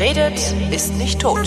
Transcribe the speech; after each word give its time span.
Wer 0.00 0.16
redet, 0.16 0.54
ist 0.72 0.94
nicht 0.96 1.20
tot. 1.20 1.46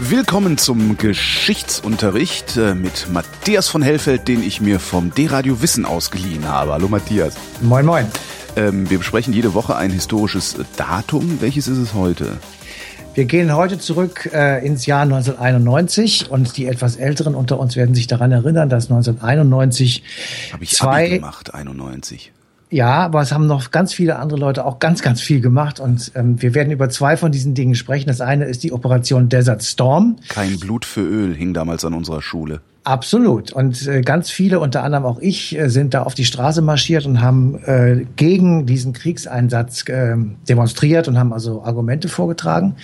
Willkommen 0.00 0.56
zum 0.56 0.96
Geschichtsunterricht 0.96 2.56
äh, 2.56 2.74
mit 2.74 3.08
Matthias 3.12 3.68
von 3.68 3.82
Hellfeld, 3.82 4.26
den 4.26 4.42
ich 4.42 4.62
mir 4.62 4.80
vom 4.80 5.12
D-Radio 5.12 5.60
Wissen 5.60 5.84
ausgeliehen 5.84 6.48
habe. 6.48 6.72
Hallo 6.72 6.88
Matthias. 6.88 7.36
Moin, 7.60 7.84
moin. 7.84 8.06
Ähm, 8.56 8.88
wir 8.88 8.96
besprechen 8.96 9.34
jede 9.34 9.52
Woche 9.52 9.76
ein 9.76 9.90
historisches 9.90 10.56
Datum. 10.78 11.42
Welches 11.42 11.68
ist 11.68 11.76
es 11.76 11.92
heute? 11.92 12.38
Wir 13.12 13.26
gehen 13.26 13.54
heute 13.54 13.78
zurück 13.78 14.30
äh, 14.32 14.64
ins 14.64 14.86
Jahr 14.86 15.02
1991 15.02 16.30
und 16.30 16.56
die 16.56 16.64
etwas 16.64 16.96
Älteren 16.96 17.34
unter 17.34 17.60
uns 17.60 17.76
werden 17.76 17.94
sich 17.94 18.06
daran 18.06 18.32
erinnern, 18.32 18.70
dass 18.70 18.84
1991 18.84 20.04
Habe 20.54 20.64
ich 20.64 20.70
zwei 20.70 21.04
Abi 21.04 21.14
gemacht, 21.16 21.52
91. 21.52 22.32
Ja, 22.70 22.96
aber 22.98 23.22
es 23.22 23.32
haben 23.32 23.46
noch 23.46 23.70
ganz 23.70 23.94
viele 23.94 24.16
andere 24.16 24.38
Leute 24.38 24.64
auch 24.64 24.78
ganz, 24.78 25.02
ganz 25.02 25.20
viel 25.20 25.40
gemacht 25.40 25.80
und 25.80 26.12
ähm, 26.14 26.40
wir 26.42 26.54
werden 26.54 26.70
über 26.70 26.90
zwei 26.90 27.16
von 27.16 27.32
diesen 27.32 27.54
Dingen 27.54 27.74
sprechen. 27.74 28.08
Das 28.08 28.20
eine 28.20 28.44
ist 28.44 28.62
die 28.62 28.72
Operation 28.72 29.28
Desert 29.28 29.62
Storm. 29.62 30.16
Kein 30.28 30.58
Blut 30.58 30.84
für 30.84 31.00
Öl 31.00 31.34
hing 31.34 31.54
damals 31.54 31.84
an 31.84 31.94
unserer 31.94 32.20
Schule. 32.20 32.60
Absolut. 32.88 33.52
Und 33.52 33.86
äh, 33.86 34.00
ganz 34.00 34.30
viele, 34.30 34.60
unter 34.60 34.82
anderem 34.82 35.04
auch 35.04 35.18
ich, 35.20 35.54
äh, 35.58 35.68
sind 35.68 35.92
da 35.92 36.04
auf 36.04 36.14
die 36.14 36.24
Straße 36.24 36.62
marschiert 36.62 37.04
und 37.04 37.20
haben 37.20 37.62
äh, 37.66 38.06
gegen 38.16 38.64
diesen 38.64 38.94
Kriegseinsatz 38.94 39.86
äh, 39.90 40.16
demonstriert 40.48 41.06
und 41.06 41.18
haben 41.18 41.34
also 41.34 41.62
Argumente 41.62 42.08
vorgetragen. 42.08 42.76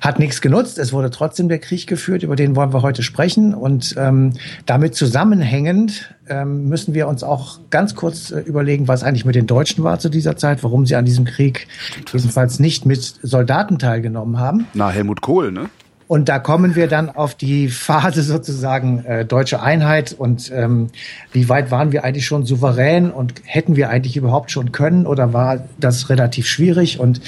Hat 0.00 0.18
nichts 0.18 0.40
genutzt. 0.40 0.80
Es 0.80 0.92
wurde 0.92 1.10
trotzdem 1.10 1.48
der 1.48 1.60
Krieg 1.60 1.86
geführt, 1.86 2.24
über 2.24 2.34
den 2.34 2.56
wollen 2.56 2.72
wir 2.74 2.82
heute 2.82 3.04
sprechen. 3.04 3.54
Und 3.54 3.94
ähm, 3.96 4.32
damit 4.66 4.96
zusammenhängend 4.96 6.12
ähm, 6.28 6.68
müssen 6.68 6.92
wir 6.92 7.06
uns 7.06 7.22
auch 7.22 7.60
ganz 7.70 7.94
kurz 7.94 8.30
überlegen, 8.30 8.88
was 8.88 9.04
eigentlich 9.04 9.24
mit 9.24 9.36
den 9.36 9.46
Deutschen 9.46 9.84
war 9.84 10.00
zu 10.00 10.08
dieser 10.08 10.36
Zeit, 10.36 10.64
warum 10.64 10.86
sie 10.86 10.96
an 10.96 11.04
diesem 11.04 11.24
Krieg 11.24 11.68
jedenfalls 12.12 12.58
nicht 12.58 12.84
mit 12.84 13.00
Soldaten 13.22 13.78
teilgenommen 13.78 14.40
haben. 14.40 14.66
Na, 14.74 14.90
Helmut 14.90 15.20
Kohl, 15.20 15.52
ne? 15.52 15.70
Und 16.08 16.28
da 16.28 16.38
kommen 16.38 16.76
wir 16.76 16.86
dann 16.86 17.10
auf 17.10 17.34
die 17.34 17.68
Phase 17.68 18.22
sozusagen 18.22 19.04
äh, 19.04 19.24
deutsche 19.24 19.60
Einheit 19.60 20.14
und 20.16 20.52
ähm, 20.54 20.88
wie 21.32 21.48
weit 21.48 21.70
waren 21.70 21.90
wir 21.90 22.04
eigentlich 22.04 22.26
schon 22.26 22.46
souverän 22.46 23.10
und 23.10 23.34
hätten 23.44 23.74
wir 23.74 23.90
eigentlich 23.90 24.16
überhaupt 24.16 24.52
schon 24.52 24.70
können 24.70 25.06
oder 25.06 25.32
war 25.32 25.64
das 25.78 26.08
relativ 26.08 26.46
schwierig? 26.46 27.00
Und 27.00 27.20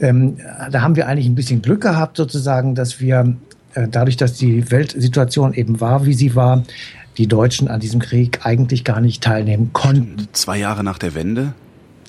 ähm, 0.00 0.38
da 0.70 0.82
haben 0.82 0.96
wir 0.96 1.06
eigentlich 1.06 1.26
ein 1.26 1.36
bisschen 1.36 1.62
Glück 1.62 1.82
gehabt 1.82 2.16
sozusagen, 2.16 2.74
dass 2.74 3.00
wir 3.00 3.36
äh, 3.74 3.86
dadurch, 3.88 4.16
dass 4.16 4.34
die 4.34 4.70
Weltsituation 4.70 5.54
eben 5.54 5.80
war, 5.80 6.04
wie 6.04 6.14
sie 6.14 6.34
war, 6.34 6.64
die 7.18 7.28
Deutschen 7.28 7.68
an 7.68 7.80
diesem 7.80 8.00
Krieg 8.00 8.40
eigentlich 8.44 8.84
gar 8.84 9.00
nicht 9.00 9.22
teilnehmen 9.22 9.70
konnten. 9.72 10.28
Zwei 10.32 10.58
Jahre 10.58 10.82
nach 10.82 10.98
der 10.98 11.14
Wende? 11.14 11.54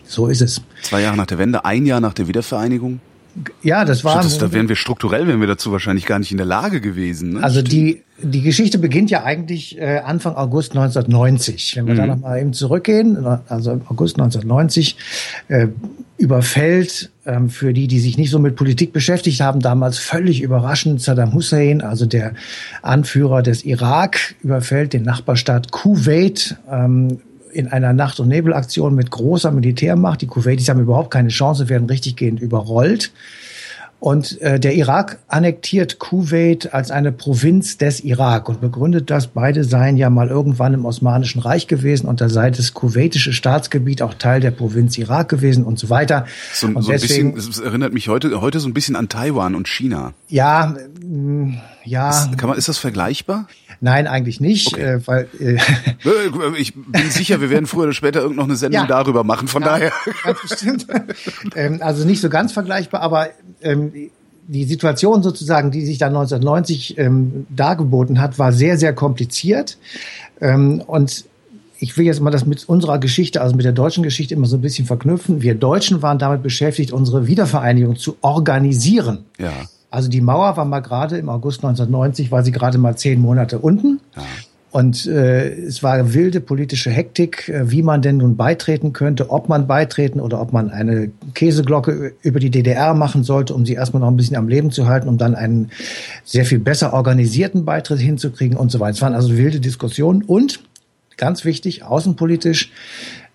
So 0.04 0.28
ist 0.28 0.42
es. 0.42 0.62
Zwei 0.82 1.02
Jahre 1.02 1.18
nach 1.18 1.26
der 1.28 1.38
Wende, 1.38 1.66
ein 1.66 1.86
Jahr 1.86 2.00
nach 2.00 2.14
der 2.14 2.28
Wiedervereinigung? 2.28 3.00
Ja, 3.62 3.86
das 3.86 4.04
war. 4.04 4.22
Das, 4.22 4.38
da 4.38 4.52
wären 4.52 4.70
wir 4.70 4.76
strukturell, 4.76 5.28
wären 5.28 5.40
wir 5.40 5.48
dazu 5.48 5.72
wahrscheinlich 5.72 6.06
gar 6.06 6.20
nicht 6.20 6.32
in 6.32 6.38
der 6.38 6.46
Lage 6.46 6.82
gewesen. 6.82 7.34
Ne? 7.34 7.44
Also 7.44 7.62
die 7.62 8.04
die 8.22 8.42
Geschichte 8.42 8.80
beginnt 8.80 9.12
ja 9.12 9.24
eigentlich 9.24 9.78
äh, 9.78 10.00
Anfang 10.00 10.36
August 10.36 10.72
1990. 10.72 11.76
Wenn 11.76 11.86
wir 11.86 11.94
mhm. 11.94 11.98
da 11.98 12.08
nochmal 12.08 12.40
eben 12.40 12.54
zurückgehen, 12.54 13.18
also 13.48 13.72
im 13.72 13.82
August 13.88 14.16
1990 14.16 14.98
äh, 15.50 15.68
überfällt 16.18 17.12
ähm, 17.26 17.50
für 17.50 17.74
die, 17.74 17.88
die 17.88 18.00
sich 18.00 18.18
nicht 18.18 18.32
so 18.32 18.40
mit 18.40 18.56
Politik 18.56 18.92
beschäftigt 18.92 19.40
haben, 19.42 19.60
damals 19.60 20.00
völlig 20.00 20.42
überraschend 20.42 21.02
Saddam 21.02 21.34
Hussein, 21.34 21.82
also 21.82 22.08
der 22.08 22.34
Anführer 22.82 23.44
des 23.44 23.64
Irak, 23.64 24.36
überfällt 24.42 24.94
den 24.94 25.04
Nachbarstaat 25.04 25.72
Kuwait. 25.72 26.56
Ähm, 26.72 27.20
in 27.52 27.67
einer 27.67 27.94
Nacht- 27.94 28.20
und 28.20 28.27
Nebelaktion 28.27 28.95
mit 28.95 29.11
großer 29.11 29.52
Militärmacht. 29.52 30.22
Die 30.22 30.27
Kuwaitis 30.27 30.70
haben 30.70 30.82
überhaupt 30.82 31.11
keine 31.11 31.30
Chance, 31.30 31.70
werden 31.70 31.88
richtiggehend 31.88 32.39
überrollt. 32.39 33.11
Und 33.99 34.39
äh, 34.42 34.60
der 34.60 34.76
Irak 34.76 35.17
annektiert 35.27 35.98
Kuwait 35.98 36.72
als 36.72 36.92
eine 36.92 37.11
Provinz 37.11 37.77
des 37.80 38.04
Irak 38.04 38.48
und 38.48 38.61
begründet 38.61 39.10
das, 39.10 39.26
beide 39.26 39.64
seien 39.64 39.98
ja 39.98 40.11
mal 40.11 40.27
irgendwann 40.27 40.76
im 40.76 40.86
Osmanischen 40.86 41.42
Reich 41.42 41.66
gewesen 41.66 42.08
und 42.08 42.22
da 42.22 42.30
sei 42.30 42.52
das 42.52 42.76
kuwaitische 42.76 43.33
Staatsgebiet 43.33 44.04
auch 44.04 44.14
Teil 44.14 44.39
der 44.39 44.52
Provinz 44.52 44.99
Irak 44.99 45.30
gewesen 45.30 45.64
und 45.64 45.80
so 45.80 45.89
weiter. 45.89 46.27
So, 46.54 46.67
und 46.67 46.83
so 46.83 46.92
ein 46.92 46.99
bisschen, 46.99 47.36
es 47.36 47.58
erinnert 47.58 47.92
mich 47.92 48.08
heute, 48.08 48.39
heute 48.39 48.60
so 48.60 48.67
ein 48.67 48.73
bisschen 48.76 48.95
an 48.95 49.10
Taiwan 49.10 49.55
und 49.55 49.67
China. 49.67 50.14
Ja, 50.27 50.76
mh, 51.04 51.55
ja. 51.83 52.10
Ist, 52.11 52.38
kann 52.38 52.49
man, 52.49 52.58
ist 52.60 52.70
das 52.70 52.77
vergleichbar? 52.77 53.48
Nein, 53.80 54.08
eigentlich 54.08 54.39
nicht, 54.39 54.73
okay. 54.73 54.95
äh, 54.95 55.08
weil 55.08 55.27
äh, 55.39 55.58
ich 56.58 56.73
bin 56.73 57.10
sicher, 57.10 57.42
wir 57.42 57.49
werden 57.49 57.67
früher 57.67 57.83
oder 57.83 57.93
später 57.93 58.21
irgend 58.21 58.38
noch 58.38 58.45
eine 58.45 58.55
Sendung 58.55 58.82
ja. 58.82 58.88
darüber 58.88 59.23
machen. 59.23 59.48
Von 59.48 59.61
ja, 59.61 59.67
daher. 59.70 59.92
Ganz 60.23 60.42
bestimmt. 60.42 60.88
ähm, 61.55 61.80
also 61.82 62.05
nicht 62.05 62.21
so 62.21 62.30
ganz 62.30 62.52
vergleichbar, 62.52 63.02
aber 63.02 63.30
ähm, 63.61 63.92
die 64.48 64.64
Situation 64.64 65.21
sozusagen, 65.23 65.71
die 65.71 65.86
sich 65.86 65.98
da 65.98 66.08
1990 66.08 66.98
ähm, 66.98 67.45
dargeboten 67.49 68.20
hat, 68.21 68.39
war 68.39 68.52
sehr, 68.52 68.77
sehr 68.77 68.93
kompliziert. 68.93 69.77
Ähm, 70.42 70.82
und 70.86 71.26
ich 71.80 71.98
will 71.98 72.05
jetzt 72.05 72.21
mal 72.21 72.32
das 72.32 72.45
mit 72.45 72.67
unserer 72.67 72.98
Geschichte, 72.98 73.42
also 73.42 73.55
mit 73.55 73.66
der 73.66 73.73
deutschen 73.73 74.04
Geschichte 74.04 74.33
immer 74.33 74.48
so 74.48 74.58
ein 74.58 74.61
bisschen 74.61 74.86
verknüpfen. 74.86 75.42
Wir 75.42 75.54
Deutschen 75.54 76.02
waren 76.02 76.17
damit 76.17 76.42
beschäftigt, 76.42 76.92
unsere 76.92 77.27
Wiedervereinigung 77.27 77.98
zu 77.98 78.17
organisieren. 78.21 79.26
Ja. 79.37 79.54
Also 79.98 80.10
die 80.10 80.22
Mauer 80.22 80.56
war 80.58 80.66
mal 80.66 80.82
gerade 80.82 81.18
im 81.18 81.28
August 81.28 81.66
1990, 81.66 82.32
war 82.32 82.44
sie 82.44 82.52
gerade 82.52 82.78
mal 82.78 82.96
zehn 82.96 83.20
Monate 83.20 83.58
unten. 83.58 84.00
Ja. 84.16 84.22
Und 84.70 85.08
äh, 85.08 85.50
es 85.50 85.82
war 85.82 86.14
wilde 86.14 86.40
politische 86.40 86.92
Hektik, 86.92 87.50
äh, 87.50 87.72
wie 87.72 87.82
man 87.82 88.04
denn 88.04 88.18
nun 88.18 88.36
beitreten 88.36 88.94
könnte, 88.94 89.32
ob 89.32 89.50
man 89.50 89.66
beitreten 89.66 90.20
oder 90.20 90.40
ob 90.40 90.54
man 90.54 90.70
eine 90.70 91.10
Käseglocke 91.34 92.14
über 92.22 92.40
die 92.40 92.52
DDR 92.52 92.94
machen 92.94 93.24
sollte, 93.24 93.56
um 93.56 93.66
sie 93.66 93.74
erstmal 93.74 94.02
noch 94.02 94.10
ein 94.10 94.18
bisschen 94.18 94.38
am 94.38 94.48
Leben 94.48 94.70
zu 94.70 94.88
halten, 94.88 95.08
um 95.08 95.18
dann 95.18 95.34
einen 95.34 95.72
sehr 96.24 96.46
viel 96.46 96.60
besser 96.60 96.94
organisierten 96.94 97.66
Beitritt 97.66 98.00
hinzukriegen 98.00 98.56
und 98.56 98.72
so 98.72 98.80
weiter. 98.80 98.94
Es 98.94 99.02
waren 99.02 99.16
also 99.16 99.36
wilde 99.36 99.60
Diskussionen 99.60 100.22
und 100.22 100.60
ganz 101.17 101.45
wichtig, 101.45 101.83
außenpolitisch. 101.83 102.72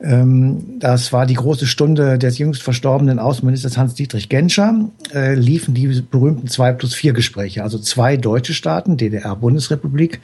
Ähm, 0.01 0.79
das 0.79 1.13
war 1.13 1.27
die 1.27 1.35
große 1.35 1.67
Stunde 1.67 2.19
des 2.19 2.39
jüngst 2.39 2.63
verstorbenen 2.63 3.19
Außenministers 3.19 3.77
Hans-Dietrich 3.77 4.29
Genscher. 4.29 4.91
Äh, 5.15 5.35
liefen 5.35 5.75
die 5.75 6.03
berühmten 6.03 6.49
zwei 6.49 6.73
plus 6.73 6.95
vier 6.95 7.13
Gespräche. 7.13 7.63
Also 7.63 7.79
zwei 7.79 8.17
deutsche 8.17 8.55
Staaten, 8.55 8.97
DDR, 8.97 9.37
Bundesrepublik, 9.37 10.21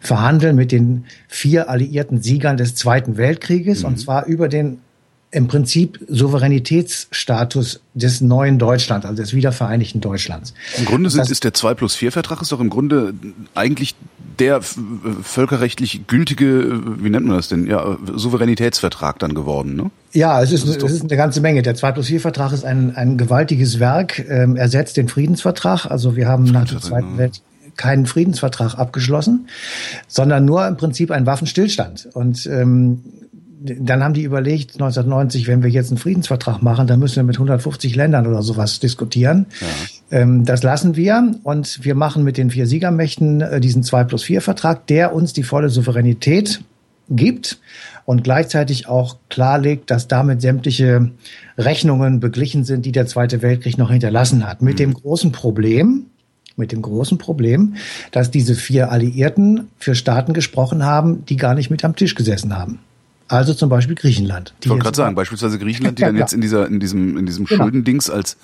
verhandeln 0.00 0.56
mit 0.56 0.72
den 0.72 1.04
vier 1.28 1.68
alliierten 1.68 2.22
Siegern 2.22 2.56
des 2.56 2.74
Zweiten 2.74 3.16
Weltkrieges 3.16 3.82
mhm. 3.82 3.88
und 3.88 3.98
zwar 3.98 4.26
über 4.26 4.48
den 4.48 4.78
im 5.32 5.46
Prinzip 5.46 6.04
Souveränitätsstatus 6.08 7.80
des 7.94 8.20
neuen 8.20 8.58
Deutschlands, 8.58 9.06
also 9.06 9.22
des 9.22 9.32
wiedervereinigten 9.32 10.00
Deutschlands. 10.00 10.54
Im 10.76 10.86
Grunde 10.86 11.08
sind, 11.08 11.20
das, 11.20 11.30
ist 11.30 11.44
der 11.44 11.54
2 11.54 11.74
plus 11.74 11.94
4 11.94 12.10
Vertrag 12.10 12.42
ist 12.42 12.50
doch 12.50 12.60
im 12.60 12.70
Grunde 12.70 13.14
eigentlich 13.54 13.94
der 14.40 14.60
völkerrechtlich 14.62 16.06
gültige, 16.06 16.80
wie 17.02 17.10
nennt 17.10 17.26
man 17.26 17.36
das 17.36 17.48
denn, 17.48 17.66
ja, 17.66 17.96
Souveränitätsvertrag 18.12 19.18
dann 19.18 19.34
geworden, 19.34 19.76
ne? 19.76 19.90
Ja, 20.12 20.42
es 20.42 20.50
ist, 20.50 20.66
ist 20.66 20.82
es 20.82 20.92
ist 20.92 21.02
eine 21.02 21.16
ganze 21.16 21.40
Menge. 21.40 21.62
Der 21.62 21.76
2 21.76 21.92
plus 21.92 22.06
4 22.08 22.20
Vertrag 22.20 22.52
ist 22.52 22.64
ein, 22.64 22.96
ein 22.96 23.16
gewaltiges 23.16 23.78
Werk, 23.78 24.24
ähm, 24.28 24.56
ersetzt 24.56 24.96
den 24.96 25.08
Friedensvertrag. 25.08 25.86
Also 25.86 26.16
wir 26.16 26.26
haben 26.26 26.44
nach 26.44 26.66
dem 26.66 26.80
Zweiten 26.80 27.18
Weltkrieg 27.18 27.44
keinen 27.76 28.06
Friedensvertrag 28.06 28.74
abgeschlossen, 28.74 29.48
sondern 30.06 30.44
nur 30.44 30.66
im 30.66 30.76
Prinzip 30.76 31.10
einen 31.10 31.24
Waffenstillstand. 31.26 32.08
Und 32.12 32.46
ähm, 32.46 33.04
dann 33.62 34.02
haben 34.02 34.14
die 34.14 34.22
überlegt, 34.22 34.72
1990, 34.72 35.46
wenn 35.46 35.62
wir 35.62 35.68
jetzt 35.70 35.90
einen 35.90 35.98
Friedensvertrag 35.98 36.62
machen, 36.62 36.86
dann 36.86 36.98
müssen 36.98 37.16
wir 37.16 37.24
mit 37.24 37.36
150 37.36 37.94
Ländern 37.94 38.26
oder 38.26 38.42
sowas 38.42 38.80
diskutieren. 38.80 39.46
Ja. 39.60 40.20
Ähm, 40.20 40.44
das 40.44 40.62
lassen 40.62 40.96
wir 40.96 41.34
und 41.42 41.84
wir 41.84 41.94
machen 41.94 42.24
mit 42.24 42.38
den 42.38 42.50
vier 42.50 42.66
Siegermächten 42.66 43.42
äh, 43.42 43.60
diesen 43.60 43.82
2 43.82 44.04
plus 44.04 44.22
4 44.22 44.40
Vertrag, 44.40 44.86
der 44.86 45.14
uns 45.14 45.34
die 45.34 45.42
volle 45.42 45.68
Souveränität 45.68 46.62
gibt 47.10 47.60
und 48.06 48.24
gleichzeitig 48.24 48.88
auch 48.88 49.16
klarlegt, 49.28 49.90
dass 49.90 50.08
damit 50.08 50.40
sämtliche 50.40 51.10
Rechnungen 51.58 52.20
beglichen 52.20 52.64
sind, 52.64 52.86
die 52.86 52.92
der 52.92 53.06
Zweite 53.06 53.42
Weltkrieg 53.42 53.76
noch 53.76 53.90
hinterlassen 53.90 54.48
hat. 54.48 54.62
Mit 54.62 54.74
mhm. 54.74 54.78
dem 54.78 54.94
großen 54.94 55.32
Problem, 55.32 56.06
mit 56.56 56.72
dem 56.72 56.80
großen 56.80 57.18
Problem, 57.18 57.74
dass 58.10 58.30
diese 58.30 58.54
vier 58.54 58.90
Alliierten 58.90 59.68
für 59.76 59.94
Staaten 59.94 60.32
gesprochen 60.32 60.84
haben, 60.84 61.26
die 61.26 61.36
gar 61.36 61.54
nicht 61.54 61.70
mit 61.70 61.84
am 61.84 61.94
Tisch 61.94 62.14
gesessen 62.14 62.56
haben. 62.56 62.78
Also 63.30 63.54
zum 63.54 63.68
Beispiel 63.68 63.94
Griechenland. 63.94 64.54
Ich 64.60 64.68
wollte 64.68 64.82
gerade 64.82 64.96
sagen, 64.96 65.14
beispielsweise 65.14 65.58
Griechenland, 65.58 65.98
die 65.98 66.02
dann 66.02 66.16
jetzt 66.16 66.32
in 66.32 66.40
dieser, 66.40 66.66
in 66.66 66.80
diesem, 66.80 67.16
in 67.16 67.26
diesem 67.26 67.44
genau. 67.44 67.62
Schuldendings 67.62 68.10
als 68.10 68.36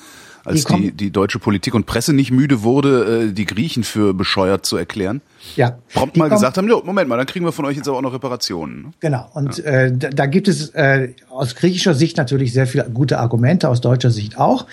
als 0.46 0.64
die, 0.64 0.76
die, 0.76 0.92
die 0.92 1.10
deutsche 1.10 1.40
Politik 1.40 1.74
und 1.74 1.86
Presse 1.86 2.12
nicht 2.12 2.30
müde 2.30 2.62
wurde, 2.62 3.24
äh, 3.30 3.32
die 3.32 3.46
Griechen 3.46 3.82
für 3.82 4.14
bescheuert 4.14 4.64
zu 4.64 4.76
erklären. 4.76 5.20
Ja. 5.56 5.78
Prompt 5.92 6.16
mal 6.16 6.30
gesagt 6.30 6.56
haben, 6.56 6.68
jo, 6.68 6.82
Moment 6.84 7.08
mal, 7.08 7.16
dann 7.16 7.26
kriegen 7.26 7.44
wir 7.44 7.50
von 7.50 7.64
euch 7.64 7.76
jetzt 7.76 7.88
aber 7.88 7.98
auch 7.98 8.02
noch 8.02 8.12
Reparationen. 8.12 8.82
Ne? 8.82 8.92
Genau. 9.00 9.28
Und 9.34 9.58
ja. 9.58 9.64
äh, 9.64 9.92
da, 9.92 10.10
da 10.10 10.26
gibt 10.26 10.46
es 10.46 10.70
äh, 10.70 11.14
aus 11.30 11.56
griechischer 11.56 11.94
Sicht 11.94 12.16
natürlich 12.16 12.52
sehr 12.52 12.68
viele 12.68 12.88
gute 12.90 13.18
Argumente, 13.18 13.68
aus 13.68 13.80
deutscher 13.80 14.10
Sicht 14.10 14.38
auch. 14.38 14.66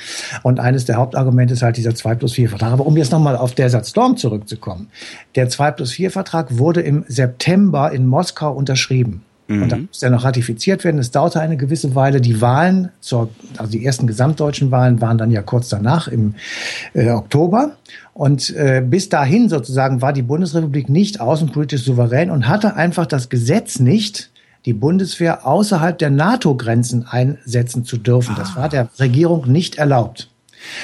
Und 0.44 0.60
eines 0.60 0.86
der 0.86 0.98
Hauptargumente 0.98 1.56
ist 1.56 1.64
halt 1.64 1.78
dieser 1.78 1.96
2 1.96 2.16
plus 2.16 2.34
4 2.34 2.50
Vertrag. 2.50 2.72
Aber 2.72 2.86
um 2.86 2.96
jetzt 2.96 3.12
nochmal 3.12 3.36
auf 3.36 3.56
Desert 3.56 3.88
Storm 3.88 4.16
zurückzukommen. 4.16 4.90
Der 5.36 5.50
2 5.50 5.72
plus 5.72 5.92
4 5.92 6.12
Vertrag 6.12 6.58
wurde 6.58 6.82
im 6.82 7.04
September 7.08 7.92
in 7.92 8.06
Moskau 8.06 8.54
unterschrieben. 8.54 9.24
Mhm. 9.48 9.64
Und 9.64 9.72
dann 9.72 9.86
musste 9.88 10.06
er 10.06 10.12
noch 10.12 10.24
ratifiziert 10.24 10.84
werden. 10.84 11.00
Es 11.00 11.12
dauerte 11.12 11.40
eine 11.40 11.58
gewisse 11.58 11.96
Weile. 11.96 12.22
Die 12.22 12.42
Wahlen, 12.42 12.90
zur, 13.02 13.30
also 13.58 13.72
die 13.72 13.86
ersten 13.86 14.08
gesamtdeutschen 14.08 14.72
Wahlen 14.72 15.02
waren 15.02 15.18
dann 15.18 15.32
ja 15.32 15.42
kurz 15.42 15.70
danach 15.70 16.08
im 16.08 16.36
äh, 16.94 17.10
Oktober. 17.10 17.78
Und 18.14 18.52
äh, 18.56 18.84
bis 18.86 19.10
dahin 19.10 19.50
sozusagen 19.50 20.02
war 20.02 20.14
die 20.14 20.22
Bundesrepublik 20.22 20.90
nicht 20.90 21.20
außenpolitisch 21.20 21.84
souverän 21.84 22.30
und 22.30 22.48
hatte 22.48 22.76
einfach 22.76 23.06
das 23.06 23.30
Gesetz 23.30 23.80
nicht, 23.80 24.30
die 24.66 24.74
Bundeswehr 24.74 25.46
außerhalb 25.46 25.98
der 25.98 26.10
NATO-Grenzen 26.10 27.06
einsetzen 27.06 27.84
zu 27.84 27.98
dürfen. 27.98 28.36
Das 28.38 28.56
war 28.56 28.70
der 28.70 28.88
Regierung 28.98 29.52
nicht 29.52 29.76
erlaubt. 29.76 30.30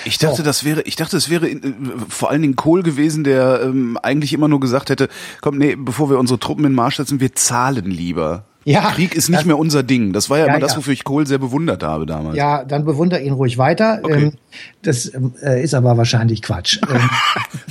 Ich 0.06 0.18
dachte, 0.18 0.38
so. 0.38 0.44
das 0.44 0.64
wäre, 0.64 0.82
ich 0.82 0.96
dachte, 0.96 1.18
es 1.18 1.30
wäre 1.30 1.50
äh, 1.50 1.62
vor 2.10 2.30
allen 2.30 2.42
Dingen 2.42 2.56
Kohl 2.56 2.84
gewesen, 2.84 3.24
der 3.24 3.62
ähm, 3.64 3.98
eigentlich 4.02 4.34
immer 4.34 4.48
nur 4.48 4.60
gesagt 4.60 4.90
hätte, 4.90 5.08
komm, 5.42 5.58
nee, 5.58 5.76
bevor 5.76 6.10
wir 6.10 6.20
unsere 6.20 6.40
Truppen 6.40 6.66
in 6.66 6.74
Marsch 6.74 6.98
setzen, 6.98 7.20
wir 7.20 7.34
zahlen 7.34 7.86
lieber. 7.86 8.46
Ja, 8.70 8.92
Krieg 8.92 9.16
ist 9.16 9.30
nicht 9.30 9.40
das, 9.40 9.46
mehr 9.46 9.58
unser 9.58 9.82
Ding. 9.82 10.14
Das 10.14 10.30
war 10.30 10.38
ja, 10.38 10.46
ja 10.46 10.52
immer 10.52 10.60
das, 10.60 10.78
wofür 10.78 10.94
ich 10.94 11.04
Kohl 11.04 11.26
sehr 11.26 11.40
bewundert 11.40 11.82
habe 11.82 12.06
damals. 12.06 12.38
Ja, 12.38 12.64
dann 12.64 12.86
bewundere 12.86 13.20
ihn 13.22 13.34
ruhig 13.34 13.58
weiter. 13.58 14.00
Okay. 14.04 14.26
Ähm, 14.26 14.34
das 14.84 15.12
äh, 15.42 15.64
ist 15.64 15.74
aber 15.74 15.98
wahrscheinlich 15.98 16.42
Quatsch. 16.42 16.80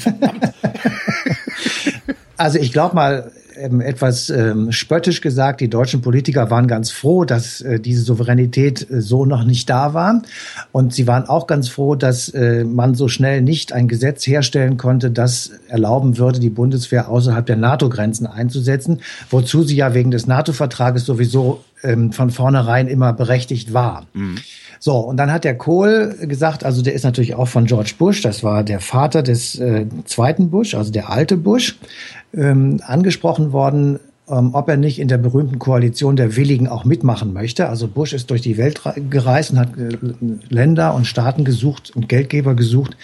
Ähm, 0.06 0.18
also 2.36 2.58
ich 2.58 2.72
glaube 2.72 2.94
mal, 2.94 3.32
ähm, 3.58 3.80
etwas 3.80 4.30
ähm, 4.30 4.72
spöttisch 4.72 5.20
gesagt, 5.20 5.60
die 5.60 5.68
deutschen 5.68 6.00
Politiker 6.00 6.50
waren 6.50 6.66
ganz 6.66 6.90
froh, 6.90 7.24
dass 7.24 7.60
äh, 7.60 7.80
diese 7.80 8.02
Souveränität 8.02 8.90
äh, 8.90 9.00
so 9.00 9.24
noch 9.24 9.44
nicht 9.44 9.68
da 9.68 9.94
war. 9.94 10.22
Und 10.72 10.94
sie 10.94 11.06
waren 11.06 11.24
auch 11.24 11.46
ganz 11.46 11.68
froh, 11.68 11.94
dass 11.94 12.28
äh, 12.28 12.64
man 12.64 12.94
so 12.94 13.08
schnell 13.08 13.42
nicht 13.42 13.72
ein 13.72 13.88
Gesetz 13.88 14.26
herstellen 14.26 14.76
konnte, 14.76 15.10
das 15.10 15.50
erlauben 15.68 16.18
würde, 16.18 16.40
die 16.40 16.50
Bundeswehr 16.50 17.08
außerhalb 17.08 17.46
der 17.46 17.56
NATO-Grenzen 17.56 18.26
einzusetzen, 18.26 19.00
wozu 19.30 19.62
sie 19.62 19.76
ja 19.76 19.94
wegen 19.94 20.10
des 20.10 20.26
NATO-Vertrages 20.26 21.04
sowieso 21.04 21.64
ähm, 21.82 22.12
von 22.12 22.30
vornherein 22.30 22.88
immer 22.88 23.12
berechtigt 23.12 23.72
war. 23.72 24.06
Mhm. 24.12 24.36
So, 24.80 24.96
und 24.96 25.16
dann 25.16 25.32
hat 25.32 25.44
der 25.44 25.56
Kohl 25.56 26.14
gesagt, 26.22 26.64
also 26.64 26.82
der 26.82 26.94
ist 26.94 27.04
natürlich 27.04 27.34
auch 27.34 27.48
von 27.48 27.64
George 27.64 27.94
Bush, 27.98 28.22
das 28.22 28.44
war 28.44 28.62
der 28.62 28.80
Vater 28.80 29.22
des 29.22 29.58
äh, 29.58 29.86
zweiten 30.04 30.50
Bush, 30.50 30.74
also 30.74 30.92
der 30.92 31.10
alte 31.10 31.36
Bush, 31.36 31.78
ähm, 32.32 32.80
angesprochen 32.84 33.52
worden, 33.52 33.98
ähm, 34.30 34.50
ob 34.52 34.68
er 34.68 34.76
nicht 34.76 34.98
in 34.98 35.08
der 35.08 35.18
berühmten 35.18 35.58
Koalition 35.58 36.14
der 36.14 36.36
Willigen 36.36 36.68
auch 36.68 36.84
mitmachen 36.84 37.32
möchte. 37.32 37.68
Also 37.68 37.88
Bush 37.88 38.12
ist 38.12 38.30
durch 38.30 38.42
die 38.42 38.56
Welt 38.56 38.80
gereist 39.10 39.52
und 39.52 39.58
hat 39.58 39.76
äh, 39.76 39.96
Länder 40.48 40.94
und 40.94 41.06
Staaten 41.06 41.44
gesucht 41.44 41.92
und 41.94 42.08
Geldgeber 42.08 42.54
gesucht, 42.54 42.96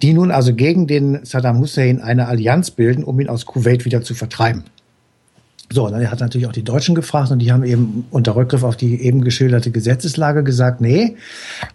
die 0.00 0.14
nun 0.14 0.30
also 0.30 0.54
gegen 0.54 0.86
den 0.86 1.24
Saddam 1.24 1.58
Hussein 1.58 2.00
eine 2.00 2.26
Allianz 2.26 2.70
bilden, 2.70 3.04
um 3.04 3.20
ihn 3.20 3.28
aus 3.28 3.46
Kuwait 3.46 3.84
wieder 3.84 4.02
zu 4.02 4.14
vertreiben. 4.14 4.64
So, 5.72 5.88
dann 5.88 6.10
hat 6.10 6.20
natürlich 6.20 6.46
auch 6.46 6.52
die 6.52 6.64
Deutschen 6.64 6.94
gefragt 6.94 7.30
und 7.30 7.38
die 7.38 7.50
haben 7.50 7.64
eben 7.64 8.04
unter 8.10 8.36
Rückgriff 8.36 8.62
auf 8.62 8.76
die 8.76 9.00
eben 9.02 9.22
geschilderte 9.22 9.70
Gesetzeslage 9.70 10.42
gesagt, 10.44 10.80
nee, 10.80 11.16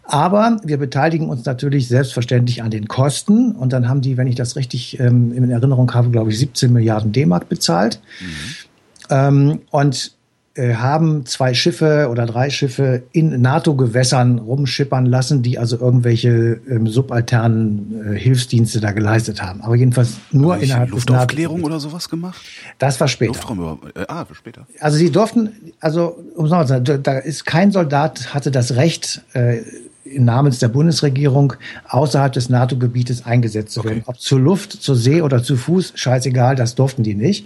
aber 0.03 0.59
wir 0.63 0.77
beteiligen 0.77 1.29
uns 1.29 1.45
natürlich 1.45 1.87
selbstverständlich 1.87 2.61
an 2.61 2.69
den 2.69 2.87
Kosten 2.87 3.53
und 3.53 3.73
dann 3.73 3.89
haben 3.89 4.01
die, 4.01 4.17
wenn 4.17 4.27
ich 4.27 4.35
das 4.35 4.55
richtig 4.55 4.99
ähm, 4.99 5.31
in 5.33 5.49
Erinnerung 5.49 5.93
habe, 5.93 6.09
glaube 6.09 6.29
ich, 6.29 6.37
17 6.37 6.71
Milliarden 6.71 7.11
D-Mark 7.11 7.49
bezahlt. 7.49 7.99
Mhm. 8.19 8.55
Ähm, 9.09 9.61
und 9.71 10.16
haben 10.75 11.25
zwei 11.25 11.53
Schiffe 11.53 12.07
oder 12.09 12.25
drei 12.25 12.49
Schiffe 12.49 13.03
in 13.11 13.41
NATO-Gewässern 13.41 14.39
rumschippern 14.39 15.05
lassen, 15.05 15.41
die 15.43 15.59
also 15.59 15.79
irgendwelche 15.79 16.59
ähm, 16.69 16.87
subalternen 16.87 18.15
äh, 18.15 18.19
Hilfsdienste 18.19 18.79
da 18.79 18.91
geleistet 18.91 19.41
haben. 19.41 19.61
Aber 19.61 19.75
jedenfalls 19.75 20.17
nur 20.31 20.55
Aber 20.55 20.63
innerhalb 20.63 20.89
Luftaufklärung 20.89 21.63
oder 21.63 21.79
sowas 21.79 22.09
gemacht? 22.09 22.41
Das 22.79 22.99
war 22.99 23.07
später. 23.07 23.33
Luftraum, 23.33 23.79
äh, 23.95 24.05
ah, 24.07 24.25
später. 24.33 24.67
Also 24.79 24.97
sie 24.97 25.11
durften, 25.11 25.51
also 25.79 26.17
um 26.35 26.47
zu 26.47 26.49
sagen, 26.49 27.03
da 27.03 27.17
ist 27.19 27.45
kein 27.45 27.71
Soldat 27.71 28.33
hatte 28.33 28.51
das 28.51 28.75
Recht, 28.75 29.21
äh, 29.33 29.59
namens 30.17 30.59
der 30.59 30.67
Bundesregierung 30.67 31.53
außerhalb 31.87 32.33
des 32.33 32.49
NATO-Gebietes 32.49 33.25
eingesetzt 33.25 33.73
zu 33.73 33.83
werden. 33.83 33.99
Okay. 33.99 34.03
Ob 34.07 34.19
zur 34.19 34.39
Luft, 34.39 34.71
zur 34.71 34.95
See 34.95 35.21
oder 35.21 35.43
zu 35.43 35.57
Fuß, 35.57 35.93
scheißegal, 35.95 36.55
das 36.55 36.75
durften 36.75 37.03
die 37.03 37.15
nicht. 37.15 37.45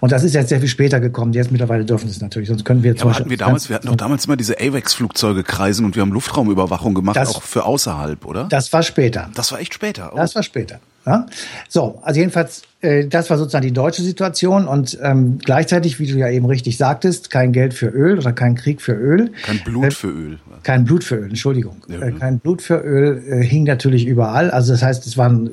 Und 0.00 0.12
das 0.12 0.24
ist 0.24 0.34
jetzt 0.34 0.48
sehr 0.48 0.60
viel 0.60 0.68
später 0.68 1.00
gekommen. 1.00 1.32
Jetzt 1.32 1.50
mittlerweile 1.50 1.84
dürfen 1.84 2.08
sie 2.08 2.14
es 2.14 2.20
natürlich, 2.20 2.48
sonst 2.48 2.64
können 2.64 2.82
wir 2.82 2.94
ja, 2.94 3.14
hatten 3.14 3.30
wir 3.30 3.36
damals, 3.36 3.68
wir 3.68 3.76
hatten 3.76 3.86
doch 3.86 3.96
damals 3.96 4.24
immer 4.26 4.36
diese 4.36 4.58
AVEX-Flugzeuge 4.58 5.42
kreisen 5.44 5.84
und 5.84 5.96
wir 5.96 6.02
haben 6.02 6.12
Luftraumüberwachung 6.12 6.94
gemacht, 6.94 7.16
das, 7.16 7.34
auch 7.34 7.42
für 7.42 7.64
außerhalb, 7.64 8.24
oder? 8.24 8.44
Das 8.44 8.72
war 8.72 8.82
später. 8.82 9.30
Das 9.34 9.52
war 9.52 9.60
echt 9.60 9.74
später. 9.74 10.12
Oh. 10.12 10.16
Das 10.16 10.34
war 10.34 10.42
später. 10.42 10.80
Ja? 11.08 11.26
So, 11.68 11.98
also 12.02 12.20
jedenfalls, 12.20 12.62
äh, 12.82 13.06
das 13.06 13.30
war 13.30 13.38
sozusagen 13.38 13.64
die 13.64 13.72
deutsche 13.72 14.02
Situation 14.02 14.68
und 14.68 14.98
ähm, 15.02 15.38
gleichzeitig, 15.38 15.98
wie 15.98 16.06
du 16.06 16.18
ja 16.18 16.28
eben 16.28 16.44
richtig 16.46 16.76
sagtest, 16.76 17.30
kein 17.30 17.52
Geld 17.52 17.72
für 17.72 17.86
Öl 17.86 18.18
oder 18.18 18.32
kein 18.32 18.54
Krieg 18.54 18.82
für 18.82 18.92
Öl. 18.92 19.32
Kein 19.42 19.60
Blut 19.64 19.84
äh, 19.84 19.90
für 19.90 20.08
Öl. 20.08 20.38
Kein 20.62 20.84
Blut 20.84 21.04
für 21.04 21.16
Öl, 21.16 21.30
Entschuldigung. 21.30 21.76
Ja. 21.88 22.00
Äh, 22.00 22.12
kein 22.12 22.38
Blut 22.40 22.60
für 22.60 22.76
Öl 22.76 23.22
äh, 23.26 23.42
hing 23.42 23.64
natürlich 23.64 24.06
überall. 24.06 24.50
Also 24.50 24.72
das 24.72 24.82
heißt, 24.82 25.06
es 25.06 25.16
waren 25.16 25.50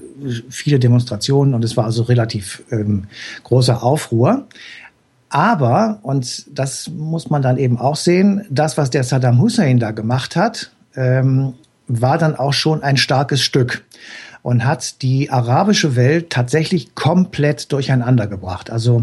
viele 0.50 0.80
Demonstrationen 0.80 1.54
und 1.54 1.64
es 1.64 1.78
war 1.78 1.86
also 1.86 2.04
relativ 2.04 2.64
ähm, 2.72 3.06
großer 3.44 3.82
Aufruhr. 3.82 4.48
Aber, 5.30 6.00
und 6.04 6.46
das 6.58 6.90
muss 6.90 7.30
man 7.30 7.42
dann 7.42 7.58
eben 7.58 7.78
auch 7.78 7.96
sehen, 7.96 8.46
das, 8.50 8.78
was 8.78 8.90
der 8.90 9.04
Saddam 9.04 9.40
Hussein 9.40 9.80
da 9.80 9.92
gemacht 9.92 10.36
hat, 10.36 10.72
ähm, 10.96 11.54
war 11.88 12.18
dann 12.18 12.36
auch 12.36 12.54
schon 12.54 12.84
ein 12.84 12.98
starkes 12.98 13.42
Stück 13.42 13.84
und 14.46 14.64
hat 14.64 15.02
die 15.02 15.32
arabische 15.32 15.96
Welt 15.96 16.30
tatsächlich 16.30 16.94
komplett 16.94 17.72
durcheinander 17.72 18.28
gebracht. 18.28 18.70
Also 18.70 19.02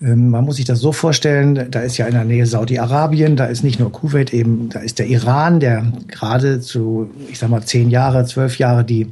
ähm, 0.00 0.30
man 0.30 0.42
muss 0.42 0.56
sich 0.56 0.64
das 0.64 0.80
so 0.80 0.90
vorstellen, 0.92 1.70
da 1.70 1.80
ist 1.80 1.98
ja 1.98 2.06
in 2.06 2.14
der 2.14 2.24
Nähe 2.24 2.46
Saudi-Arabien, 2.46 3.36
da 3.36 3.44
ist 3.44 3.62
nicht 3.62 3.78
nur 3.78 3.92
Kuwait 3.92 4.32
eben, 4.32 4.70
da 4.70 4.80
ist 4.80 4.98
der 4.98 5.06
Iran, 5.06 5.60
der 5.60 5.84
gerade 6.08 6.60
zu, 6.60 7.10
ich 7.28 7.38
sag 7.38 7.50
mal, 7.50 7.62
zehn 7.62 7.90
Jahre, 7.90 8.24
zwölf 8.24 8.58
Jahre 8.58 8.82
die 8.82 9.08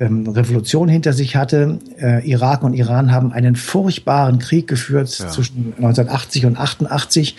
ähm, 0.00 0.28
Revolution 0.28 0.86
hinter 0.86 1.14
sich 1.14 1.34
hatte. 1.34 1.78
Äh, 1.98 2.28
Irak 2.30 2.62
und 2.62 2.74
Iran 2.74 3.10
haben 3.10 3.32
einen 3.32 3.56
furchtbaren 3.56 4.38
Krieg 4.38 4.68
geführt 4.68 5.18
ja. 5.18 5.28
zwischen 5.28 5.72
1980 5.78 6.44
und 6.44 6.58
88 6.58 7.38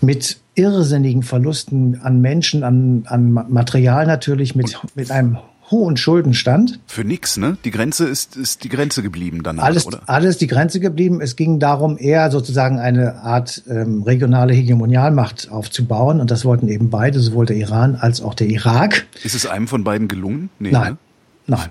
mit 0.00 0.38
irrsinnigen 0.54 1.22
Verlusten 1.22 2.00
an 2.02 2.22
Menschen, 2.22 2.64
an, 2.64 3.02
an 3.04 3.32
Material 3.32 4.06
natürlich, 4.06 4.54
mit, 4.54 4.78
mit 4.94 5.10
einem 5.10 5.36
hohen 5.70 5.96
Schuldenstand. 5.96 6.80
Für 6.86 7.04
nix, 7.04 7.36
ne? 7.36 7.56
Die 7.64 7.70
Grenze 7.70 8.06
ist, 8.06 8.36
ist 8.36 8.64
die 8.64 8.68
Grenze 8.68 9.02
geblieben 9.02 9.42
danach, 9.42 9.64
alles, 9.64 9.86
oder? 9.86 10.00
Alles 10.06 10.38
die 10.38 10.46
Grenze 10.46 10.80
geblieben. 10.80 11.20
Es 11.20 11.36
ging 11.36 11.58
darum, 11.58 11.98
eher 11.98 12.30
sozusagen 12.30 12.78
eine 12.78 13.22
Art 13.22 13.62
ähm, 13.68 14.02
regionale 14.02 14.54
Hegemonialmacht 14.54 15.50
aufzubauen. 15.50 16.20
Und 16.20 16.30
das 16.30 16.44
wollten 16.44 16.68
eben 16.68 16.90
beide, 16.90 17.20
sowohl 17.20 17.46
der 17.46 17.56
Iran 17.56 17.96
als 17.96 18.22
auch 18.22 18.34
der 18.34 18.48
Irak. 18.48 19.06
Ist 19.22 19.34
es 19.34 19.46
einem 19.46 19.68
von 19.68 19.84
beiden 19.84 20.08
gelungen? 20.08 20.50
Nee, 20.58 20.70
nein, 20.70 20.92
ne? 21.46 21.56
nein. 21.56 21.68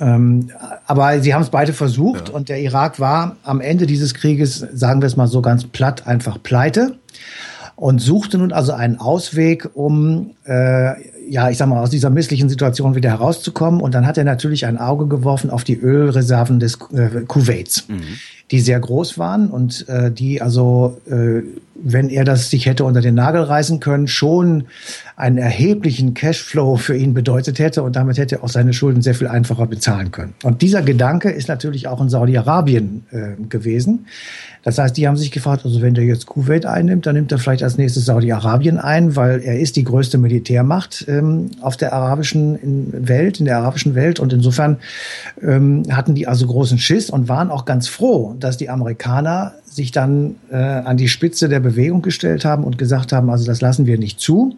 Ähm, 0.00 0.50
aber 0.86 1.20
sie 1.20 1.34
haben 1.34 1.42
es 1.42 1.50
beide 1.50 1.72
versucht 1.72 2.28
ja. 2.28 2.34
und 2.34 2.48
der 2.48 2.60
Irak 2.60 3.00
war 3.00 3.36
am 3.42 3.60
Ende 3.60 3.86
dieses 3.86 4.14
Krieges, 4.14 4.58
sagen 4.72 5.02
wir 5.02 5.06
es 5.06 5.16
mal 5.16 5.26
so 5.26 5.42
ganz 5.42 5.64
platt, 5.64 6.06
einfach 6.06 6.40
pleite 6.40 6.98
und 7.74 8.00
suchte 8.00 8.38
nun 8.38 8.52
also 8.52 8.72
einen 8.72 8.98
Ausweg, 8.98 9.70
um 9.74 10.34
äh, 10.44 10.94
ja, 11.28 11.50
ich 11.50 11.58
sag 11.58 11.68
mal, 11.68 11.82
aus 11.82 11.90
dieser 11.90 12.10
misslichen 12.10 12.48
Situation 12.48 12.94
wieder 12.94 13.10
herauszukommen. 13.10 13.80
Und 13.80 13.94
dann 13.94 14.06
hat 14.06 14.18
er 14.18 14.24
natürlich 14.24 14.66
ein 14.66 14.78
Auge 14.78 15.06
geworfen 15.06 15.50
auf 15.50 15.64
die 15.64 15.78
Ölreserven 15.78 16.60
des 16.60 16.78
äh, 16.92 17.22
Kuwaits, 17.26 17.88
mhm. 17.88 18.02
Die 18.50 18.60
sehr 18.60 18.80
groß 18.80 19.18
waren 19.18 19.50
und 19.50 19.88
äh, 19.88 20.10
die 20.10 20.40
also, 20.40 20.98
äh, 21.08 21.42
wenn 21.74 22.08
er 22.08 22.24
das 22.24 22.50
sich 22.50 22.66
hätte 22.66 22.84
unter 22.84 23.00
den 23.00 23.14
Nagel 23.14 23.42
reißen 23.42 23.78
können, 23.78 24.08
schon 24.08 24.64
einen 25.16 25.38
erheblichen 25.38 26.14
Cashflow 26.14 26.76
für 26.76 26.96
ihn 26.96 27.12
bedeutet 27.12 27.58
hätte 27.58 27.82
und 27.82 27.94
damit 27.96 28.18
hätte 28.18 28.36
er 28.36 28.44
auch 28.44 28.48
seine 28.48 28.72
Schulden 28.72 29.02
sehr 29.02 29.14
viel 29.14 29.26
einfacher 29.26 29.66
bezahlen 29.66 30.10
können. 30.10 30.34
Und 30.42 30.62
dieser 30.62 30.82
Gedanke 30.82 31.30
ist 31.30 31.48
natürlich 31.48 31.88
auch 31.88 32.00
in 32.00 32.08
Saudi-Arabien 32.08 33.04
äh, 33.10 33.42
gewesen. 33.48 34.06
Das 34.62 34.78
heißt, 34.78 34.96
die 34.96 35.06
haben 35.06 35.16
sich 35.16 35.30
gefragt, 35.30 35.64
also 35.64 35.82
wenn 35.82 35.94
der 35.94 36.04
jetzt 36.04 36.26
Kuwait 36.26 36.66
einnimmt, 36.66 37.06
dann 37.06 37.14
nimmt 37.14 37.32
er 37.32 37.38
vielleicht 37.38 37.62
als 37.62 37.78
nächstes 37.78 38.04
Saudi-Arabien 38.04 38.78
ein, 38.78 39.16
weil 39.16 39.40
er 39.40 39.58
ist 39.58 39.76
die 39.76 39.84
größte 39.84 40.18
Militärmacht 40.18 41.04
ähm, 41.08 41.50
auf 41.60 41.76
der 41.76 41.92
arabischen 41.92 42.58
Welt, 42.92 43.40
in 43.40 43.46
der 43.46 43.58
arabischen 43.58 43.94
Welt. 43.94 44.20
Und 44.20 44.32
insofern 44.32 44.78
ähm, 45.42 45.84
hatten 45.90 46.14
die 46.14 46.26
also 46.26 46.46
großen 46.46 46.78
Schiss 46.78 47.08
und 47.10 47.28
waren 47.28 47.50
auch 47.50 47.64
ganz 47.64 47.88
froh, 47.88 48.36
dass 48.38 48.56
die 48.56 48.70
Amerikaner 48.70 49.54
sich 49.64 49.92
dann 49.92 50.36
äh, 50.50 50.56
an 50.56 50.96
die 50.96 51.08
Spitze 51.08 51.48
der 51.48 51.60
Bewegung 51.60 52.02
gestellt 52.02 52.44
haben 52.44 52.64
und 52.64 52.78
gesagt 52.78 53.12
haben, 53.12 53.30
also 53.30 53.46
das 53.46 53.60
lassen 53.60 53.86
wir 53.86 53.98
nicht 53.98 54.20
zu. 54.20 54.56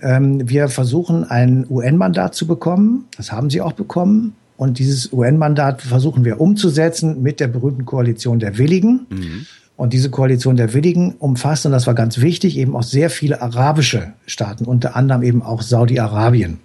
Ähm, 0.00 0.48
wir 0.48 0.68
versuchen 0.68 1.24
ein 1.24 1.66
UN-Mandat 1.68 2.34
zu 2.34 2.46
bekommen. 2.46 3.06
Das 3.16 3.32
haben 3.32 3.50
sie 3.50 3.60
auch 3.60 3.72
bekommen. 3.72 4.34
Und 4.56 4.78
dieses 4.78 5.12
UN-Mandat 5.12 5.82
versuchen 5.82 6.24
wir 6.24 6.40
umzusetzen 6.40 7.22
mit 7.22 7.40
der 7.40 7.48
berühmten 7.48 7.84
Koalition 7.84 8.38
der 8.38 8.58
Willigen. 8.58 9.06
Mhm. 9.10 9.46
Und 9.76 9.92
diese 9.92 10.10
Koalition 10.10 10.56
der 10.56 10.72
Willigen 10.72 11.14
umfasst, 11.18 11.66
und 11.66 11.72
das 11.72 11.88
war 11.88 11.94
ganz 11.94 12.20
wichtig, 12.20 12.56
eben 12.58 12.76
auch 12.76 12.84
sehr 12.84 13.10
viele 13.10 13.42
arabische 13.42 14.12
Staaten, 14.26 14.64
unter 14.64 14.94
anderem 14.94 15.24
eben 15.24 15.42
auch 15.42 15.62
Saudi-Arabien. 15.62 16.58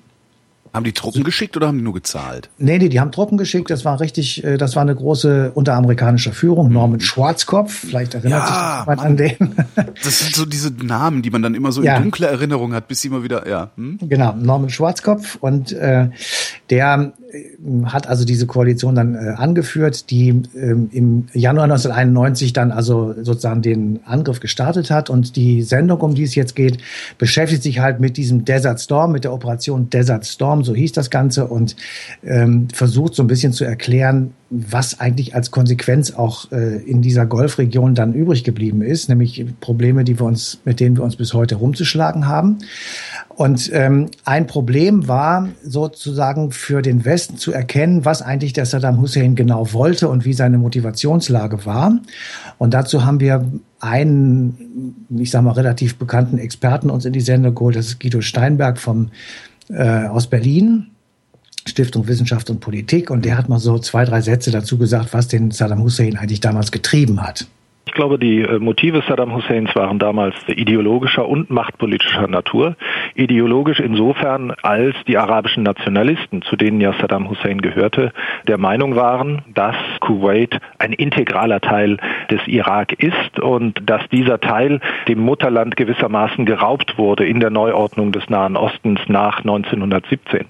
Haben 0.73 0.83
die 0.83 0.93
Truppen 0.93 1.23
geschickt 1.23 1.57
oder 1.57 1.67
haben 1.67 1.77
die 1.77 1.83
nur 1.83 1.93
gezahlt? 1.93 2.49
Nee, 2.57 2.77
nee, 2.77 2.89
die 2.89 2.99
haben 2.99 3.11
Truppen 3.11 3.37
geschickt. 3.37 3.69
Das 3.69 3.85
war 3.85 3.99
richtig, 3.99 4.43
äh, 4.43 4.57
das 4.57 4.75
war 4.75 4.83
eine 4.83 4.95
große 4.95 5.51
unteramerikanische 5.53 6.31
Führung. 6.31 6.67
Mhm. 6.67 6.73
Norman 6.73 6.99
Schwarzkopf, 6.99 7.73
vielleicht 7.73 8.13
erinnert 8.13 8.47
ja, 8.47 8.77
sich 8.77 8.79
jemand 8.81 9.01
an 9.01 9.17
den. 9.17 9.55
das 10.03 10.19
sind 10.19 10.35
so 10.35 10.45
diese 10.45 10.71
Namen, 10.71 11.21
die 11.21 11.31
man 11.31 11.41
dann 11.41 11.55
immer 11.55 11.71
so 11.71 11.81
ja. 11.81 11.97
in 11.97 12.03
dunkler 12.03 12.29
Erinnerung 12.29 12.73
hat, 12.73 12.87
bis 12.87 13.01
sie 13.01 13.07
immer 13.07 13.23
wieder, 13.23 13.47
ja. 13.47 13.71
Hm? 13.75 13.99
Genau, 14.01 14.33
Norman 14.33 14.69
Schwarzkopf. 14.69 15.37
Und 15.41 15.71
äh, 15.71 16.09
der 16.69 17.13
hat 17.85 18.07
also 18.07 18.25
diese 18.25 18.47
Koalition 18.47 18.95
dann 18.95 19.13
äh, 19.13 19.33
angeführt, 19.35 20.09
die 20.09 20.29
ähm, 20.55 20.89
im 20.91 21.27
Januar 21.33 21.65
1991 21.65 22.53
dann 22.53 22.71
also 22.71 23.13
sozusagen 23.21 23.61
den 23.61 23.99
Angriff 24.05 24.39
gestartet 24.39 24.89
hat. 24.89 25.09
Und 25.09 25.35
die 25.35 25.61
Sendung, 25.61 25.99
um 26.01 26.15
die 26.15 26.23
es 26.23 26.35
jetzt 26.35 26.55
geht, 26.55 26.79
beschäftigt 27.17 27.63
sich 27.63 27.79
halt 27.79 27.99
mit 27.99 28.17
diesem 28.17 28.45
Desert 28.45 28.81
Storm, 28.81 29.11
mit 29.11 29.25
der 29.25 29.33
Operation 29.33 29.89
Desert 29.89 30.25
Storm, 30.25 30.63
so 30.63 30.73
hieß 30.73 30.91
das 30.93 31.09
Ganze, 31.09 31.47
und 31.47 31.75
ähm, 32.23 32.67
versucht 32.73 33.13
so 33.13 33.23
ein 33.23 33.27
bisschen 33.27 33.53
zu 33.53 33.63
erklären, 33.63 34.33
was 34.51 34.99
eigentlich 34.99 35.35
als 35.35 35.51
Konsequenz 35.51 36.11
auch 36.11 36.51
äh, 36.51 36.77
in 36.77 37.01
dieser 37.01 37.25
Golfregion 37.27 37.93
dann 37.93 38.13
übrig 38.13 38.43
geblieben 38.43 38.81
ist, 38.81 39.07
nämlich 39.07 39.45
Probleme, 39.59 40.03
die 40.03 40.19
wir 40.19 40.25
uns, 40.25 40.59
mit 40.65 40.79
denen 40.79 40.97
wir 40.97 41.03
uns 41.03 41.15
bis 41.15 41.33
heute 41.33 41.55
rumzuschlagen 41.55 42.27
haben. 42.27 42.57
Und 43.29 43.69
ähm, 43.73 44.09
ein 44.25 44.47
Problem 44.47 45.07
war 45.07 45.49
sozusagen 45.63 46.51
für 46.51 46.81
den 46.81 47.05
Westen 47.05 47.37
zu 47.37 47.53
erkennen, 47.53 48.05
was 48.05 48.23
eigentlich 48.23 48.53
der 48.53 48.65
Saddam 48.65 48.99
Hussein 48.99 49.35
genau 49.35 49.71
wollte 49.71 50.09
und 50.09 50.25
wie 50.25 50.33
seine 50.33 50.57
Motivationslage 50.57 51.65
war. 51.65 51.99
Und 52.57 52.73
dazu 52.73 53.05
haben 53.05 53.19
wir 53.19 53.45
einen, 53.79 55.05
ich 55.15 55.29
sage 55.29 55.45
mal, 55.45 55.51
relativ 55.51 55.97
bekannten 55.97 56.39
Experten 56.39 56.89
uns 56.89 57.05
in 57.05 57.13
die 57.13 57.21
Sendung 57.21 57.53
geholt. 57.53 57.75
Das 57.75 57.85
ist 57.85 57.99
Guido 57.99 58.21
Steinberg 58.21 58.79
vom, 58.79 59.11
äh, 59.69 60.07
aus 60.07 60.27
Berlin. 60.27 60.87
Stiftung 61.67 62.07
Wissenschaft 62.07 62.49
und 62.49 62.59
Politik 62.59 63.09
und 63.09 63.25
der 63.25 63.37
hat 63.37 63.49
mal 63.49 63.59
so 63.59 63.79
zwei, 63.79 64.05
drei 64.05 64.21
Sätze 64.21 64.51
dazu 64.51 64.77
gesagt, 64.77 65.13
was 65.13 65.27
den 65.27 65.51
Saddam 65.51 65.83
Hussein 65.83 66.17
eigentlich 66.17 66.39
damals 66.39 66.71
getrieben 66.71 67.21
hat. 67.21 67.47
Ich 67.89 67.95
glaube, 67.95 68.19
die 68.19 68.43
äh, 68.43 68.59
Motive 68.59 69.01
Saddam 69.07 69.33
Husseins 69.33 69.75
waren 69.75 69.97
damals 69.97 70.35
ideologischer 70.47 71.27
und 71.27 71.49
machtpolitischer 71.49 72.27
Natur. 72.27 72.75
Ideologisch 73.15 73.79
insofern, 73.79 74.53
als 74.61 74.95
die 75.07 75.17
arabischen 75.17 75.63
Nationalisten, 75.63 76.43
zu 76.43 76.55
denen 76.55 76.79
ja 76.81 76.93
Saddam 77.01 77.31
Hussein 77.31 77.61
gehörte, 77.61 78.13
der 78.47 78.59
Meinung 78.59 78.95
waren, 78.95 79.41
dass 79.55 79.75
Kuwait 80.01 80.59
ein 80.77 80.93
integraler 80.93 81.61
Teil 81.61 81.97
des 82.29 82.41
Irak 82.45 82.93
ist 82.93 83.39
und 83.39 83.81
dass 83.89 84.07
dieser 84.09 84.39
Teil 84.39 84.81
dem 85.07 85.19
Mutterland 85.19 85.75
gewissermaßen 85.75 86.45
geraubt 86.45 86.99
wurde 86.99 87.25
in 87.25 87.39
der 87.39 87.49
Neuordnung 87.49 88.11
des 88.11 88.29
Nahen 88.29 88.55
Ostens 88.55 88.99
nach 89.07 89.39
1917. 89.39 90.45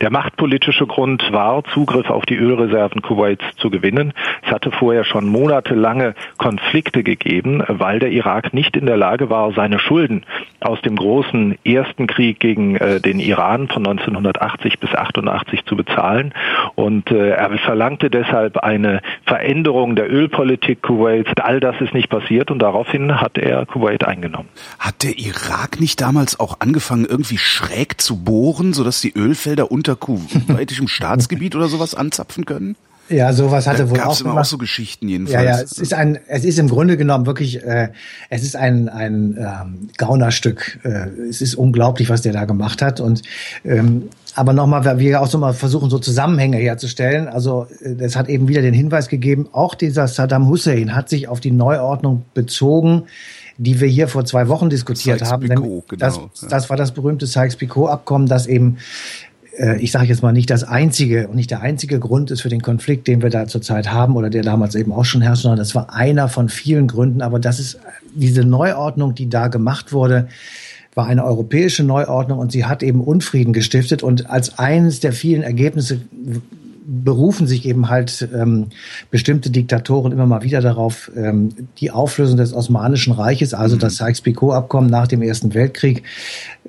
Der 0.00 0.10
machtpolitische 0.10 0.88
Grund 0.88 1.32
war, 1.32 1.62
Zugriff 1.72 2.10
auf 2.10 2.26
die 2.26 2.36
Ölreserven 2.36 3.00
Kuwaits 3.00 3.44
zu 3.58 3.70
gewinnen. 3.70 4.12
Es 4.42 4.50
hatte 4.50 4.72
vorher 4.72 5.04
schon 5.04 5.26
monatelange 5.26 6.14
Konflikte 6.36 6.79
gegeben, 6.84 7.62
weil 7.68 7.98
der 7.98 8.10
Irak 8.10 8.52
nicht 8.52 8.76
in 8.76 8.86
der 8.86 8.96
Lage 8.96 9.30
war, 9.30 9.52
seine 9.52 9.78
Schulden 9.78 10.24
aus 10.60 10.80
dem 10.82 10.96
großen 10.96 11.58
ersten 11.64 12.06
Krieg 12.06 12.40
gegen 12.40 12.76
äh, 12.76 13.00
den 13.00 13.20
Iran 13.20 13.68
von 13.68 13.86
1980 13.86 14.78
bis 14.78 14.94
88 14.94 15.64
zu 15.64 15.76
bezahlen. 15.76 16.34
Und 16.74 17.10
äh, 17.10 17.30
er 17.30 17.50
verlangte 17.58 18.10
deshalb 18.10 18.58
eine 18.58 19.00
Veränderung 19.24 19.96
der 19.96 20.12
Ölpolitik 20.12 20.82
Kuwaits. 20.82 21.30
All 21.40 21.60
das 21.60 21.80
ist 21.80 21.94
nicht 21.94 22.08
passiert 22.08 22.50
und 22.50 22.60
daraufhin 22.60 23.20
hat 23.20 23.38
er 23.38 23.66
Kuwait 23.66 24.04
eingenommen. 24.04 24.48
Hat 24.78 25.02
der 25.02 25.18
Irak 25.18 25.80
nicht 25.80 26.00
damals 26.00 26.38
auch 26.40 26.60
angefangen, 26.60 27.06
irgendwie 27.08 27.38
schräg 27.38 28.00
zu 28.00 28.24
bohren, 28.24 28.72
sodass 28.72 29.00
die 29.00 29.16
Ölfelder 29.16 29.70
unter 29.70 29.96
kuwaitischem 29.96 30.88
Staatsgebiet 30.88 31.54
oder 31.56 31.68
sowas 31.68 31.94
anzapfen 31.94 32.44
können? 32.44 32.76
Ja, 33.10 33.32
sowas 33.32 33.66
hatte 33.66 33.84
da 33.84 33.90
wohl 33.90 34.00
auch 34.00 34.20
immer 34.20 34.40
auch 34.40 34.44
so 34.44 34.56
Geschichten 34.56 35.08
jedenfalls. 35.08 35.44
Ja, 35.44 35.56
ja, 35.58 35.60
es 35.60 35.72
ist 35.72 35.92
ein, 35.92 36.18
es 36.28 36.44
ist 36.44 36.58
im 36.58 36.68
Grunde 36.68 36.96
genommen 36.96 37.26
wirklich, 37.26 37.62
äh, 37.62 37.88
es 38.28 38.42
ist 38.42 38.56
ein 38.56 38.88
ein 38.88 39.36
ähm, 39.38 39.88
Gaunerstück. 39.96 40.78
Äh, 40.84 41.08
es 41.28 41.42
ist 41.42 41.56
unglaublich, 41.56 42.08
was 42.08 42.22
der 42.22 42.32
da 42.32 42.44
gemacht 42.44 42.82
hat 42.82 43.00
und 43.00 43.22
ähm, 43.64 44.08
aber 44.36 44.52
nochmal, 44.52 44.84
weil 44.84 44.98
wir 44.98 45.20
auch 45.20 45.26
so 45.26 45.38
mal 45.38 45.52
versuchen, 45.52 45.90
so 45.90 45.98
Zusammenhänge 45.98 46.56
herzustellen. 46.56 47.28
Also 47.28 47.66
äh, 47.80 48.02
es 48.02 48.16
hat 48.16 48.28
eben 48.28 48.48
wieder 48.48 48.62
den 48.62 48.74
Hinweis 48.74 49.08
gegeben, 49.08 49.48
auch 49.52 49.74
dieser 49.74 50.08
Saddam 50.08 50.48
Hussein 50.48 50.94
hat 50.94 51.08
sich 51.08 51.28
auf 51.28 51.40
die 51.40 51.50
Neuordnung 51.50 52.24
bezogen, 52.34 53.04
die 53.58 53.80
wir 53.80 53.88
hier 53.88 54.08
vor 54.08 54.24
zwei 54.24 54.48
Wochen 54.48 54.70
diskutiert 54.70 55.22
haben. 55.22 55.46
Genau, 55.46 55.82
das, 55.98 56.18
das 56.48 56.70
war 56.70 56.76
das 56.76 56.92
berühmte 56.92 57.26
Sykes-Picot-Abkommen, 57.26 58.26
das 58.26 58.46
eben 58.46 58.78
äh, 58.78 59.29
ich 59.78 59.92
sage 59.92 60.06
jetzt 60.06 60.22
mal 60.22 60.32
nicht 60.32 60.48
das 60.48 60.64
einzige 60.64 61.28
und 61.28 61.34
nicht 61.34 61.50
der 61.50 61.60
einzige 61.60 61.98
Grund 61.98 62.30
ist 62.30 62.40
für 62.40 62.48
den 62.48 62.62
Konflikt, 62.62 63.08
den 63.08 63.20
wir 63.20 63.30
da 63.30 63.46
zurzeit 63.46 63.92
haben 63.92 64.16
oder 64.16 64.30
der 64.30 64.42
damals 64.42 64.74
eben 64.74 64.92
auch 64.92 65.04
schon 65.04 65.22
herrscht, 65.22 65.42
sondern 65.42 65.58
das 65.58 65.74
war 65.74 65.92
einer 65.92 66.28
von 66.28 66.48
vielen 66.48 66.86
Gründen. 66.86 67.20
Aber 67.20 67.38
das 67.38 67.58
ist 67.58 67.78
diese 68.14 68.44
Neuordnung, 68.44 69.14
die 69.14 69.28
da 69.28 69.48
gemacht 69.48 69.92
wurde, 69.92 70.28
war 70.94 71.06
eine 71.06 71.24
europäische 71.24 71.84
Neuordnung 71.84 72.38
und 72.38 72.52
sie 72.52 72.64
hat 72.64 72.82
eben 72.82 73.00
Unfrieden 73.00 73.52
gestiftet 73.52 74.02
und 74.02 74.30
als 74.30 74.58
eines 74.58 75.00
der 75.00 75.12
vielen 75.12 75.42
Ergebnisse 75.42 76.00
berufen 76.90 77.46
sich 77.46 77.66
eben 77.66 77.88
halt 77.88 78.28
ähm, 78.34 78.66
bestimmte 79.10 79.50
Diktatoren 79.50 80.10
immer 80.10 80.26
mal 80.26 80.42
wieder 80.42 80.60
darauf, 80.60 81.10
ähm, 81.16 81.50
die 81.78 81.92
Auflösung 81.92 82.36
des 82.36 82.52
Osmanischen 82.52 83.12
Reiches, 83.12 83.54
also 83.54 83.76
mhm. 83.76 83.80
das 83.80 83.96
Sykes-Picot-Abkommen 83.96 84.90
nach 84.90 85.06
dem 85.06 85.22
Ersten 85.22 85.54
Weltkrieg, 85.54 86.02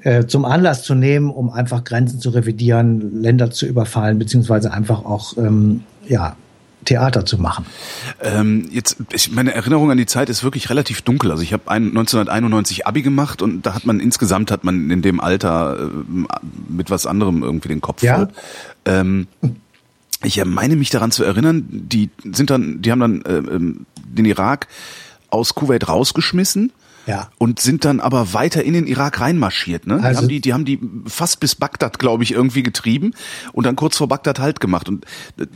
äh, 0.04 0.26
zum 0.26 0.46
Anlass 0.46 0.84
zu 0.84 0.94
nehmen, 0.94 1.32
um 1.32 1.50
einfach 1.50 1.84
Grenzen 1.84 2.20
zu 2.20 2.30
revidieren, 2.30 3.22
Länder 3.22 3.50
zu 3.50 3.66
überfallen, 3.66 4.20
beziehungsweise 4.20 4.72
einfach 4.72 5.04
auch 5.06 5.38
ähm, 5.38 5.82
ja 6.08 6.36
Theater 6.86 7.26
zu 7.26 7.38
machen. 7.38 7.66
Ähm, 8.22 8.68
jetzt, 8.72 8.98
ich, 9.14 9.32
meine 9.32 9.54
Erinnerung 9.54 9.92
an 9.92 9.98
die 9.98 10.06
Zeit 10.06 10.30
ist 10.30 10.44
wirklich 10.44 10.70
relativ 10.70 11.02
dunkel. 11.02 11.32
Also 11.32 11.44
ich 11.44 11.54
habe 11.54 11.70
1991 11.70 12.88
Abi 12.88 13.02
gemacht 13.02 13.42
und 13.42 13.66
da 13.66 13.76
hat 13.76 13.86
man 13.86 14.00
insgesamt 14.00 14.52
hat 14.52 14.64
man 14.64 14.90
in 14.90 15.02
dem 15.02 15.20
Alter 15.20 15.78
äh, 15.80 15.90
mit 16.70 16.90
was 16.90 17.06
anderem 17.06 17.44
irgendwie 17.44 17.70
den 17.70 17.82
Kopf 17.82 18.02
ja? 18.04 18.18
voll. 18.18 18.28
Ähm, 18.86 19.28
ich 20.24 20.44
meine 20.46 20.76
mich 20.76 20.90
daran 20.90 21.12
zu 21.12 21.24
erinnern, 21.24 21.66
die 21.70 22.10
sind 22.24 22.50
dann, 22.50 22.82
die 22.82 22.92
haben 22.92 23.00
dann 23.00 23.22
äh, 23.24 23.38
ähm, 23.38 23.86
den 23.98 24.26
Irak 24.26 24.68
aus 25.30 25.56
Kuwait 25.56 25.88
rausgeschmissen. 25.88 26.72
Ja. 27.08 27.32
Und 27.40 27.60
sind 27.60 27.84
dann 27.84 28.00
aber 28.00 28.34
weiter 28.34 28.64
in 28.64 28.74
den 28.74 28.86
Irak 28.86 29.22
reinmarschiert. 29.22 29.88
Ne? 29.88 29.98
Die, 29.98 30.04
also, 30.04 30.22
haben 30.22 30.28
die, 30.28 30.40
die 30.40 30.54
haben 30.54 30.66
die 30.66 30.80
fast 31.08 31.40
bis 31.40 31.56
Bagdad, 31.56 31.98
glaube 31.98 32.24
ich, 32.24 32.32
irgendwie 32.32 32.62
getrieben 32.62 33.16
und 33.54 33.66
dann 33.66 33.76
kurz 33.76 33.98
vor 33.98 34.08
Bagdad 34.08 34.38
halt 34.38 34.60
gemacht. 34.60 34.88
Und 34.88 35.06
äh, 35.40 35.48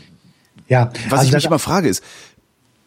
ja, 0.67 0.91
was 1.10 1.19
also 1.19 1.29
ich 1.29 1.36
mich 1.36 1.45
immer 1.45 1.60
frage 1.60 1.88
ist, 1.88 2.03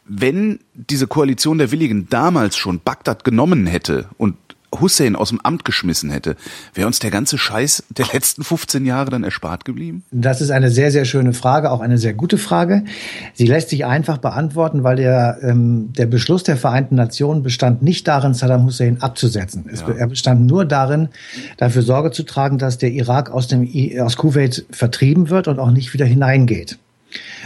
wenn 0.08 0.58
diese 0.74 1.06
Koalition 1.06 1.58
der 1.58 1.70
Willigen 1.70 2.08
damals 2.08 2.56
schon 2.56 2.80
Bagdad 2.80 3.22
genommen 3.22 3.66
hätte 3.66 4.08
und 4.16 4.36
Hussein 4.80 5.16
aus 5.16 5.30
dem 5.30 5.40
Amt 5.42 5.64
geschmissen 5.64 6.10
hätte, 6.10 6.36
wäre 6.74 6.86
uns 6.86 6.98
der 6.98 7.10
ganze 7.10 7.38
Scheiß 7.38 7.84
der 7.90 8.06
letzten 8.12 8.44
15 8.44 8.84
Jahre 8.84 9.10
dann 9.10 9.24
erspart 9.24 9.64
geblieben? 9.64 10.04
Das 10.10 10.40
ist 10.40 10.50
eine 10.50 10.70
sehr, 10.70 10.90
sehr 10.90 11.04
schöne 11.04 11.32
Frage, 11.32 11.70
auch 11.70 11.80
eine 11.80 11.98
sehr 11.98 12.14
gute 12.14 12.38
Frage. 12.38 12.84
Sie 13.34 13.46
lässt 13.46 13.70
sich 13.70 13.84
einfach 13.84 14.18
beantworten, 14.18 14.84
weil 14.84 14.96
der, 14.96 15.38
ähm, 15.42 15.92
der 15.96 16.06
Beschluss 16.06 16.42
der 16.42 16.56
Vereinten 16.56 16.96
Nationen 16.96 17.42
bestand 17.42 17.82
nicht 17.82 18.06
darin, 18.08 18.34
Saddam 18.34 18.64
Hussein 18.64 19.00
abzusetzen. 19.00 19.64
Ja. 19.72 19.88
Er 19.88 20.06
bestand 20.06 20.46
nur 20.46 20.64
darin, 20.64 21.08
dafür 21.56 21.82
Sorge 21.82 22.10
zu 22.10 22.22
tragen, 22.24 22.58
dass 22.58 22.78
der 22.78 22.90
Irak 22.90 23.30
aus, 23.30 23.48
dem, 23.48 23.68
aus 24.00 24.16
Kuwait 24.16 24.66
vertrieben 24.70 25.30
wird 25.30 25.48
und 25.48 25.58
auch 25.58 25.70
nicht 25.70 25.94
wieder 25.94 26.06
hineingeht. 26.06 26.78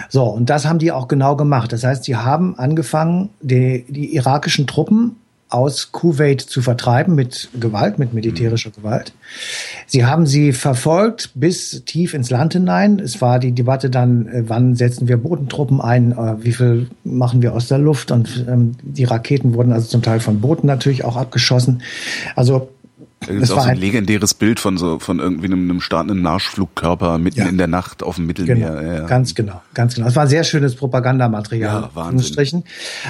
So, 0.09 0.25
und 0.25 0.51
das 0.51 0.67
haben 0.67 0.79
die 0.79 0.93
auch 0.93 1.09
genau 1.09 1.37
gemacht. 1.37 1.73
Das 1.73 1.85
heißt, 1.85 2.05
sie 2.05 2.17
haben 2.17 2.59
angefangen, 2.59 3.31
die, 3.41 3.85
die 3.89 4.15
irakischen 4.15 4.67
Truppen 4.67 5.17
aus 5.53 5.93
Kuwait 5.93 6.41
zu 6.41 6.63
vertreiben 6.63 7.15
mit 7.15 7.51
Gewalt, 7.59 7.99
mit 7.99 8.15
militärischer 8.15 8.71
mhm. 8.71 8.83
Gewalt. 8.83 9.13
Sie 9.87 10.07
haben 10.07 10.27
sie 10.27 10.53
verfolgt 10.53 11.31
bis 11.35 11.85
tief 11.85 12.15
ins 12.15 12.31
Land 12.31 12.55
hinein. 12.55 12.99
Es 12.99 13.21
war 13.21 13.39
die 13.39 13.53
Debatte 13.53 13.91
dann, 13.91 14.27
äh, 14.29 14.45
wann 14.47 14.77
setzen 14.77 15.09
wir 15.09 15.19
Bodentruppen 15.19 15.81
ein, 15.81 16.13
äh, 16.13 16.43
wie 16.43 16.53
viel 16.53 16.89
machen 17.05 17.43
wir 17.43 17.53
aus 17.53 17.69
der 17.69 17.79
Luft 17.79 18.11
und 18.11 18.47
ähm, 18.49 18.73
die 18.83 19.05
Raketen 19.05 19.55
wurden 19.55 19.73
also 19.73 19.89
zum 19.89 20.03
Teil 20.03 20.21
von 20.21 20.41
Booten 20.41 20.67
natürlich 20.67 21.05
auch 21.05 21.17
abgeschossen. 21.17 21.83
Also 22.35 22.71
da 23.21 23.33
gibt 23.33 23.45
es 23.45 23.51
auch 23.53 23.63
so 23.63 23.69
ein 23.69 23.77
legendäres 23.77 24.35
Bild 24.35 24.59
von 24.59 24.79
so 24.79 24.99
von 24.99 25.21
irgendwie 25.21 25.47
einem, 25.47 25.71
einem 25.71 25.81
startenden 25.81 26.23
Marschflugkörper 26.23 27.19
mitten 27.19 27.41
ja. 27.41 27.47
in 27.47 27.59
der 27.59 27.69
Nacht 27.69 28.03
auf 28.03 28.17
dem 28.17 28.27
Mittelmeer. 28.27 28.75
Genau. 28.75 28.93
Ja, 28.93 29.07
Ganz 29.07 29.35
genau, 29.35 29.63
ganz 29.75 29.95
genau. 29.95 30.09
Es 30.09 30.17
war 30.17 30.27
sehr 30.27 30.45
schönes 30.45 30.75
Propagandamaterial. 30.75 31.83
Ja, 31.83 31.91
Wahnsinn. 31.95 32.65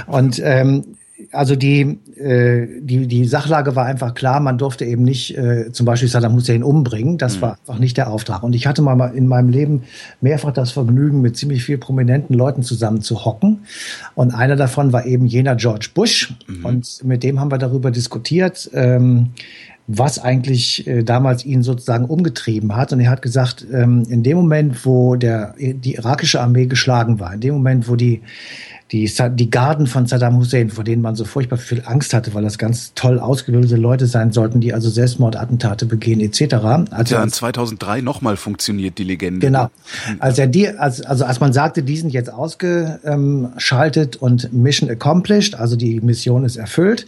Und 0.06 0.40
ähm, 0.44 0.84
also 1.30 1.56
die, 1.56 1.98
äh, 2.16 2.66
die, 2.80 3.06
die 3.06 3.24
Sachlage 3.24 3.76
war 3.76 3.86
einfach 3.86 4.14
klar, 4.14 4.40
man 4.40 4.58
durfte 4.58 4.84
eben 4.84 5.02
nicht 5.02 5.36
äh, 5.36 5.70
zum 5.72 5.86
Beispiel 5.86 6.08
Saddam 6.08 6.34
Hussein 6.34 6.62
umbringen. 6.62 7.18
Das 7.18 7.36
mhm. 7.36 7.42
war 7.42 7.58
einfach 7.58 7.78
nicht 7.78 7.96
der 7.96 8.10
Auftrag. 8.10 8.42
Und 8.42 8.54
ich 8.54 8.66
hatte 8.66 8.82
mal 8.82 9.14
in 9.14 9.28
meinem 9.28 9.48
Leben 9.48 9.82
mehrfach 10.20 10.52
das 10.52 10.72
Vergnügen, 10.72 11.20
mit 11.20 11.36
ziemlich 11.36 11.64
viel 11.64 11.78
prominenten 11.78 12.34
Leuten 12.34 12.62
zusammen 12.62 13.02
zu 13.02 13.24
hocken. 13.24 13.60
Und 14.14 14.34
einer 14.34 14.56
davon 14.56 14.92
war 14.92 15.06
eben 15.06 15.26
jener 15.26 15.54
George 15.56 15.90
Bush. 15.94 16.34
Mhm. 16.46 16.64
Und 16.64 17.04
mit 17.04 17.22
dem 17.22 17.40
haben 17.40 17.50
wir 17.50 17.58
darüber 17.58 17.90
diskutiert. 17.90 18.70
Ähm, 18.74 19.30
was 19.88 20.18
eigentlich 20.18 20.86
äh, 20.86 21.02
damals 21.02 21.44
ihn 21.44 21.62
sozusagen 21.62 22.04
umgetrieben 22.04 22.76
hat. 22.76 22.92
Und 22.92 23.00
er 23.00 23.10
hat 23.10 23.20
gesagt, 23.20 23.66
ähm, 23.72 24.04
in 24.08 24.22
dem 24.22 24.36
Moment, 24.36 24.86
wo 24.86 25.16
der, 25.16 25.54
die 25.58 25.94
irakische 25.94 26.40
Armee 26.40 26.66
geschlagen 26.66 27.18
war, 27.18 27.34
in 27.34 27.40
dem 27.40 27.54
Moment, 27.54 27.88
wo 27.88 27.96
die 27.96 28.22
die, 28.92 29.10
die 29.36 29.50
Garden 29.50 29.86
von 29.86 30.06
Saddam 30.06 30.36
Hussein, 30.36 30.68
vor 30.68 30.84
denen 30.84 31.00
man 31.00 31.16
so 31.16 31.24
furchtbar 31.24 31.56
viel 31.56 31.82
Angst 31.86 32.12
hatte, 32.12 32.34
weil 32.34 32.42
das 32.42 32.58
ganz 32.58 32.92
toll 32.94 33.18
ausgebildete 33.18 33.76
Leute 33.76 34.06
sein 34.06 34.32
sollten, 34.32 34.60
die 34.60 34.74
also 34.74 34.90
Selbstmordattentate 34.90 35.86
begehen 35.86 36.20
etc. 36.20 36.54
Also 36.90 37.14
ja, 37.14 37.22
in 37.22 37.30
2003 37.30 38.02
nochmal 38.02 38.36
funktioniert 38.36 38.98
die 38.98 39.04
Legende. 39.04 39.46
Genau. 39.46 39.70
Als 40.18 40.38
er 40.38 40.46
die, 40.46 40.68
als, 40.68 41.00
also 41.00 41.24
als 41.24 41.40
man 41.40 41.54
sagte, 41.54 41.82
die 41.82 41.96
sind 41.96 42.12
jetzt 42.12 42.30
ausgeschaltet 42.30 44.16
und 44.16 44.52
Mission 44.52 44.90
accomplished, 44.90 45.54
also 45.54 45.76
die 45.76 46.02
Mission 46.02 46.44
ist 46.44 46.56
erfüllt, 46.56 47.06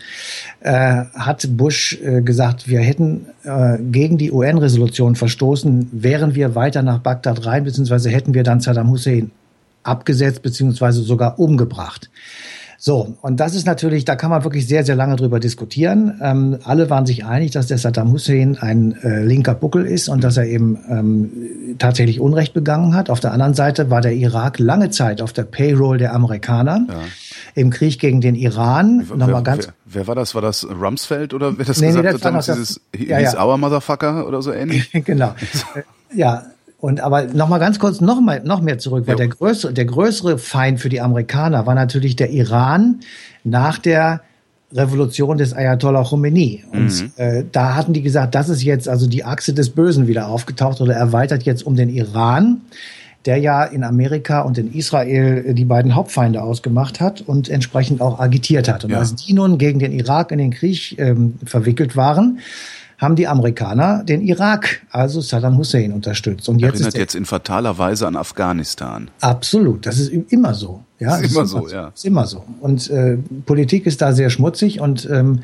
äh, 0.61 1.05
hat 1.15 1.47
Bush 1.51 1.99
äh, 2.03 2.23
gesagt, 2.23 2.67
wir 2.67 2.81
hätten 2.81 3.27
äh, 3.43 3.77
gegen 3.79 4.17
die 4.17 4.33
UN-Resolution 4.33 5.17
verstoßen, 5.17 5.91
wären 5.93 6.35
wir 6.35 6.55
weiter 6.55 6.83
nach 6.83 7.01
Bagdad 7.01 7.45
rein, 7.45 7.65
beziehungsweise 7.65 8.09
hätten 8.09 8.33
wir 8.33 8.43
dann 8.43 8.61
Saddam 8.61 8.91
Hussein 8.91 9.31
abgesetzt 9.85 10.43
beziehungsweise 10.43 11.03
sogar 11.03 11.39
umgebracht. 11.39 12.11
So, 12.87 13.17
und 13.23 13.41
das 13.41 13.55
ist 13.55 13.67
natürlich, 13.67 14.05
da 14.05 14.15
kann 14.15 14.29
man 14.29 14.45
wirklich 14.45 14.69
sehr, 14.69 14.85
sehr 14.85 14.95
lange 14.95 15.17
drüber 15.17 15.41
diskutieren. 15.41 16.21
Ähm, 16.21 16.59
alle 16.65 16.91
waren 16.91 17.07
sich 17.07 17.25
einig, 17.25 17.53
dass 17.53 17.67
der 17.67 17.79
Saddam 17.79 18.13
Hussein 18.13 18.59
ein 18.61 18.93
äh, 19.03 19.23
linker 19.25 19.55
Buckel 19.55 19.87
ist 19.87 20.11
und 20.11 20.23
dass 20.23 20.37
er 20.37 20.45
eben 20.45 20.79
ähm, 20.91 21.31
tatsächlich 21.79 22.21
Unrecht 22.21 22.53
begangen 22.53 22.95
hat. 22.95 23.09
Auf 23.09 23.21
der 23.21 23.33
anderen 23.33 23.55
Seite 23.55 23.89
war 23.89 24.03
der 24.03 24.13
Irak 24.13 24.59
lange 24.59 24.91
Zeit 24.91 25.23
auf 25.23 25.33
der 25.33 25.45
Payroll 25.45 25.97
der 25.97 26.13
Amerikaner. 26.13 26.85
Ja. 26.87 26.95
Im 27.55 27.71
Krieg 27.71 27.99
gegen 27.99 28.21
den 28.21 28.35
Iran. 28.35 29.07
Wer, 29.09 29.29
wer, 29.29 29.41
ganz 29.41 29.67
wer, 29.67 29.75
wer, 29.87 30.07
war 30.07 30.15
das? 30.15 30.35
War 30.35 30.43
das 30.43 30.69
Rumsfeld 30.69 31.33
oder 31.33 31.57
wer 31.57 31.65
das 31.65 31.81
nee, 31.81 31.87
gesagt 31.87 32.05
nee, 32.05 32.13
das 32.13 32.21
hat? 32.21 32.25
Damals 32.27 32.47
dieses 32.47 32.81
ja, 32.95 33.19
ja. 33.19 33.43
Our 33.43 33.57
Motherfucker 33.57 34.29
oder 34.29 34.43
so 34.43 34.53
ähnlich? 34.53 34.91
genau. 35.07 35.35
ja, 36.15 36.43
und 36.85 37.01
aber 37.01 37.25
noch 37.25 37.49
mal 37.49 37.57
ganz 37.57 37.79
kurz 37.79 38.03
noch 38.03 38.21
mal 38.21 38.43
noch 38.45 38.61
mehr 38.61 38.77
zurück, 38.77 39.07
weil 39.07 39.15
ja. 39.15 39.21
der 39.21 39.29
größere 39.29 39.73
der 39.73 39.87
größere 39.87 40.37
Feind 40.37 40.81
für 40.81 40.91
die 40.91 41.01
Amerikaner 41.01 41.65
war 41.67 41.75
natürlich 41.75 42.15
der 42.15 42.29
Iran 42.29 43.01
nach 43.43 43.79
der 43.79 44.21
Revolution 44.71 45.39
des 45.39 45.55
Ayatollah 45.55 46.05
Khomeini. 46.05 46.63
Und 46.73 46.91
mhm. 46.91 47.13
äh, 47.17 47.45
da 47.51 47.75
hatten 47.75 47.95
die 47.95 48.03
gesagt, 48.03 48.35
das 48.35 48.51
ist 48.51 48.63
jetzt 48.63 48.87
also 48.87 49.07
die 49.07 49.25
Achse 49.25 49.55
des 49.55 49.71
Bösen 49.71 50.09
wieder 50.09 50.29
aufgetaucht 50.29 50.83
oder 50.83 50.95
erweitert 50.95 51.45
jetzt 51.45 51.65
um 51.65 51.75
den 51.75 51.89
Iran, 51.89 52.61
der 53.25 53.39
ja 53.39 53.65
in 53.65 53.83
Amerika 53.83 54.43
und 54.43 54.59
in 54.59 54.71
Israel 54.75 55.43
äh, 55.47 55.55
die 55.55 55.65
beiden 55.65 55.95
Hauptfeinde 55.95 56.43
ausgemacht 56.43 57.01
hat 57.01 57.23
und 57.23 57.49
entsprechend 57.49 58.03
auch 58.03 58.21
agitiert 58.21 58.69
hat. 58.69 58.85
Und 58.85 58.91
ja. 58.91 58.99
als 58.99 59.15
die 59.15 59.33
nun 59.33 59.57
gegen 59.57 59.79
den 59.79 59.93
Irak 59.93 60.33
in 60.33 60.39
den 60.39 60.51
Krieg 60.51 60.99
ähm, 60.99 61.35
verwickelt 61.47 61.97
waren, 61.97 62.41
haben 62.99 63.17
die 63.17 63.27
Amerikaner 63.27 64.05
den 64.05 64.21
Irak, 64.21 64.83
also 64.91 65.21
Saddam 65.21 65.57
Hussein, 65.57 65.93
unterstützt. 65.93 66.49
Und 66.49 66.61
jetzt 66.61 66.75
Erinnert 66.75 66.97
jetzt 66.97 67.15
in 67.15 67.25
fataler 67.25 67.79
Weise 67.79 68.07
an 68.07 68.17
Afghanistan. 68.17 69.11
Absolut, 69.21 69.87
das 69.87 69.99
ist 69.99 70.11
immer 70.11 70.55
so. 70.55 70.83
Ja, 70.99 71.17
ist, 71.17 71.27
ist 71.27 71.33
immer 71.33 71.47
so, 71.47 71.69
ja. 71.69 71.89
Ist 71.89 72.05
immer 72.05 72.27
so. 72.27 72.45
Und 72.61 72.89
äh, 72.91 73.19
Politik 73.47 73.87
ist 73.87 74.01
da 74.01 74.13
sehr 74.13 74.31
schmutzig 74.31 74.81
und 74.81 75.09
ähm, 75.11 75.41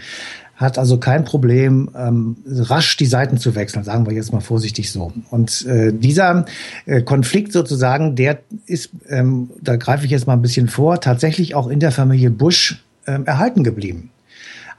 hat 0.61 0.79
also 0.79 0.99
kein 0.99 1.25
Problem, 1.25 1.89
ähm, 1.97 2.37
rasch 2.47 2.97
die 2.99 3.07
Seiten 3.07 3.39
zu 3.39 3.55
wechseln, 3.55 3.83
sagen 3.83 4.07
wir 4.07 4.13
jetzt 4.13 4.33
mal 4.33 4.41
vorsichtig 4.41 4.93
so. 4.93 5.13
Und 5.31 5.65
äh, 5.67 5.91
dieser 5.93 6.45
äh, 6.85 7.01
Konflikt 7.03 7.53
sozusagen, 7.53 8.15
der 8.15 8.41
ist, 8.67 8.91
ähm, 9.09 9.51
da 9.61 9.77
greife 9.77 10.05
ich 10.05 10.11
jetzt 10.11 10.27
mal 10.27 10.35
ein 10.35 10.43
bisschen 10.43 10.69
vor, 10.69 11.01
tatsächlich 11.01 11.55
auch 11.55 11.69
in 11.69 11.81
der 11.81 11.93
Familie 11.93 12.31
Bush 12.31 12.85
ähm, 13.07 13.25
erhalten 13.25 13.65
geblieben 13.65 14.11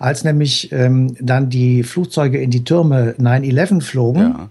als 0.01 0.23
nämlich 0.23 0.71
ähm, 0.71 1.15
dann 1.19 1.49
die 1.49 1.83
Flugzeuge 1.83 2.39
in 2.39 2.51
die 2.51 2.63
Türme 2.63 3.15
9-11 3.19 3.81
flogen. 3.81 4.21
Ja. 4.21 4.49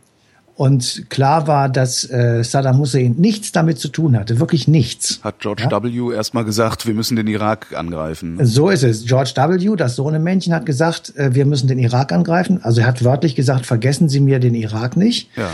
Und 0.54 1.06
klar 1.08 1.46
war, 1.46 1.70
dass 1.70 2.04
äh, 2.10 2.44
Saddam 2.44 2.78
Hussein 2.78 3.14
nichts 3.16 3.50
damit 3.50 3.78
zu 3.78 3.88
tun 3.88 4.14
hatte, 4.14 4.40
wirklich 4.40 4.68
nichts. 4.68 5.20
Hat 5.22 5.38
George 5.38 5.66
ja? 5.70 5.82
W. 5.82 6.14
erstmal 6.14 6.44
gesagt, 6.44 6.86
wir 6.86 6.92
müssen 6.92 7.16
den 7.16 7.28
Irak 7.28 7.68
angreifen. 7.74 8.38
So 8.44 8.68
ist 8.68 8.82
es. 8.82 9.06
George 9.06 9.32
W., 9.36 9.74
das 9.76 9.96
Sohnemännchen, 9.96 10.52
hat 10.52 10.66
gesagt, 10.66 11.16
äh, 11.16 11.34
wir 11.34 11.46
müssen 11.46 11.66
den 11.66 11.78
Irak 11.78 12.12
angreifen. 12.12 12.60
Also 12.62 12.82
er 12.82 12.88
hat 12.88 13.02
wörtlich 13.02 13.34
gesagt, 13.34 13.64
vergessen 13.64 14.10
Sie 14.10 14.20
mir 14.20 14.38
den 14.38 14.54
Irak 14.54 14.98
nicht. 14.98 15.30
Ja. 15.34 15.48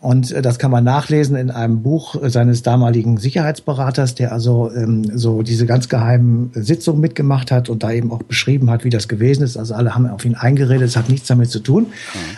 Und 0.00 0.32
äh, 0.32 0.40
das 0.40 0.58
kann 0.58 0.70
man 0.70 0.82
nachlesen 0.82 1.36
in 1.36 1.50
einem 1.50 1.82
Buch 1.82 2.20
äh, 2.20 2.30
seines 2.30 2.62
damaligen 2.62 3.18
Sicherheitsberaters, 3.18 4.14
der 4.14 4.32
also 4.32 4.70
ähm, 4.74 5.04
so 5.14 5.42
diese 5.42 5.66
ganz 5.66 5.88
geheimen 5.88 6.50
Sitzungen 6.54 7.00
mitgemacht 7.00 7.50
hat 7.50 7.68
und 7.68 7.82
da 7.82 7.92
eben 7.92 8.10
auch 8.10 8.22
beschrieben 8.22 8.70
hat, 8.70 8.84
wie 8.84 8.90
das 8.90 9.08
gewesen 9.08 9.42
ist. 9.42 9.58
Also 9.58 9.74
alle 9.74 9.94
haben 9.94 10.08
auf 10.08 10.24
ihn 10.24 10.34
eingeredet, 10.34 10.88
es 10.88 10.96
hat 10.96 11.10
nichts 11.10 11.28
damit 11.28 11.50
zu 11.50 11.60
tun. 11.60 11.88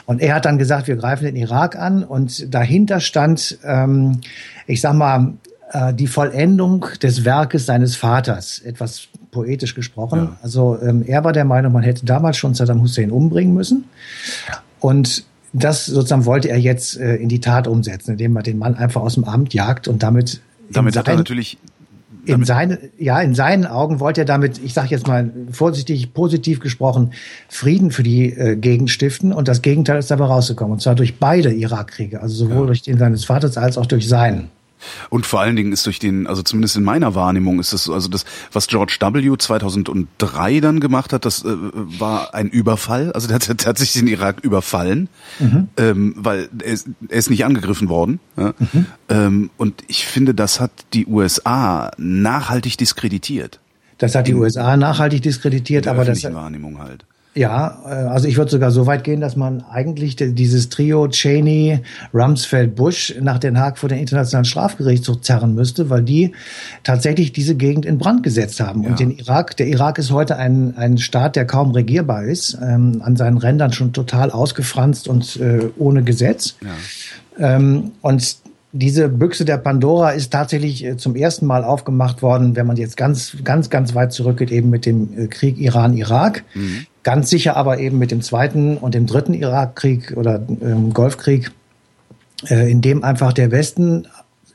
Und 0.06 0.20
er 0.20 0.34
hat 0.34 0.44
dann 0.44 0.58
gesagt, 0.58 0.88
wir 0.88 0.96
greifen 0.96 1.24
den 1.24 1.36
Irak 1.36 1.76
an 1.76 2.02
und 2.02 2.52
dahinter 2.52 2.98
stand, 2.98 3.58
ähm, 3.64 4.20
ich 4.66 4.80
sag 4.80 4.94
mal, 4.94 5.34
äh, 5.72 5.94
die 5.94 6.08
Vollendung 6.08 6.86
des 7.00 7.24
Werkes 7.24 7.66
seines 7.66 7.94
Vaters, 7.94 8.58
etwas 8.58 9.08
poetisch 9.30 9.76
gesprochen. 9.76 10.18
Ja. 10.18 10.36
Also 10.42 10.78
ähm, 10.82 11.04
er 11.06 11.22
war 11.22 11.32
der 11.32 11.44
Meinung, 11.44 11.72
man 11.72 11.84
hätte 11.84 12.04
damals 12.04 12.38
schon 12.38 12.54
Saddam 12.54 12.82
Hussein 12.82 13.12
umbringen 13.12 13.54
müssen. 13.54 13.84
Und 14.80 15.24
das 15.52 15.86
sozusagen 15.86 16.24
wollte 16.24 16.48
er 16.48 16.58
jetzt 16.58 16.98
äh, 16.98 17.16
in 17.16 17.28
die 17.28 17.40
Tat 17.40 17.66
umsetzen, 17.66 18.12
indem 18.12 18.36
er 18.36 18.42
den 18.42 18.58
Mann 18.58 18.74
einfach 18.74 19.02
aus 19.02 19.14
dem 19.14 19.24
Amt 19.24 19.54
jagt 19.54 19.88
und 19.88 20.02
damit 20.02 20.40
damit 20.70 20.96
hat 20.96 21.08
er 21.08 21.16
natürlich 21.16 21.58
in 22.24 22.44
seinen 22.44 22.78
ja 22.98 23.20
in 23.20 23.34
seinen 23.34 23.66
Augen 23.66 24.00
wollte 24.00 24.22
er 24.22 24.24
damit 24.24 24.58
ich 24.62 24.74
sage 24.74 24.88
jetzt 24.90 25.06
mal 25.06 25.32
vorsichtig 25.50 26.14
positiv 26.14 26.60
gesprochen 26.60 27.12
Frieden 27.48 27.90
für 27.90 28.02
die 28.02 28.32
äh, 28.32 28.56
Gegend 28.56 28.90
stiften 28.90 29.32
und 29.32 29.48
das 29.48 29.60
Gegenteil 29.60 29.98
ist 29.98 30.10
dabei 30.10 30.26
rausgekommen 30.26 30.74
und 30.74 30.80
zwar 30.80 30.94
durch 30.94 31.18
beide 31.18 31.52
Irakkriege 31.52 32.20
also 32.20 32.34
sowohl 32.34 32.60
ja. 32.60 32.66
durch 32.66 32.82
den 32.82 32.98
seines 32.98 33.24
Vaters 33.24 33.56
als 33.56 33.76
auch 33.76 33.86
durch 33.86 34.08
seinen 34.08 34.50
und 35.10 35.26
vor 35.26 35.40
allen 35.40 35.56
Dingen 35.56 35.72
ist 35.72 35.86
durch 35.86 35.98
den, 35.98 36.26
also 36.26 36.42
zumindest 36.42 36.76
in 36.76 36.82
meiner 36.82 37.14
Wahrnehmung 37.14 37.60
ist 37.60 37.72
das, 37.72 37.88
also 37.88 38.08
das, 38.08 38.24
was 38.52 38.66
George 38.66 38.96
W. 39.00 39.36
2003 39.36 40.60
dann 40.60 40.80
gemacht 40.80 41.12
hat, 41.12 41.24
das 41.24 41.44
äh, 41.44 41.48
war 41.48 42.34
ein 42.34 42.48
Überfall. 42.48 43.12
Also 43.12 43.28
der 43.28 43.36
hat, 43.36 43.48
der 43.48 43.66
hat 43.66 43.78
sich 43.78 43.92
den 43.92 44.06
Irak 44.06 44.40
überfallen, 44.42 45.08
mhm. 45.38 45.68
ähm, 45.76 46.14
weil 46.16 46.48
er 46.62 46.72
ist, 46.72 46.88
er 47.08 47.18
ist 47.18 47.30
nicht 47.30 47.44
angegriffen 47.44 47.88
worden. 47.88 48.20
Ja? 48.36 48.54
Mhm. 48.58 48.86
Ähm, 49.08 49.50
und 49.56 49.82
ich 49.88 50.06
finde, 50.06 50.34
das 50.34 50.60
hat 50.60 50.72
die 50.92 51.06
USA 51.06 51.90
nachhaltig 51.96 52.76
diskreditiert. 52.78 53.60
Das 53.98 54.14
hat 54.14 54.26
die 54.26 54.34
USA 54.34 54.76
nachhaltig 54.76 55.22
diskreditiert, 55.22 55.86
aber 55.86 56.04
das. 56.04 56.24
Wahrnehmung 56.24 56.78
halt. 56.78 57.04
Ja, 57.34 57.82
äh, 57.86 57.88
also 57.88 58.28
ich 58.28 58.36
würde 58.36 58.50
sogar 58.50 58.70
so 58.70 58.86
weit 58.86 59.04
gehen, 59.04 59.20
dass 59.20 59.36
man 59.36 59.64
eigentlich 59.70 60.16
dieses 60.16 60.68
Trio 60.68 61.08
Cheney, 61.08 61.80
Rumsfeld, 62.12 62.74
Bush 62.74 63.14
nach 63.20 63.38
Den 63.38 63.58
Haag 63.58 63.78
vor 63.78 63.88
den 63.88 63.98
Internationalen 63.98 64.44
Strafgerichtshof 64.44 65.22
zerren 65.22 65.54
müsste, 65.54 65.88
weil 65.88 66.02
die 66.02 66.32
tatsächlich 66.82 67.32
diese 67.32 67.54
Gegend 67.54 67.86
in 67.86 67.96
Brand 67.98 68.22
gesetzt 68.22 68.60
haben. 68.60 68.82
Ja. 68.82 68.90
Und 68.90 69.00
den 69.00 69.10
Irak, 69.10 69.56
der 69.56 69.66
Irak 69.68 69.98
ist 69.98 70.10
heute 70.10 70.36
ein, 70.36 70.76
ein 70.76 70.98
Staat, 70.98 71.36
der 71.36 71.46
kaum 71.46 71.70
regierbar 71.70 72.24
ist, 72.24 72.58
ähm, 72.62 73.00
an 73.02 73.16
seinen 73.16 73.38
Rändern 73.38 73.72
schon 73.72 73.94
total 73.94 74.30
ausgefranst 74.30 75.08
und 75.08 75.36
äh, 75.36 75.70
ohne 75.78 76.02
Gesetz. 76.02 76.56
Ja. 76.60 77.56
Ähm, 77.56 77.92
und 78.02 78.36
diese 78.72 79.10
Büchse 79.10 79.44
der 79.44 79.58
Pandora 79.58 80.10
ist 80.10 80.32
tatsächlich 80.32 80.84
äh, 80.84 80.96
zum 80.96 81.14
ersten 81.14 81.46
Mal 81.46 81.62
aufgemacht 81.62 82.22
worden, 82.22 82.56
wenn 82.56 82.66
man 82.66 82.76
jetzt 82.76 82.96
ganz, 82.96 83.36
ganz, 83.44 83.68
ganz 83.68 83.94
weit 83.94 84.12
zurückgeht, 84.12 84.50
eben 84.50 84.70
mit 84.70 84.86
dem 84.86 85.16
äh, 85.16 85.26
Krieg 85.26 85.58
Iran-Irak. 85.58 86.42
Mhm. 86.54 86.86
Ganz 87.02 87.28
sicher 87.28 87.56
aber 87.56 87.78
eben 87.78 87.98
mit 87.98 88.10
dem 88.10 88.22
zweiten 88.22 88.78
und 88.78 88.94
dem 88.94 89.06
dritten 89.06 89.34
Irakkrieg 89.34 90.16
oder 90.16 90.40
ähm, 90.62 90.94
Golfkrieg, 90.94 91.50
äh, 92.48 92.70
in 92.70 92.80
dem 92.80 93.04
einfach 93.04 93.34
der 93.34 93.50
Westen, 93.50 94.06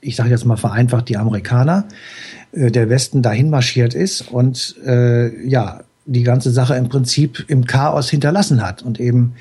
ich 0.02 0.16
sage 0.16 0.32
jetzt 0.32 0.46
mal 0.46 0.58
vereinfacht 0.58 1.10
die 1.10 1.18
Amerikaner, 1.18 1.86
äh, 2.54 2.72
der 2.72 2.90
Westen 2.90 3.22
dahin 3.22 3.52
marschiert 3.52 3.94
ist 3.94 4.32
und 4.32 4.76
äh, 4.84 5.48
ja, 5.48 5.82
die 6.08 6.24
ganze 6.24 6.52
Sache 6.52 6.76
im 6.76 6.90
Prinzip 6.90 7.46
im 7.48 7.66
Chaos 7.66 8.10
hinterlassen 8.10 8.66
hat 8.66 8.82
und 8.82 9.00
eben 9.00 9.34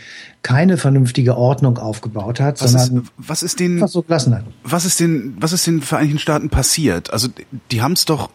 keine 0.42 0.76
vernünftige 0.76 1.36
Ordnung 1.36 1.78
aufgebaut 1.78 2.40
hat, 2.40 2.60
was 2.60 2.72
sondern 2.72 3.04
ist, 3.04 3.12
was 3.16 3.42
ist 3.42 3.60
den, 3.60 3.86
so 3.86 4.02
gelassen 4.02 4.34
hat. 4.34 4.44
Was 4.64 4.84
ist 4.84 5.00
den, 5.00 5.36
was 5.38 5.52
ist 5.52 5.66
den 5.66 5.80
Vereinigten 5.80 6.18
Staaten 6.18 6.50
passiert? 6.50 7.12
Also 7.12 7.28
die 7.70 7.82
haben 7.82 7.92
es 7.92 8.04
doch 8.04 8.30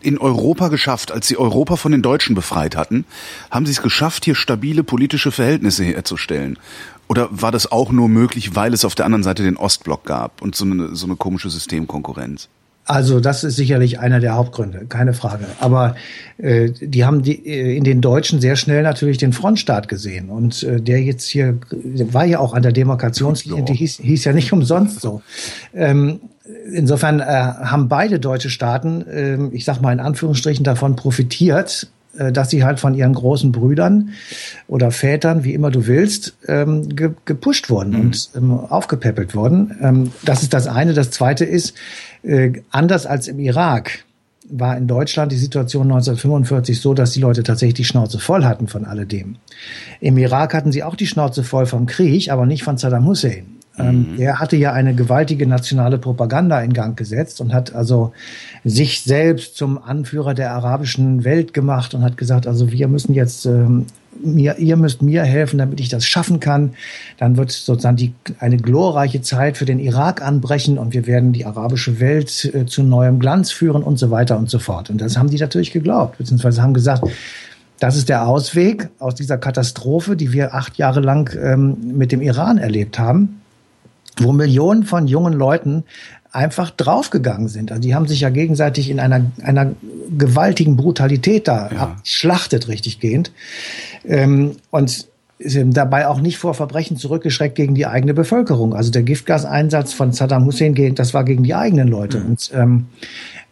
in 0.00 0.18
Europa 0.18 0.68
geschafft, 0.68 1.10
als 1.10 1.26
sie 1.26 1.36
Europa 1.36 1.76
von 1.76 1.90
den 1.90 2.02
Deutschen 2.02 2.34
befreit 2.34 2.76
hatten, 2.76 3.04
haben 3.50 3.66
sie 3.66 3.72
es 3.72 3.82
geschafft, 3.82 4.24
hier 4.24 4.34
stabile 4.34 4.84
politische 4.84 5.32
Verhältnisse 5.32 5.82
herzustellen. 5.82 6.58
Oder 7.08 7.28
war 7.30 7.52
das 7.52 7.70
auch 7.70 7.90
nur 7.90 8.08
möglich, 8.08 8.54
weil 8.54 8.72
es 8.72 8.84
auf 8.84 8.94
der 8.94 9.06
anderen 9.06 9.24
Seite 9.24 9.42
den 9.42 9.56
Ostblock 9.56 10.04
gab 10.04 10.42
und 10.42 10.54
so 10.54 10.64
eine, 10.64 10.94
so 10.94 11.06
eine 11.06 11.16
komische 11.16 11.50
Systemkonkurrenz? 11.50 12.48
Also 12.86 13.18
das 13.18 13.44
ist 13.44 13.56
sicherlich 13.56 13.98
einer 13.98 14.20
der 14.20 14.34
Hauptgründe, 14.34 14.86
keine 14.86 15.14
Frage. 15.14 15.46
Aber 15.58 15.96
äh, 16.36 16.70
die 16.70 17.04
haben 17.04 17.22
die, 17.22 17.46
äh, 17.46 17.76
in 17.76 17.84
den 17.84 18.02
Deutschen 18.02 18.40
sehr 18.40 18.56
schnell 18.56 18.82
natürlich 18.82 19.16
den 19.16 19.32
Frontstaat 19.32 19.88
gesehen. 19.88 20.28
Und 20.28 20.62
äh, 20.62 20.80
der 20.80 21.02
jetzt 21.02 21.26
hier 21.26 21.58
war 21.70 22.26
ja 22.26 22.40
auch 22.40 22.52
an 22.52 22.62
der 22.62 22.72
Demarkationslinie, 22.72 23.62
die 23.64 23.74
hieß, 23.74 23.98
hieß 24.02 24.24
ja 24.24 24.32
nicht 24.32 24.52
umsonst 24.52 25.00
so. 25.00 25.22
Ähm, 25.72 26.20
insofern 26.72 27.20
äh, 27.20 27.24
haben 27.24 27.88
beide 27.88 28.20
deutsche 28.20 28.50
Staaten, 28.50 29.06
äh, 29.06 29.38
ich 29.56 29.64
sag 29.64 29.80
mal 29.80 29.92
in 29.92 30.00
Anführungsstrichen, 30.00 30.64
davon 30.64 30.94
profitiert, 30.94 31.88
dass 32.32 32.50
sie 32.50 32.64
halt 32.64 32.80
von 32.80 32.94
ihren 32.94 33.14
großen 33.14 33.52
Brüdern 33.52 34.10
oder 34.68 34.90
Vätern, 34.90 35.44
wie 35.44 35.54
immer 35.54 35.70
du 35.70 35.86
willst, 35.86 36.36
ähm, 36.46 36.94
ge 36.94 37.10
gepusht 37.24 37.70
wurden 37.70 37.92
mhm. 37.92 38.00
und 38.00 38.30
ähm, 38.36 38.52
aufgepäppelt 38.52 39.34
wurden. 39.34 39.76
Ähm, 39.80 40.12
das 40.24 40.42
ist 40.42 40.54
das 40.54 40.66
eine. 40.66 40.94
Das 40.94 41.10
zweite 41.10 41.44
ist, 41.44 41.74
äh, 42.22 42.52
anders 42.70 43.06
als 43.06 43.28
im 43.28 43.38
Irak 43.38 44.04
war 44.48 44.76
in 44.76 44.86
Deutschland 44.86 45.32
die 45.32 45.36
Situation 45.36 45.86
1945 45.86 46.80
so, 46.80 46.94
dass 46.94 47.12
die 47.12 47.20
Leute 47.20 47.42
tatsächlich 47.42 47.74
die 47.74 47.84
Schnauze 47.84 48.18
voll 48.18 48.44
hatten 48.44 48.68
von 48.68 48.84
alledem. 48.84 49.36
Im 50.00 50.18
Irak 50.18 50.54
hatten 50.54 50.72
sie 50.72 50.82
auch 50.82 50.96
die 50.96 51.06
Schnauze 51.06 51.44
voll 51.44 51.66
vom 51.66 51.86
Krieg, 51.86 52.30
aber 52.30 52.46
nicht 52.46 52.62
von 52.62 52.76
Saddam 52.76 53.06
Hussein. 53.06 53.46
Ähm, 53.78 54.12
mhm. 54.12 54.20
Er 54.20 54.38
hatte 54.38 54.56
ja 54.56 54.72
eine 54.72 54.94
gewaltige 54.94 55.46
nationale 55.46 55.98
Propaganda 55.98 56.60
in 56.60 56.72
Gang 56.72 56.96
gesetzt 56.96 57.40
und 57.40 57.52
hat 57.52 57.74
also 57.74 58.12
sich 58.64 59.02
selbst 59.02 59.56
zum 59.56 59.82
Anführer 59.82 60.34
der 60.34 60.52
arabischen 60.52 61.24
Welt 61.24 61.52
gemacht 61.54 61.94
und 61.94 62.02
hat 62.02 62.16
gesagt, 62.16 62.46
also 62.46 62.70
wir 62.70 62.86
müssen 62.86 63.14
jetzt 63.14 63.46
ähm, 63.46 63.86
mir, 64.22 64.58
ihr 64.58 64.76
müsst 64.76 65.02
mir 65.02 65.24
helfen, 65.24 65.58
damit 65.58 65.80
ich 65.80 65.88
das 65.88 66.04
schaffen 66.04 66.38
kann. 66.38 66.74
Dann 67.18 67.36
wird 67.36 67.50
sozusagen 67.50 67.96
die, 67.96 68.14
eine 68.38 68.58
glorreiche 68.58 69.22
Zeit 69.22 69.56
für 69.56 69.64
den 69.64 69.80
Irak 69.80 70.22
anbrechen 70.22 70.78
und 70.78 70.94
wir 70.94 71.08
werden 71.08 71.32
die 71.32 71.44
arabische 71.44 71.98
Welt 71.98 72.50
äh, 72.54 72.66
zu 72.66 72.84
neuem 72.84 73.18
Glanz 73.18 73.50
führen 73.50 73.82
und 73.82 73.98
so 73.98 74.12
weiter 74.12 74.38
und 74.38 74.48
so 74.50 74.60
fort. 74.60 74.88
Und 74.88 75.00
das 75.00 75.16
haben 75.16 75.30
die 75.30 75.38
natürlich 75.38 75.72
geglaubt, 75.72 76.18
beziehungsweise 76.18 76.62
haben 76.62 76.74
gesagt, 76.74 77.02
das 77.80 77.96
ist 77.96 78.08
der 78.08 78.28
Ausweg 78.28 78.88
aus 79.00 79.16
dieser 79.16 79.36
Katastrophe, 79.36 80.14
die 80.14 80.32
wir 80.32 80.54
acht 80.54 80.78
Jahre 80.78 81.00
lang 81.00 81.36
ähm, 81.36 81.76
mit 81.98 82.12
dem 82.12 82.22
Iran 82.22 82.58
erlebt 82.58 83.00
haben 83.00 83.40
wo 84.18 84.32
Millionen 84.32 84.84
von 84.84 85.06
jungen 85.06 85.32
Leuten 85.32 85.84
einfach 86.32 86.70
draufgegangen 86.70 87.48
sind. 87.48 87.70
Also 87.70 87.82
die 87.82 87.94
haben 87.94 88.08
sich 88.08 88.20
ja 88.20 88.30
gegenseitig 88.30 88.90
in 88.90 88.98
einer, 88.98 89.30
einer 89.42 89.72
gewaltigen 90.18 90.76
Brutalität 90.76 91.46
da 91.46 91.70
ja. 91.72 91.96
schlachtet 92.02 92.66
richtig 92.66 92.98
gehend. 92.98 93.30
Ähm, 94.04 94.56
und 94.70 95.06
dabei 95.38 96.08
auch 96.08 96.20
nicht 96.20 96.38
vor 96.38 96.54
Verbrechen 96.54 96.96
zurückgeschreckt 96.96 97.56
gegen 97.56 97.74
die 97.74 97.86
eigene 97.86 98.14
Bevölkerung. 98.14 98.74
Also 98.74 98.90
der 98.90 99.02
Giftgaseinsatz 99.02 99.92
von 99.92 100.12
Saddam 100.12 100.46
Hussein, 100.46 100.74
das 100.94 101.12
war 101.12 101.24
gegen 101.24 101.42
die 101.42 101.54
eigenen 101.54 101.88
Leute. 101.88 102.20
Mhm. 102.20 102.26
Und 102.26 102.50
ähm, 102.54 102.86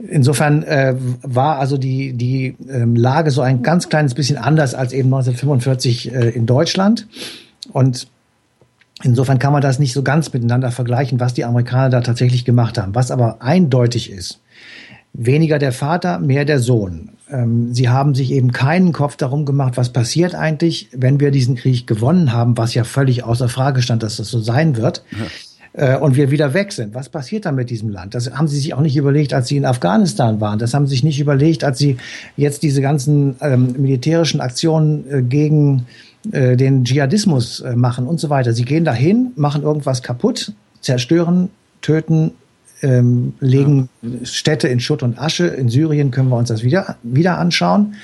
insofern 0.08 0.62
äh, 0.62 0.94
war 1.22 1.58
also 1.58 1.76
die, 1.76 2.12
die 2.12 2.56
ähm, 2.68 2.96
Lage 2.96 3.30
so 3.30 3.42
ein 3.42 3.62
ganz 3.62 3.88
kleines 3.88 4.14
bisschen 4.14 4.38
anders 4.38 4.74
als 4.74 4.92
eben 4.92 5.12
1945 5.12 6.12
äh, 6.12 6.28
in 6.30 6.46
Deutschland. 6.46 7.06
Und 7.72 8.08
Insofern 9.02 9.38
kann 9.38 9.52
man 9.52 9.62
das 9.62 9.78
nicht 9.78 9.92
so 9.92 10.02
ganz 10.02 10.32
miteinander 10.32 10.70
vergleichen, 10.70 11.20
was 11.20 11.34
die 11.34 11.44
Amerikaner 11.44 11.90
da 11.90 12.00
tatsächlich 12.00 12.44
gemacht 12.44 12.78
haben. 12.78 12.94
Was 12.94 13.10
aber 13.10 13.42
eindeutig 13.42 14.10
ist, 14.10 14.40
weniger 15.12 15.58
der 15.58 15.72
Vater, 15.72 16.18
mehr 16.18 16.44
der 16.44 16.60
Sohn. 16.60 17.10
Ähm, 17.30 17.74
sie 17.74 17.88
haben 17.88 18.14
sich 18.14 18.30
eben 18.30 18.52
keinen 18.52 18.92
Kopf 18.92 19.16
darum 19.16 19.44
gemacht, 19.44 19.76
was 19.76 19.90
passiert 19.90 20.34
eigentlich, 20.34 20.88
wenn 20.92 21.20
wir 21.20 21.30
diesen 21.30 21.56
Krieg 21.56 21.86
gewonnen 21.86 22.32
haben, 22.32 22.56
was 22.56 22.74
ja 22.74 22.84
völlig 22.84 23.24
außer 23.24 23.48
Frage 23.48 23.82
stand, 23.82 24.02
dass 24.02 24.16
das 24.16 24.28
so 24.28 24.40
sein 24.40 24.76
wird. 24.76 25.04
Ja 25.12 25.26
äh, 25.74 25.96
und 25.96 26.16
wir 26.16 26.30
wieder 26.30 26.54
weg 26.54 26.72
sind. 26.72 26.94
Was 26.94 27.08
passiert 27.08 27.46
dann 27.46 27.54
mit 27.54 27.70
diesem 27.70 27.88
Land? 27.88 28.14
Das 28.14 28.30
haben 28.30 28.48
sie 28.48 28.58
sich 28.58 28.74
auch 28.74 28.80
nicht 28.80 28.96
überlegt, 28.96 29.32
als 29.32 29.48
sie 29.48 29.56
in 29.56 29.64
Afghanistan 29.64 30.40
waren. 30.40 30.58
Das 30.58 30.74
haben 30.74 30.86
sie 30.86 30.90
sich 30.90 31.04
nicht 31.04 31.20
überlegt, 31.20 31.64
als 31.64 31.78
sie 31.78 31.96
jetzt 32.36 32.62
diese 32.62 32.82
ganzen 32.82 33.36
ähm, 33.40 33.74
militärischen 33.78 34.40
Aktionen 34.40 35.04
äh, 35.10 35.22
gegen 35.22 35.86
äh, 36.30 36.56
den 36.56 36.84
Dschihadismus 36.84 37.60
äh, 37.60 37.74
machen 37.74 38.06
und 38.06 38.20
so 38.20 38.30
weiter. 38.30 38.52
Sie 38.52 38.64
gehen 38.64 38.84
dahin, 38.84 39.32
machen 39.36 39.62
irgendwas 39.62 40.02
kaputt, 40.02 40.52
zerstören, 40.80 41.50
töten, 41.80 42.32
ähm, 42.82 43.34
legen 43.40 43.88
ja. 44.02 44.24
Städte 44.24 44.68
in 44.68 44.80
Schutt 44.80 45.02
und 45.02 45.18
Asche. 45.18 45.46
In 45.46 45.68
Syrien 45.68 46.10
können 46.10 46.28
wir 46.28 46.36
uns 46.36 46.48
das 46.48 46.62
wieder, 46.62 46.96
wieder 47.02 47.38
anschauen. 47.38 47.94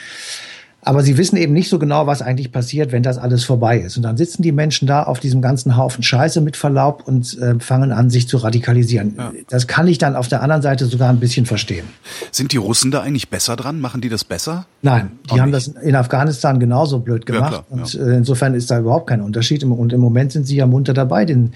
Aber 0.83 1.03
sie 1.03 1.19
wissen 1.19 1.37
eben 1.37 1.53
nicht 1.53 1.69
so 1.69 1.79
genau, 1.79 2.07
was 2.07 2.23
eigentlich 2.23 2.53
passiert, 2.53 2.93
wenn 2.93 3.03
das 3.03 3.19
alles 3.19 3.45
vorbei 3.45 3.81
ist. 3.81 3.97
Und 3.97 4.05
dann 4.05 4.17
sitzen 4.17 4.43
die 4.43 4.53
Menschen 4.53 4.87
da 4.87 5.03
auf 5.03 5.19
diesem 5.19 5.43
ganzen 5.43 5.77
Haufen 5.77 6.05
Scheiße 6.05 6.41
mit 6.41 6.57
Verlaub 6.57 7.03
und 7.05 7.37
äh, 7.39 7.59
fangen 7.59 7.91
an, 7.91 8.11
sich 8.11 8.29
zu 8.29 8.37
radikalisieren. 8.37 9.15
Ja. 9.19 9.33
Das 9.49 9.67
kann 9.67 9.89
ich 9.89 9.99
dann 9.99 10.15
auf 10.15 10.29
der 10.29 10.41
anderen 10.41 10.63
Seite 10.63 10.87
sogar 10.87 11.11
ein 11.11 11.19
bisschen 11.19 11.47
verstehen. 11.47 11.85
Sind 12.31 12.53
die 12.53 12.59
Russen 12.59 12.93
da 12.93 13.01
eigentlich 13.01 13.29
besser 13.29 13.57
dran? 13.57 13.81
Machen 13.81 14.01
die 14.01 14.09
das 14.09 14.23
besser? 14.23 14.67
Nein, 14.81 15.11
die 15.27 15.33
Auch 15.33 15.39
haben 15.41 15.51
nicht. 15.51 15.69
das 15.69 15.83
in 15.83 15.97
Afghanistan 15.97 16.61
genauso 16.61 17.01
blöd 17.01 17.27
gemacht. 17.27 17.53
Ja, 17.53 17.63
klar, 17.63 17.65
und 17.71 17.93
ja. 17.95 18.07
Äh, 18.07 18.17
insofern 18.19 18.55
ist 18.55 18.71
da 18.71 18.79
überhaupt 18.79 19.09
kein 19.09 19.21
Unterschied. 19.21 19.65
Und 19.65 19.93
im 19.93 20.01
Moment 20.01 20.31
sind 20.31 20.47
sie 20.47 20.57
ja 20.57 20.67
munter 20.67 20.95
dabei, 20.95 21.25
den, 21.25 21.55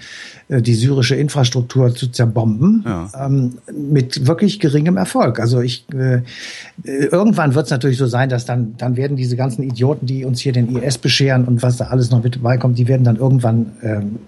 äh, 0.49 0.61
die 0.61 0.75
syrische 0.75 1.15
Infrastruktur 1.15 1.95
zu 1.95 2.09
zerbomben. 2.09 2.85
Ähm, 3.17 3.57
mit 3.73 4.27
wirklich 4.27 4.59
geringem 4.59 4.97
Erfolg. 4.97 5.39
Also 5.39 5.61
ich 5.61 5.85
äh, 5.93 6.21
irgendwann 6.83 7.55
wird 7.55 7.65
es 7.65 7.71
natürlich 7.71 7.97
so 7.97 8.07
sein, 8.07 8.29
dass 8.29 8.45
dann, 8.45 8.75
dann 8.77 8.97
werden 8.97 9.12
diese 9.15 9.35
ganzen 9.35 9.63
Idioten, 9.63 10.05
die 10.05 10.25
uns 10.25 10.39
hier 10.39 10.53
den 10.53 10.75
IS 10.75 10.97
bescheren 10.97 11.45
und 11.45 11.61
was 11.63 11.77
da 11.77 11.85
alles 11.85 12.11
noch 12.11 12.23
mit 12.23 12.41
beikommt, 12.41 12.77
die 12.77 12.87
werden 12.87 13.03
dann 13.03 13.17
irgendwann 13.17 13.73
ähm, 13.81 14.19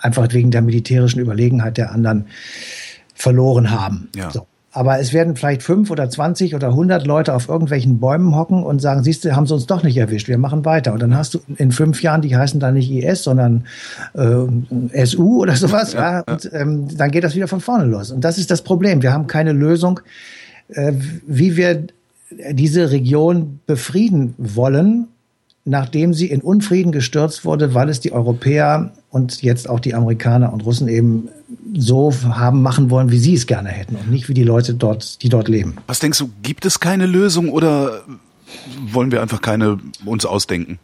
einfach 0.00 0.28
wegen 0.32 0.50
der 0.50 0.62
militärischen 0.62 1.20
Überlegenheit 1.20 1.76
der 1.78 1.92
anderen 1.92 2.26
verloren 3.14 3.70
haben. 3.70 4.08
Ja. 4.14 4.30
So. 4.30 4.46
Aber 4.76 4.98
es 4.98 5.12
werden 5.12 5.36
vielleicht 5.36 5.62
fünf 5.62 5.92
oder 5.92 6.10
zwanzig 6.10 6.52
oder 6.52 6.74
hundert 6.74 7.06
Leute 7.06 7.32
auf 7.32 7.48
irgendwelchen 7.48 8.00
Bäumen 8.00 8.34
hocken 8.34 8.64
und 8.64 8.82
sagen, 8.82 9.04
siehst 9.04 9.24
du, 9.24 9.34
haben 9.36 9.46
sie 9.46 9.54
uns 9.54 9.66
doch 9.66 9.84
nicht 9.84 9.96
erwischt, 9.96 10.26
wir 10.26 10.36
machen 10.36 10.64
weiter. 10.64 10.92
Und 10.92 11.00
dann 11.00 11.16
hast 11.16 11.34
du 11.34 11.38
in 11.58 11.70
fünf 11.70 12.02
Jahren, 12.02 12.22
die 12.22 12.36
heißen 12.36 12.58
dann 12.58 12.74
nicht 12.74 12.90
IS, 12.90 13.22
sondern 13.22 13.66
äh, 14.14 15.06
SU 15.06 15.42
oder 15.42 15.54
sowas. 15.54 15.92
Ja, 15.92 16.14
ja. 16.14 16.24
Und 16.26 16.50
ähm, 16.52 16.88
dann 16.96 17.12
geht 17.12 17.22
das 17.22 17.36
wieder 17.36 17.46
von 17.46 17.60
vorne 17.60 17.84
los. 17.84 18.10
Und 18.10 18.24
das 18.24 18.36
ist 18.36 18.50
das 18.50 18.62
Problem. 18.62 19.00
Wir 19.00 19.12
haben 19.12 19.28
keine 19.28 19.52
Lösung, 19.52 20.00
äh, 20.68 20.92
wie 21.24 21.56
wir 21.56 21.86
diese 22.52 22.90
Region 22.90 23.60
befrieden 23.66 24.34
wollen, 24.38 25.08
nachdem 25.64 26.12
sie 26.12 26.26
in 26.26 26.40
Unfrieden 26.40 26.92
gestürzt 26.92 27.44
wurde, 27.44 27.74
weil 27.74 27.88
es 27.88 28.00
die 28.00 28.12
Europäer 28.12 28.92
und 29.10 29.42
jetzt 29.42 29.68
auch 29.68 29.80
die 29.80 29.94
Amerikaner 29.94 30.52
und 30.52 30.60
Russen 30.60 30.88
eben 30.88 31.28
so 31.74 32.12
haben 32.12 32.62
machen 32.62 32.90
wollen, 32.90 33.10
wie 33.10 33.18
sie 33.18 33.34
es 33.34 33.46
gerne 33.46 33.70
hätten 33.70 33.96
und 33.96 34.10
nicht 34.10 34.28
wie 34.28 34.34
die 34.34 34.42
Leute 34.42 34.74
dort, 34.74 35.22
die 35.22 35.28
dort 35.28 35.48
leben. 35.48 35.76
Was 35.86 36.00
denkst 36.00 36.18
du, 36.18 36.30
gibt 36.42 36.66
es 36.66 36.80
keine 36.80 37.06
Lösung 37.06 37.48
oder 37.48 38.02
wollen 38.92 39.10
wir 39.10 39.22
einfach 39.22 39.40
keine 39.40 39.78
uns 40.04 40.26
ausdenken? 40.26 40.78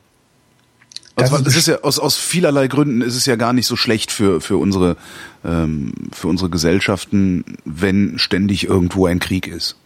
Also, 1.17 1.39
das, 1.39 1.57
ist 1.57 1.69
ja 1.69 1.81
aus, 1.83 1.99
aus 1.99 2.17
vielerlei 2.17 2.67
Gründen 2.67 3.03
ist 3.03 3.15
es 3.15 3.27
ja 3.27 3.37
gar 3.37 3.53
nicht 3.53 3.67
so 3.67 3.77
schlecht 3.77 4.11
für 4.11 4.41
für 4.41 4.57
unsere 4.57 4.97
ähm, 5.45 5.93
für 6.13 6.29
unsere 6.29 6.49
Gesellschaften, 6.49 7.45
wenn 7.67 8.19
ständig 8.19 8.67
irgendwo 8.67 9.05
ein 9.07 9.19
Krieg 9.19 9.47
ist. 9.47 9.77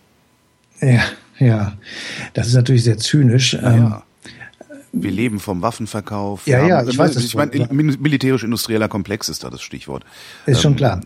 Ja, 0.80 1.02
ja, 1.38 1.76
das 2.32 2.48
ist 2.48 2.54
natürlich 2.54 2.84
sehr 2.84 2.98
zynisch. 2.98 3.54
Ja, 3.54 3.76
ja. 3.76 4.02
Wir 4.92 5.10
leben 5.10 5.40
vom 5.40 5.60
Waffenverkauf. 5.60 6.46
Ja, 6.46 6.64
ja, 6.66 6.86
ich 6.86 6.96
weiß. 6.96 7.16
Ich 7.16 7.34
meine, 7.34 7.66
militärisch-industrieller 7.72 8.88
Komplex 8.88 9.28
ist 9.28 9.42
da 9.42 9.50
das 9.50 9.60
Stichwort. 9.60 10.04
Ist 10.46 10.62
schon 10.62 10.72
ähm, 10.72 10.76
klar. 10.76 11.00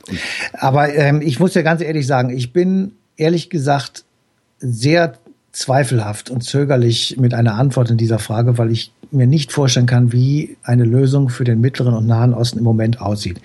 Aber 0.52 0.92
ähm, 0.94 1.22
ich 1.22 1.40
muss 1.40 1.54
ja 1.54 1.62
ganz 1.62 1.80
ehrlich 1.80 2.06
sagen, 2.06 2.28
ich 2.28 2.52
bin 2.52 2.92
ehrlich 3.16 3.48
gesagt 3.48 4.04
sehr 4.58 5.14
zweifelhaft 5.52 6.30
und 6.30 6.44
zögerlich 6.44 7.16
mit 7.18 7.32
einer 7.32 7.54
Antwort 7.54 7.90
in 7.90 7.96
dieser 7.96 8.18
Frage, 8.18 8.58
weil 8.58 8.70
ich 8.70 8.92
mir 9.10 9.26
nicht 9.26 9.52
vorstellen 9.52 9.86
kann, 9.86 10.12
wie 10.12 10.56
eine 10.62 10.84
Lösung 10.84 11.30
für 11.30 11.44
den 11.44 11.60
Mittleren 11.60 11.94
und 11.94 12.06
Nahen 12.06 12.34
Osten 12.34 12.58
im 12.58 12.64
Moment 12.64 13.00
aussieht. 13.00 13.40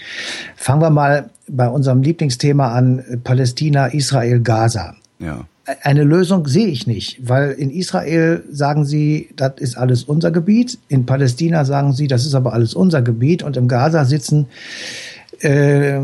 Fangen 0.58 0.82
wir 0.82 0.90
mal 0.90 1.30
bei 1.48 1.68
unserem 1.70 2.02
Lieblingsthema 2.02 2.74
an, 2.74 3.22
Palästina, 3.24 3.88
Israel, 3.88 4.42
Gaza. 4.42 4.96
Ja. 5.20 5.46
Eine 5.82 6.04
Lösung 6.04 6.46
sehe 6.48 6.68
ich 6.68 6.88
nicht, 6.88 7.28
weil 7.28 7.52
in 7.52 7.70
Israel 7.70 8.44
sagen 8.52 8.84
sie, 8.84 9.30
das 9.38 9.54
ist 9.58 9.78
alles 9.78 10.04
unser 10.04 10.30
Gebiet, 10.30 10.78
in 10.90 11.06
Palästina 11.06 11.64
sagen 11.64 11.94
sie, 11.94 12.08
das 12.08 12.26
ist 12.26 12.36
aber 12.36 12.52
alles 12.52 12.74
unser 12.74 13.02
Gebiet. 13.02 13.44
Und 13.44 13.56
im 13.56 13.70
Gaza 13.70 14.04
sitzen, 14.04 14.48
äh, 15.42 16.00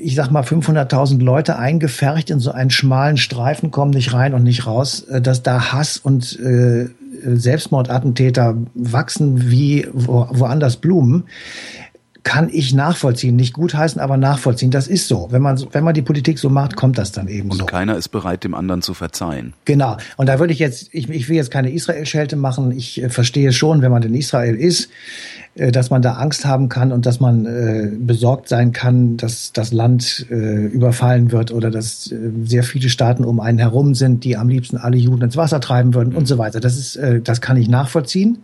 ich 0.00 0.14
sag 0.14 0.30
mal, 0.30 0.44
500.000 0.44 1.20
Leute 1.20 1.58
eingefercht 1.58 2.30
in 2.30 2.38
so 2.38 2.52
einen 2.52 2.70
schmalen 2.70 3.16
Streifen, 3.16 3.72
kommen 3.72 3.90
nicht 3.90 4.12
rein 4.12 4.32
und 4.32 4.44
nicht 4.44 4.66
raus, 4.66 5.02
äh, 5.02 5.20
dass 5.20 5.42
da 5.42 5.72
Hass 5.72 5.96
und 5.96 6.38
äh, 6.38 6.86
Selbstmordattentäter 7.24 8.56
wachsen 8.74 9.50
wie 9.50 9.88
wo, 9.92 10.28
woanders 10.30 10.76
Blumen 10.76 11.24
kann 12.24 12.48
ich 12.50 12.72
nachvollziehen. 12.72 13.36
Nicht 13.36 13.52
gutheißen, 13.52 14.00
aber 14.00 14.16
nachvollziehen. 14.16 14.70
Das 14.70 14.88
ist 14.88 15.08
so. 15.08 15.28
Wenn 15.30 15.42
man, 15.42 15.62
wenn 15.72 15.84
man 15.84 15.92
die 15.92 16.02
Politik 16.02 16.38
so 16.38 16.48
macht, 16.48 16.74
kommt 16.74 16.96
das 16.96 17.12
dann 17.12 17.28
eben 17.28 17.50
Und 17.50 17.58
so. 17.58 17.64
Und 17.64 17.70
keiner 17.70 17.96
ist 17.96 18.08
bereit, 18.08 18.44
dem 18.44 18.54
anderen 18.54 18.80
zu 18.80 18.94
verzeihen. 18.94 19.52
Genau. 19.66 19.98
Und 20.16 20.26
da 20.26 20.38
würde 20.38 20.54
ich 20.54 20.58
jetzt, 20.58 20.88
ich, 20.92 21.08
ich 21.10 21.28
will 21.28 21.36
jetzt 21.36 21.50
keine 21.50 21.70
Israel-Schelte 21.70 22.36
machen. 22.36 22.72
Ich 22.72 23.00
äh, 23.00 23.10
verstehe 23.10 23.52
schon, 23.52 23.82
wenn 23.82 23.92
man 23.92 24.02
in 24.02 24.14
Israel 24.14 24.54
ist, 24.54 24.88
äh, 25.54 25.70
dass 25.70 25.90
man 25.90 26.00
da 26.00 26.14
Angst 26.14 26.46
haben 26.46 26.70
kann 26.70 26.92
und 26.92 27.04
dass 27.04 27.20
man 27.20 27.44
äh, 27.44 27.90
besorgt 27.94 28.48
sein 28.48 28.72
kann, 28.72 29.18
dass 29.18 29.52
das 29.52 29.70
Land 29.72 30.26
äh, 30.30 30.64
überfallen 30.66 31.30
wird 31.30 31.52
oder 31.52 31.70
dass 31.70 32.10
äh, 32.10 32.16
sehr 32.44 32.64
viele 32.64 32.88
Staaten 32.88 33.24
um 33.24 33.38
einen 33.38 33.58
herum 33.58 33.94
sind, 33.94 34.24
die 34.24 34.38
am 34.38 34.48
liebsten 34.48 34.78
alle 34.78 34.96
Juden 34.96 35.24
ins 35.24 35.36
Wasser 35.36 35.60
treiben 35.60 35.92
würden 35.92 36.10
mhm. 36.10 36.16
und 36.16 36.26
so 36.26 36.38
weiter. 36.38 36.60
Das 36.60 36.78
ist, 36.78 36.96
äh, 36.96 37.20
das 37.20 37.42
kann 37.42 37.58
ich 37.58 37.68
nachvollziehen. 37.68 38.38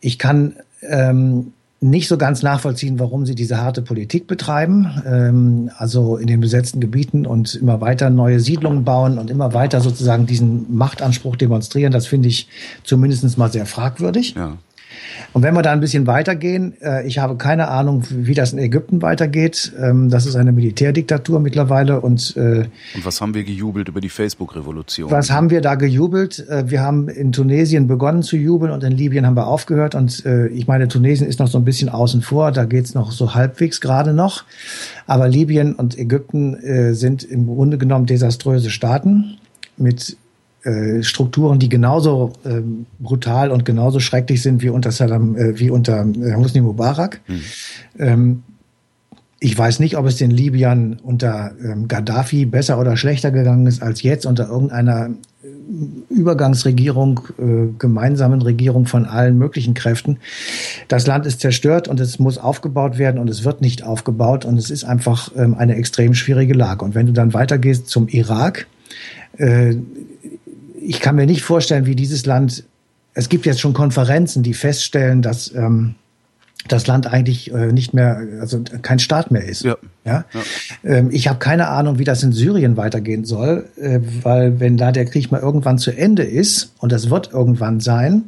Ich 0.00 0.18
kann 0.18 0.56
ähm, 0.82 1.52
nicht 1.80 2.08
so 2.08 2.18
ganz 2.18 2.42
nachvollziehen, 2.42 2.98
warum 2.98 3.24
sie 3.24 3.34
diese 3.34 3.56
harte 3.56 3.80
Politik 3.80 4.26
betreiben, 4.26 4.86
ähm, 5.06 5.70
also 5.76 6.18
in 6.18 6.26
den 6.26 6.40
besetzten 6.40 6.80
Gebieten 6.80 7.26
und 7.26 7.54
immer 7.54 7.80
weiter 7.80 8.10
neue 8.10 8.38
Siedlungen 8.38 8.84
bauen 8.84 9.18
und 9.18 9.30
immer 9.30 9.54
weiter 9.54 9.80
sozusagen 9.80 10.26
diesen 10.26 10.74
Machtanspruch 10.76 11.36
demonstrieren. 11.36 11.92
Das 11.92 12.06
finde 12.06 12.28
ich 12.28 12.48
zumindest 12.84 13.38
mal 13.38 13.50
sehr 13.50 13.64
fragwürdig. 13.64 14.34
Ja. 14.36 14.58
Und 15.32 15.42
wenn 15.42 15.54
wir 15.54 15.62
da 15.62 15.72
ein 15.72 15.80
bisschen 15.80 16.06
weitergehen, 16.06 16.74
äh, 16.82 17.06
ich 17.06 17.18
habe 17.18 17.36
keine 17.36 17.68
Ahnung, 17.68 18.02
wie 18.10 18.34
das 18.34 18.52
in 18.52 18.58
Ägypten 18.58 19.00
weitergeht. 19.00 19.72
Ähm, 19.80 20.10
das 20.10 20.26
ist 20.26 20.34
eine 20.34 20.50
Militärdiktatur 20.50 21.38
mittlerweile. 21.38 22.00
Und, 22.00 22.36
äh, 22.36 22.66
und 22.94 23.04
was 23.04 23.20
haben 23.20 23.34
wir 23.34 23.44
gejubelt 23.44 23.88
über 23.88 24.00
die 24.00 24.08
Facebook-Revolution? 24.08 25.10
Was 25.10 25.30
haben 25.30 25.50
wir 25.50 25.60
da 25.60 25.76
gejubelt? 25.76 26.46
Äh, 26.48 26.68
wir 26.70 26.80
haben 26.80 27.08
in 27.08 27.30
Tunesien 27.30 27.86
begonnen 27.86 28.22
zu 28.22 28.36
jubeln 28.36 28.72
und 28.72 28.82
in 28.82 28.92
Libyen 28.92 29.24
haben 29.24 29.36
wir 29.36 29.46
aufgehört. 29.46 29.94
Und 29.94 30.24
äh, 30.26 30.48
ich 30.48 30.66
meine, 30.66 30.88
Tunesien 30.88 31.28
ist 31.28 31.38
noch 31.38 31.48
so 31.48 31.58
ein 31.58 31.64
bisschen 31.64 31.88
außen 31.88 32.22
vor. 32.22 32.50
Da 32.50 32.64
geht's 32.64 32.94
noch 32.94 33.12
so 33.12 33.34
halbwegs 33.34 33.80
gerade 33.80 34.12
noch. 34.12 34.44
Aber 35.06 35.28
Libyen 35.28 35.74
und 35.74 35.96
Ägypten 35.96 36.54
äh, 36.54 36.94
sind 36.94 37.22
im 37.22 37.46
Grunde 37.46 37.78
genommen 37.78 38.06
desaströse 38.06 38.70
Staaten 38.70 39.38
mit 39.76 40.16
äh, 40.62 41.02
Strukturen, 41.02 41.58
die 41.58 41.68
genauso 41.68 42.32
äh, 42.44 42.60
brutal 42.98 43.50
und 43.50 43.64
genauso 43.64 44.00
schrecklich 44.00 44.42
sind 44.42 44.62
wie 44.62 44.68
unter 44.68 44.92
Saddam, 44.92 45.36
äh, 45.36 45.58
wie 45.58 45.70
unter 45.70 46.04
äh, 46.04 46.34
Hosni 46.34 46.60
Mubarak. 46.60 47.20
Mhm. 47.26 47.40
Ähm, 47.98 48.42
ich 49.42 49.56
weiß 49.56 49.80
nicht, 49.80 49.96
ob 49.96 50.04
es 50.04 50.16
den 50.16 50.30
Libyern 50.30 50.98
unter 51.02 51.52
ähm, 51.64 51.88
Gaddafi 51.88 52.44
besser 52.44 52.78
oder 52.78 52.98
schlechter 52.98 53.30
gegangen 53.30 53.66
ist 53.66 53.82
als 53.82 54.02
jetzt 54.02 54.26
unter 54.26 54.48
irgendeiner 54.48 55.08
äh, 55.42 56.14
Übergangsregierung, 56.14 57.20
äh, 57.38 57.72
gemeinsamen 57.78 58.42
Regierung 58.42 58.84
von 58.84 59.06
allen 59.06 59.38
möglichen 59.38 59.72
Kräften. 59.72 60.18
Das 60.88 61.06
Land 61.06 61.24
ist 61.24 61.40
zerstört 61.40 61.88
und 61.88 62.00
es 62.00 62.18
muss 62.18 62.36
aufgebaut 62.36 62.98
werden 62.98 63.18
und 63.18 63.30
es 63.30 63.44
wird 63.44 63.62
nicht 63.62 63.82
aufgebaut 63.82 64.44
und 64.44 64.58
es 64.58 64.70
ist 64.70 64.84
einfach 64.84 65.32
ähm, 65.34 65.54
eine 65.54 65.76
extrem 65.76 66.12
schwierige 66.12 66.52
Lage. 66.52 66.84
Und 66.84 66.94
wenn 66.94 67.06
du 67.06 67.14
dann 67.14 67.32
weitergehst 67.32 67.88
zum 67.88 68.08
Irak, 68.08 68.66
äh, 69.38 69.76
ich 70.90 70.98
kann 70.98 71.14
mir 71.14 71.26
nicht 71.26 71.42
vorstellen, 71.42 71.86
wie 71.86 71.94
dieses 71.94 72.26
Land, 72.26 72.64
es 73.14 73.28
gibt 73.28 73.46
jetzt 73.46 73.60
schon 73.60 73.74
Konferenzen, 73.74 74.42
die 74.42 74.54
feststellen, 74.54 75.22
dass 75.22 75.54
ähm, 75.54 75.94
das 76.66 76.88
Land 76.88 77.06
eigentlich 77.06 77.52
äh, 77.52 77.70
nicht 77.70 77.94
mehr, 77.94 78.20
also 78.40 78.60
kein 78.82 78.98
Staat 78.98 79.30
mehr 79.30 79.44
ist. 79.44 79.62
Ja. 79.62 79.76
ja? 80.04 80.24
ja. 80.34 80.40
Ähm, 80.82 81.10
ich 81.12 81.28
habe 81.28 81.38
keine 81.38 81.68
Ahnung, 81.68 82.00
wie 82.00 82.04
das 82.04 82.24
in 82.24 82.32
Syrien 82.32 82.76
weitergehen 82.76 83.24
soll, 83.24 83.68
äh, 83.76 84.00
weil 84.22 84.58
wenn 84.58 84.76
da 84.76 84.90
der 84.90 85.04
Krieg 85.04 85.30
mal 85.30 85.40
irgendwann 85.40 85.78
zu 85.78 85.92
Ende 85.92 86.24
ist, 86.24 86.74
und 86.80 86.90
das 86.90 87.08
wird 87.08 87.30
irgendwann 87.32 87.78
sein, 87.78 88.24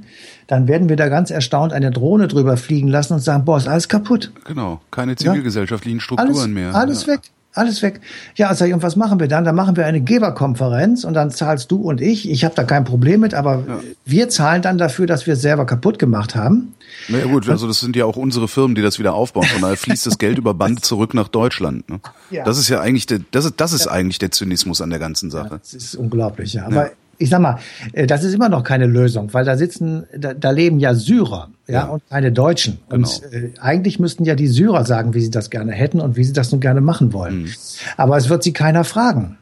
dann 0.46 0.68
werden 0.68 0.88
wir 0.88 0.94
da 0.94 1.09
ganz 1.09 1.33
erstaunt 1.33 1.72
eine 1.72 1.90
Drohne 1.90 2.29
drüber 2.29 2.57
fliegen 2.57 2.87
lassen 2.87 3.14
und 3.14 3.20
sagen, 3.20 3.44
boah, 3.44 3.57
ist 3.57 3.66
alles 3.66 3.88
kaputt. 3.88 4.31
Genau, 4.44 4.81
keine 4.92 5.16
zivilgesellschaftlichen 5.16 5.98
Strukturen 5.98 6.29
alles, 6.29 6.46
mehr. 6.46 6.77
Alles 6.77 7.07
ja. 7.07 7.14
weg. 7.14 7.22
Alles 7.55 7.83
weg. 7.83 8.01
Ja, 8.35 8.55
sag 8.55 8.69
ich, 8.69 8.75
und 8.75 8.83
was 8.83 8.97
machen 8.97 9.21
wir 9.21 9.29
dann? 9.29 9.45
Dann 9.45 9.55
machen 9.55 9.77
wir 9.77 9.85
eine 9.85 10.01
Geberkonferenz 10.01 11.05
und 11.05 11.12
dann 11.12 11.31
zahlst 11.31 11.71
du 11.71 11.77
und 11.77 12.01
ich. 12.01 12.31
Ich 12.31 12.45
habe 12.45 12.55
da 12.55 12.65
kein 12.65 12.85
Problem 12.85 13.21
mit, 13.21 13.35
aber 13.35 13.62
ja. 13.67 13.81
wir 14.07 14.29
zahlen 14.31 14.62
dann 14.62 14.79
dafür, 14.79 15.07
dass 15.07 15.27
wir 15.27 15.35
es 15.35 15.43
selber 15.43 15.67
kaputt 15.67 15.99
gemacht 15.99 16.35
haben. 16.35 16.75
Na 17.09 17.19
ja, 17.19 17.27
gut, 17.27 17.49
also 17.49 17.67
das 17.67 17.81
sind 17.81 17.95
ja 17.95 18.07
auch 18.07 18.17
unsere 18.17 18.49
Firmen, 18.49 18.75
die 18.75 18.81
das 18.81 18.99
wieder 18.99 19.12
aufbauen. 19.12 19.45
Von 19.45 19.61
daher 19.61 19.77
fließt 19.77 20.07
das 20.07 20.17
Geld 20.19 20.38
über 20.38 20.55
Bande 20.55 20.81
zurück 20.81 21.12
nach 21.12 21.29
Deutschland. 21.29 21.88
Ne? 21.91 22.01
Ja. 22.31 22.45
Das 22.45 22.57
ist 22.57 22.69
ja 22.69 22.81
eigentlich 22.81 23.07
der, 23.07 23.21
das 23.33 23.45
ist, 23.45 23.55
das 23.59 23.73
ist 23.75 23.87
ja. 23.87 23.93
eigentlich 23.93 24.19
der 24.19 24.31
Zynismus 24.31 24.81
an 24.81 24.88
der 24.88 24.99
ganzen 24.99 25.31
Sache. 25.31 25.61
Das 25.62 25.75
ist 25.75 25.95
unglaublich, 25.95 26.55
ja. 26.55 26.67
Aber 26.67 26.91
ich 27.23 27.31
sag 27.31 27.41
mal, 27.41 27.59
äh, 27.93 28.07
das 28.07 28.25
ist 28.25 28.35
immer 28.35 28.49
noch 28.49 28.65
keine 28.65 28.87
Lösung, 28.87 29.33
weil 29.33 29.45
da 29.45 29.57
sitzen, 29.57 30.05
da, 30.17 30.35
da 30.35 30.51
leben 30.51 30.79
ja 30.81 30.95
Syrer, 30.95 31.49
ja, 31.67 31.75
ja, 31.75 31.85
und 31.85 32.03
keine 32.11 32.33
Deutschen. 32.33 32.79
Genau. 32.89 33.09
Und 33.09 33.33
äh, 33.33 33.51
eigentlich 33.61 33.99
müssten 33.99 34.25
ja 34.25 34.35
die 34.35 34.49
Syrer 34.49 34.85
sagen, 34.85 35.15
wie 35.15 35.21
sie 35.21 35.31
das 35.31 35.51
gerne 35.51 35.73
hätten 35.73 36.01
und 36.01 36.17
wie 36.17 36.25
sie 36.25 36.33
das 36.33 36.53
nun 36.53 36.61
gerne 36.61 36.81
machen 36.81 37.13
wollen. 37.13 37.43
Mhm. 37.43 37.49
Aber 37.97 38.17
es 38.17 38.29
wird 38.29 38.43
sie 38.43 38.53
keiner 38.53 38.85
fragen. 38.85 39.39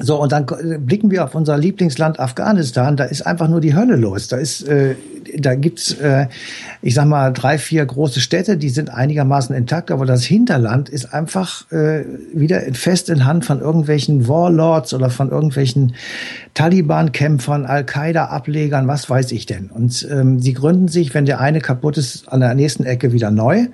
So, 0.00 0.20
und 0.20 0.30
dann 0.30 0.46
blicken 0.86 1.10
wir 1.10 1.24
auf 1.24 1.34
unser 1.34 1.58
Lieblingsland 1.58 2.20
Afghanistan. 2.20 2.96
Da 2.96 3.04
ist 3.04 3.26
einfach 3.26 3.48
nur 3.48 3.60
die 3.60 3.74
Hölle 3.74 3.96
los. 3.96 4.28
Da 4.28 4.36
ist, 4.36 4.62
äh, 4.62 4.94
da 5.36 5.56
gibt's, 5.56 5.92
äh, 5.94 6.28
ich 6.82 6.94
sag 6.94 7.06
mal, 7.06 7.32
drei, 7.32 7.58
vier 7.58 7.84
große 7.84 8.20
Städte, 8.20 8.56
die 8.56 8.68
sind 8.68 8.90
einigermaßen 8.90 9.54
intakt, 9.56 9.90
aber 9.90 10.06
das 10.06 10.22
Hinterland 10.22 10.88
ist 10.88 11.12
einfach 11.12 11.70
äh, 11.72 12.04
wieder 12.32 12.60
fest 12.74 13.08
in 13.10 13.26
Hand 13.26 13.44
von 13.44 13.60
irgendwelchen 13.60 14.28
Warlords 14.28 14.94
oder 14.94 15.10
von 15.10 15.30
irgendwelchen 15.30 15.94
Taliban-Kämpfern, 16.54 17.66
Al-Qaida-Ablegern, 17.66 18.86
was 18.86 19.10
weiß 19.10 19.32
ich 19.32 19.46
denn. 19.46 19.66
Und 19.66 20.06
ähm, 20.10 20.38
sie 20.40 20.54
gründen 20.54 20.86
sich, 20.86 21.12
wenn 21.12 21.26
der 21.26 21.40
eine 21.40 21.60
kaputt 21.60 21.98
ist, 21.98 22.32
an 22.32 22.38
der 22.38 22.54
nächsten 22.54 22.84
Ecke 22.84 23.12
wieder 23.12 23.32
neu. 23.32 23.66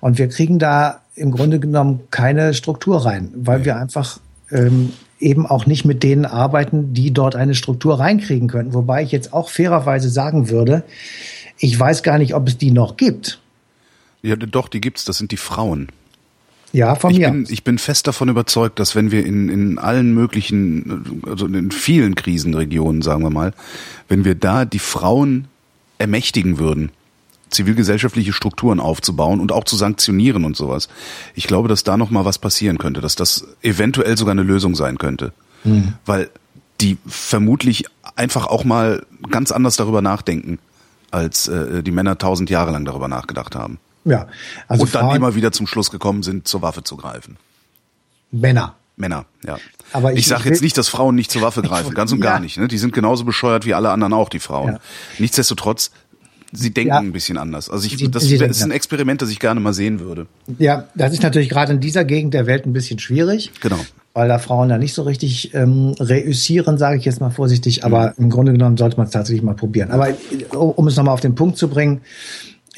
Und 0.00 0.16
wir 0.16 0.28
kriegen 0.28 0.58
da 0.58 1.00
im 1.14 1.32
Grunde 1.32 1.60
genommen 1.60 2.00
keine 2.10 2.54
Struktur 2.54 3.04
rein, 3.04 3.30
weil 3.34 3.64
wir 3.66 3.76
einfach 3.76 4.20
ähm, 4.50 4.92
eben 5.18 5.46
auch 5.46 5.66
nicht 5.66 5.84
mit 5.84 6.02
denen 6.02 6.24
arbeiten, 6.24 6.92
die 6.92 7.12
dort 7.12 7.36
eine 7.36 7.54
Struktur 7.54 7.98
reinkriegen 7.98 8.48
könnten. 8.48 8.74
Wobei 8.74 9.02
ich 9.02 9.12
jetzt 9.12 9.32
auch 9.32 9.48
fairerweise 9.48 10.08
sagen 10.10 10.50
würde, 10.50 10.84
ich 11.58 11.78
weiß 11.78 12.02
gar 12.02 12.18
nicht, 12.18 12.34
ob 12.34 12.48
es 12.48 12.58
die 12.58 12.70
noch 12.70 12.96
gibt. 12.96 13.40
Ja, 14.22 14.36
doch, 14.36 14.68
die 14.68 14.80
gibt's. 14.80 15.04
Das 15.04 15.18
sind 15.18 15.32
die 15.32 15.36
Frauen. 15.36 15.88
Ja, 16.72 16.94
von 16.94 17.10
ich 17.10 17.18
mir. 17.18 17.30
Bin, 17.30 17.46
ich 17.48 17.64
bin 17.64 17.78
fest 17.78 18.06
davon 18.06 18.28
überzeugt, 18.28 18.78
dass 18.78 18.94
wenn 18.94 19.10
wir 19.10 19.24
in, 19.24 19.48
in 19.48 19.78
allen 19.78 20.12
möglichen, 20.12 21.22
also 21.26 21.46
in 21.46 21.70
vielen 21.70 22.14
Krisenregionen, 22.14 23.02
sagen 23.02 23.22
wir 23.22 23.30
mal, 23.30 23.52
wenn 24.08 24.24
wir 24.24 24.34
da 24.34 24.64
die 24.64 24.78
Frauen 24.78 25.46
ermächtigen 25.98 26.58
würden, 26.58 26.90
zivilgesellschaftliche 27.50 28.32
Strukturen 28.32 28.80
aufzubauen 28.80 29.40
und 29.40 29.52
auch 29.52 29.64
zu 29.64 29.76
sanktionieren 29.76 30.44
und 30.44 30.56
sowas. 30.56 30.88
Ich 31.34 31.46
glaube, 31.46 31.68
dass 31.68 31.84
da 31.84 31.96
noch 31.96 32.10
mal 32.10 32.24
was 32.24 32.38
passieren 32.38 32.78
könnte, 32.78 33.00
dass 33.00 33.14
das 33.14 33.46
eventuell 33.62 34.16
sogar 34.16 34.32
eine 34.32 34.42
Lösung 34.42 34.74
sein 34.74 34.98
könnte, 34.98 35.32
mhm. 35.64 35.94
weil 36.04 36.30
die 36.80 36.98
vermutlich 37.06 37.84
einfach 38.16 38.46
auch 38.46 38.64
mal 38.64 39.04
ganz 39.30 39.52
anders 39.52 39.76
darüber 39.76 40.02
nachdenken, 40.02 40.58
als 41.10 41.48
äh, 41.48 41.82
die 41.82 41.92
Männer 41.92 42.18
tausend 42.18 42.50
Jahre 42.50 42.72
lang 42.72 42.84
darüber 42.84 43.08
nachgedacht 43.08 43.54
haben. 43.54 43.78
Ja, 44.04 44.28
also 44.68 44.84
und 44.84 44.94
dann 44.94 45.14
immer 45.16 45.34
wieder 45.34 45.52
zum 45.52 45.66
Schluss 45.66 45.90
gekommen 45.90 46.22
sind, 46.22 46.46
zur 46.46 46.62
Waffe 46.62 46.84
zu 46.84 46.96
greifen. 46.96 47.36
Männer. 48.30 48.74
Männer, 48.96 49.26
ja. 49.44 49.58
Aber 49.92 50.12
ich, 50.12 50.20
ich 50.20 50.26
sage 50.26 50.48
jetzt 50.48 50.62
nicht, 50.62 50.78
dass 50.78 50.88
Frauen 50.88 51.14
nicht 51.14 51.30
zur 51.30 51.42
Waffe 51.42 51.60
greifen, 51.62 51.92
ganz 51.92 52.12
und 52.12 52.24
ja. 52.24 52.30
gar 52.30 52.40
nicht. 52.40 52.56
Ne? 52.56 52.66
Die 52.66 52.78
sind 52.78 52.94
genauso 52.94 53.24
bescheuert 53.24 53.66
wie 53.66 53.74
alle 53.74 53.90
anderen 53.90 54.14
auch, 54.14 54.30
die 54.30 54.40
Frauen. 54.40 54.74
Ja. 54.74 54.80
Nichtsdestotrotz 55.18 55.90
sie 56.56 56.72
denken 56.72 56.88
ja. 56.88 56.98
ein 56.98 57.12
bisschen 57.12 57.38
anders. 57.38 57.70
Also 57.70 57.86
ich, 57.86 57.96
sie, 57.96 58.10
das, 58.10 58.24
sie 58.24 58.36
ist 58.36 58.62
ein 58.62 58.70
Experiment, 58.70 59.22
das 59.22 59.30
ich 59.30 59.38
gerne 59.38 59.60
mal 59.60 59.72
sehen 59.72 60.00
würde. 60.00 60.26
Ja, 60.58 60.88
das 60.94 61.12
ist 61.12 61.22
natürlich 61.22 61.48
gerade 61.48 61.72
in 61.72 61.80
dieser 61.80 62.04
Gegend 62.04 62.34
der 62.34 62.46
Welt 62.46 62.66
ein 62.66 62.72
bisschen 62.72 62.98
schwierig. 62.98 63.52
Genau. 63.60 63.78
Weil 64.14 64.28
da 64.28 64.38
Frauen 64.38 64.68
da 64.68 64.78
nicht 64.78 64.94
so 64.94 65.02
richtig 65.02 65.54
ähm, 65.54 65.94
reüssieren, 66.00 66.78
sage 66.78 66.98
ich 66.98 67.04
jetzt 67.04 67.20
mal 67.20 67.30
vorsichtig. 67.30 67.84
Aber 67.84 68.14
mhm. 68.16 68.24
im 68.24 68.30
Grunde 68.30 68.52
genommen 68.52 68.76
sollte 68.76 68.96
man 68.96 69.06
es 69.06 69.12
tatsächlich 69.12 69.42
mal 69.42 69.54
probieren. 69.54 69.90
Aber 69.90 70.08
um 70.52 70.88
es 70.88 70.96
nochmal 70.96 71.14
auf 71.14 71.20
den 71.20 71.34
Punkt 71.34 71.58
zu 71.58 71.68
bringen, 71.68 72.00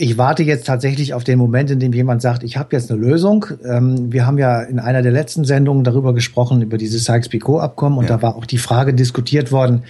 ich 0.00 0.16
warte 0.16 0.44
jetzt 0.44 0.66
tatsächlich 0.66 1.12
auf 1.12 1.24
den 1.24 1.38
Moment, 1.38 1.72
in 1.72 1.80
dem 1.80 1.92
jemand 1.92 2.22
sagt, 2.22 2.44
ich 2.44 2.56
habe 2.56 2.68
jetzt 2.76 2.90
eine 2.90 3.00
Lösung. 3.00 3.46
Ähm, 3.64 4.12
wir 4.12 4.26
haben 4.26 4.38
ja 4.38 4.62
in 4.62 4.78
einer 4.78 5.02
der 5.02 5.10
letzten 5.10 5.44
Sendungen 5.44 5.82
darüber 5.82 6.14
gesprochen, 6.14 6.62
über 6.62 6.78
dieses 6.78 7.04
Sykes-Picot-Abkommen. 7.04 7.98
Und 7.98 8.08
ja. 8.08 8.16
da 8.16 8.22
war 8.22 8.36
auch 8.36 8.46
die 8.46 8.58
Frage 8.58 8.94
diskutiert 8.94 9.50
worden, 9.50 9.82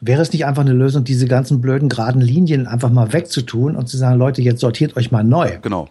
Wäre 0.00 0.20
es 0.20 0.32
nicht 0.32 0.44
einfach 0.44 0.62
eine 0.62 0.72
Lösung, 0.72 1.04
diese 1.04 1.26
ganzen 1.26 1.60
blöden 1.60 1.88
geraden 1.88 2.20
Linien 2.20 2.66
einfach 2.66 2.90
mal 2.90 3.12
wegzutun 3.12 3.76
und 3.76 3.88
zu 3.88 3.96
sagen, 3.96 4.18
Leute, 4.18 4.42
jetzt 4.42 4.60
sortiert 4.60 4.96
euch 4.96 5.10
mal 5.10 5.24
neu? 5.24 5.58
Genau. 5.62 5.88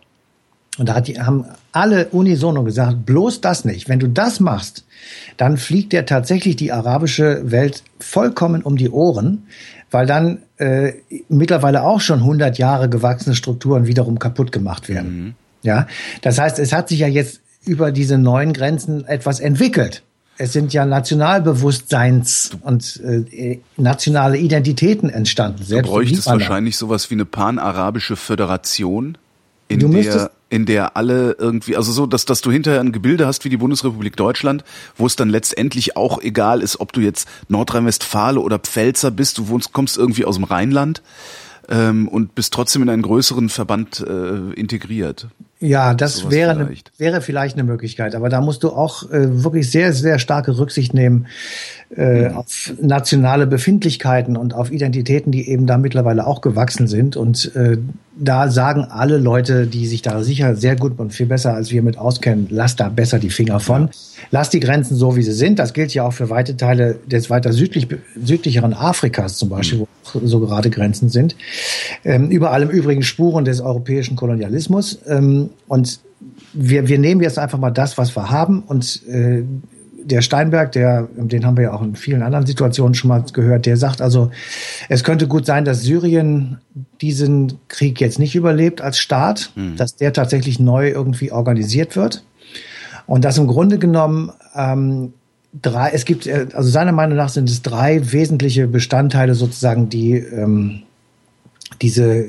Und 0.77 0.89
da 0.89 1.01
die, 1.01 1.19
haben 1.19 1.45
alle 1.71 2.07
unisono 2.09 2.63
gesagt, 2.63 3.05
bloß 3.05 3.41
das 3.41 3.65
nicht. 3.65 3.87
Wenn 3.87 3.99
du 3.99 4.07
das 4.07 4.39
machst, 4.39 4.85
dann 5.37 5.57
fliegt 5.57 5.93
dir 5.93 6.05
tatsächlich 6.05 6.55
die 6.55 6.71
arabische 6.71 7.49
Welt 7.49 7.83
vollkommen 7.99 8.61
um 8.61 8.77
die 8.77 8.89
Ohren, 8.89 9.47
weil 9.89 10.05
dann 10.05 10.39
äh, 10.57 10.93
mittlerweile 11.29 11.83
auch 11.83 12.01
schon 12.01 12.19
100 12.19 12.57
Jahre 12.57 12.89
gewachsene 12.89 13.35
Strukturen 13.35 13.87
wiederum 13.87 14.19
kaputt 14.19 14.51
gemacht 14.51 14.89
werden. 14.89 15.17
Mhm. 15.17 15.33
Ja, 15.63 15.87
das 16.21 16.37
heißt, 16.37 16.59
es 16.59 16.73
hat 16.73 16.89
sich 16.89 16.99
ja 16.99 17.07
jetzt 17.07 17.39
über 17.65 17.91
diese 17.91 18.17
neuen 18.17 18.53
Grenzen 18.53 19.05
etwas 19.07 19.39
entwickelt. 19.39 20.03
Es 20.37 20.53
sind 20.53 20.73
ja 20.73 20.85
Nationalbewusstseins 20.85 22.51
und 22.61 23.01
äh, 23.01 23.59
nationale 23.77 24.37
Identitäten 24.37 25.09
entstanden. 25.09 25.63
Selbst 25.63 25.87
du 25.87 25.93
bräuchtest 25.93 26.27
wahrscheinlich 26.27 26.77
sowas 26.77 27.09
wie 27.09 27.15
eine 27.15 27.25
panarabische 27.25 28.15
Föderation, 28.15 29.17
in 29.67 29.79
der 29.79 30.31
in 30.49 30.65
der 30.65 30.95
alle 30.95 31.35
irgendwie, 31.39 31.75
also 31.75 31.91
so, 31.91 32.05
dass, 32.05 32.25
dass 32.25 32.41
du 32.41 32.51
hinterher 32.51 32.79
ein 32.79 32.91
Gebilde 32.91 33.25
hast 33.25 33.45
wie 33.45 33.49
die 33.49 33.57
Bundesrepublik 33.57 34.15
Deutschland, 34.15 34.63
wo 34.95 35.05
es 35.05 35.15
dann 35.15 35.29
letztendlich 35.29 35.97
auch 35.97 36.21
egal 36.21 36.61
ist, 36.61 36.79
ob 36.79 36.93
du 36.93 37.01
jetzt 37.01 37.27
Nordrhein-Westfale 37.49 38.39
oder 38.39 38.59
Pfälzer 38.59 39.11
bist, 39.11 39.37
du 39.39 39.47
wohnst, 39.47 39.73
kommst 39.73 39.97
irgendwie 39.97 40.23
aus 40.23 40.35
dem 40.35 40.43
Rheinland 40.43 41.01
ähm, 41.67 42.07
und 42.07 42.35
bist 42.35 42.53
trotzdem 42.53 42.83
in 42.83 42.89
einen 42.89 43.01
größeren 43.01 43.49
Verband 43.49 43.99
äh, 43.99 44.53
integriert. 44.53 45.27
Ja, 45.65 45.93
das 45.93 46.29
wäre, 46.29 46.55
vielleicht. 46.55 46.87
Ne, 46.87 47.05
wäre 47.05 47.21
vielleicht 47.21 47.55
eine 47.55 47.63
Möglichkeit, 47.63 48.15
aber 48.15 48.29
da 48.29 48.41
musst 48.41 48.63
du 48.63 48.69
auch 48.69 49.09
äh, 49.09 49.43
wirklich 49.43 49.71
sehr, 49.71 49.93
sehr 49.93 50.19
starke 50.19 50.57
Rücksicht 50.57 50.93
nehmen 50.93 51.27
äh, 51.95 52.29
mhm. 52.29 52.37
auf 52.37 52.73
nationale 52.81 53.47
Befindlichkeiten 53.47 54.37
und 54.37 54.53
auf 54.53 54.71
Identitäten, 54.71 55.31
die 55.31 55.47
eben 55.49 55.67
da 55.67 55.77
mittlerweile 55.77 56.25
auch 56.25 56.41
gewachsen 56.41 56.87
sind. 56.87 57.15
Und 57.15 57.55
äh, 57.55 57.77
da 58.17 58.49
sagen 58.49 58.85
alle 58.85 59.17
Leute, 59.17 59.67
die 59.67 59.87
sich 59.87 60.01
da 60.01 60.23
sicher 60.23 60.55
sehr 60.55 60.75
gut 60.75 60.97
und 60.97 61.13
viel 61.13 61.25
besser 61.25 61.53
als 61.53 61.71
wir 61.71 61.83
mit 61.83 61.97
auskennen, 61.97 62.47
lass 62.49 62.75
da 62.75 62.89
besser 62.89 63.19
die 63.19 63.29
Finger 63.29 63.59
von. 63.59 63.89
Lass 64.31 64.49
die 64.49 64.59
Grenzen 64.59 64.95
so, 64.95 65.15
wie 65.15 65.21
sie 65.21 65.33
sind. 65.33 65.59
Das 65.59 65.73
gilt 65.73 65.93
ja 65.93 66.03
auch 66.03 66.13
für 66.13 66.29
weite 66.29 66.57
Teile 66.57 66.97
des 67.05 67.29
weiter 67.29 67.53
südlich, 67.53 67.87
südlicheren 68.21 68.73
Afrikas 68.73 69.37
zum 69.37 69.49
Beispiel, 69.49 69.79
mhm. 69.79 69.87
wo 70.13 70.19
so 70.25 70.39
gerade 70.39 70.69
Grenzen 70.69 71.09
sind. 71.09 71.35
Ähm, 72.03 72.29
überall 72.29 72.63
im 72.63 72.69
Übrigen 72.69 73.03
Spuren 73.03 73.45
des 73.45 73.61
europäischen 73.61 74.15
Kolonialismus. 74.15 74.99
Ähm, 75.07 75.49
und 75.67 75.99
wir, 76.53 76.87
wir 76.87 76.99
nehmen 76.99 77.21
jetzt 77.21 77.39
einfach 77.39 77.59
mal 77.59 77.71
das, 77.71 77.97
was 77.97 78.15
wir 78.15 78.29
haben 78.29 78.63
und 78.63 79.05
äh, 79.07 79.43
der 80.05 80.21
Steinberg, 80.21 80.71
der, 80.71 81.07
den 81.15 81.45
haben 81.45 81.57
wir 81.57 81.63
ja 81.65 81.73
auch 81.73 81.81
in 81.81 81.95
vielen 81.95 82.21
anderen 82.21 82.45
Situationen 82.45 82.93
schon 82.93 83.07
mal 83.07 83.23
gehört, 83.33 83.65
der 83.65 83.75
sagt 83.75 84.01
also, 84.01 84.29
es 84.87 85.03
könnte 85.03 85.27
gut 85.27 85.45
sein, 85.47 85.65
dass 85.65 85.81
Syrien 85.81 86.59
diesen 87.01 87.53
Krieg 87.67 87.99
jetzt 87.99 88.19
nicht 88.19 88.35
überlebt 88.35 88.81
als 88.81 88.99
Staat, 88.99 89.51
mhm. 89.55 89.75
dass 89.77 89.95
der 89.95 90.13
tatsächlich 90.13 90.59
neu 90.59 90.89
irgendwie 90.89 91.31
organisiert 91.31 91.95
wird. 91.95 92.23
Und 93.07 93.25
dass 93.25 93.37
im 93.37 93.47
Grunde 93.47 93.79
genommen 93.79 94.31
ähm, 94.55 95.13
drei, 95.59 95.89
es 95.89 96.05
gibt, 96.05 96.27
äh, 96.27 96.47
also 96.53 96.69
seiner 96.69 96.91
Meinung 96.91 97.17
nach 97.17 97.29
sind 97.29 97.49
es 97.49 97.61
drei 97.61 98.11
wesentliche 98.11 98.67
Bestandteile 98.67 99.33
sozusagen, 99.33 99.89
die 99.89 100.13
ähm, 100.17 100.83
diese 101.81 102.25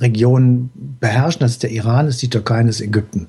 Region 0.00 0.70
beherrschen. 1.00 1.40
Das 1.40 1.52
ist 1.52 1.62
der 1.62 1.70
Iran, 1.70 2.06
das 2.06 2.16
ist 2.16 2.22
die 2.22 2.30
Türkei 2.30 2.60
und 2.60 2.66
das 2.66 2.76
ist 2.76 2.86
Ägypten. 2.86 3.28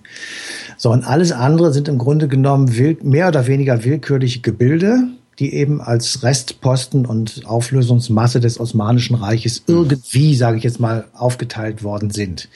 So, 0.77 0.91
und 0.91 1.03
alles 1.03 1.31
andere 1.31 1.73
sind 1.73 1.87
im 1.87 1.97
Grunde 1.97 2.27
genommen 2.27 2.77
wild, 2.77 3.03
mehr 3.03 3.27
oder 3.27 3.47
weniger 3.47 3.83
willkürliche 3.83 4.41
Gebilde, 4.41 5.07
die 5.39 5.53
eben 5.53 5.81
als 5.81 6.23
Restposten 6.23 7.05
und 7.05 7.45
Auflösungsmasse 7.45 8.39
des 8.39 8.59
Osmanischen 8.59 9.15
Reiches 9.15 9.63
irgendwie, 9.67 10.35
sage 10.35 10.57
ich 10.57 10.63
jetzt 10.63 10.79
mal, 10.79 11.05
aufgeteilt 11.13 11.83
worden 11.83 12.09
sind. 12.09 12.49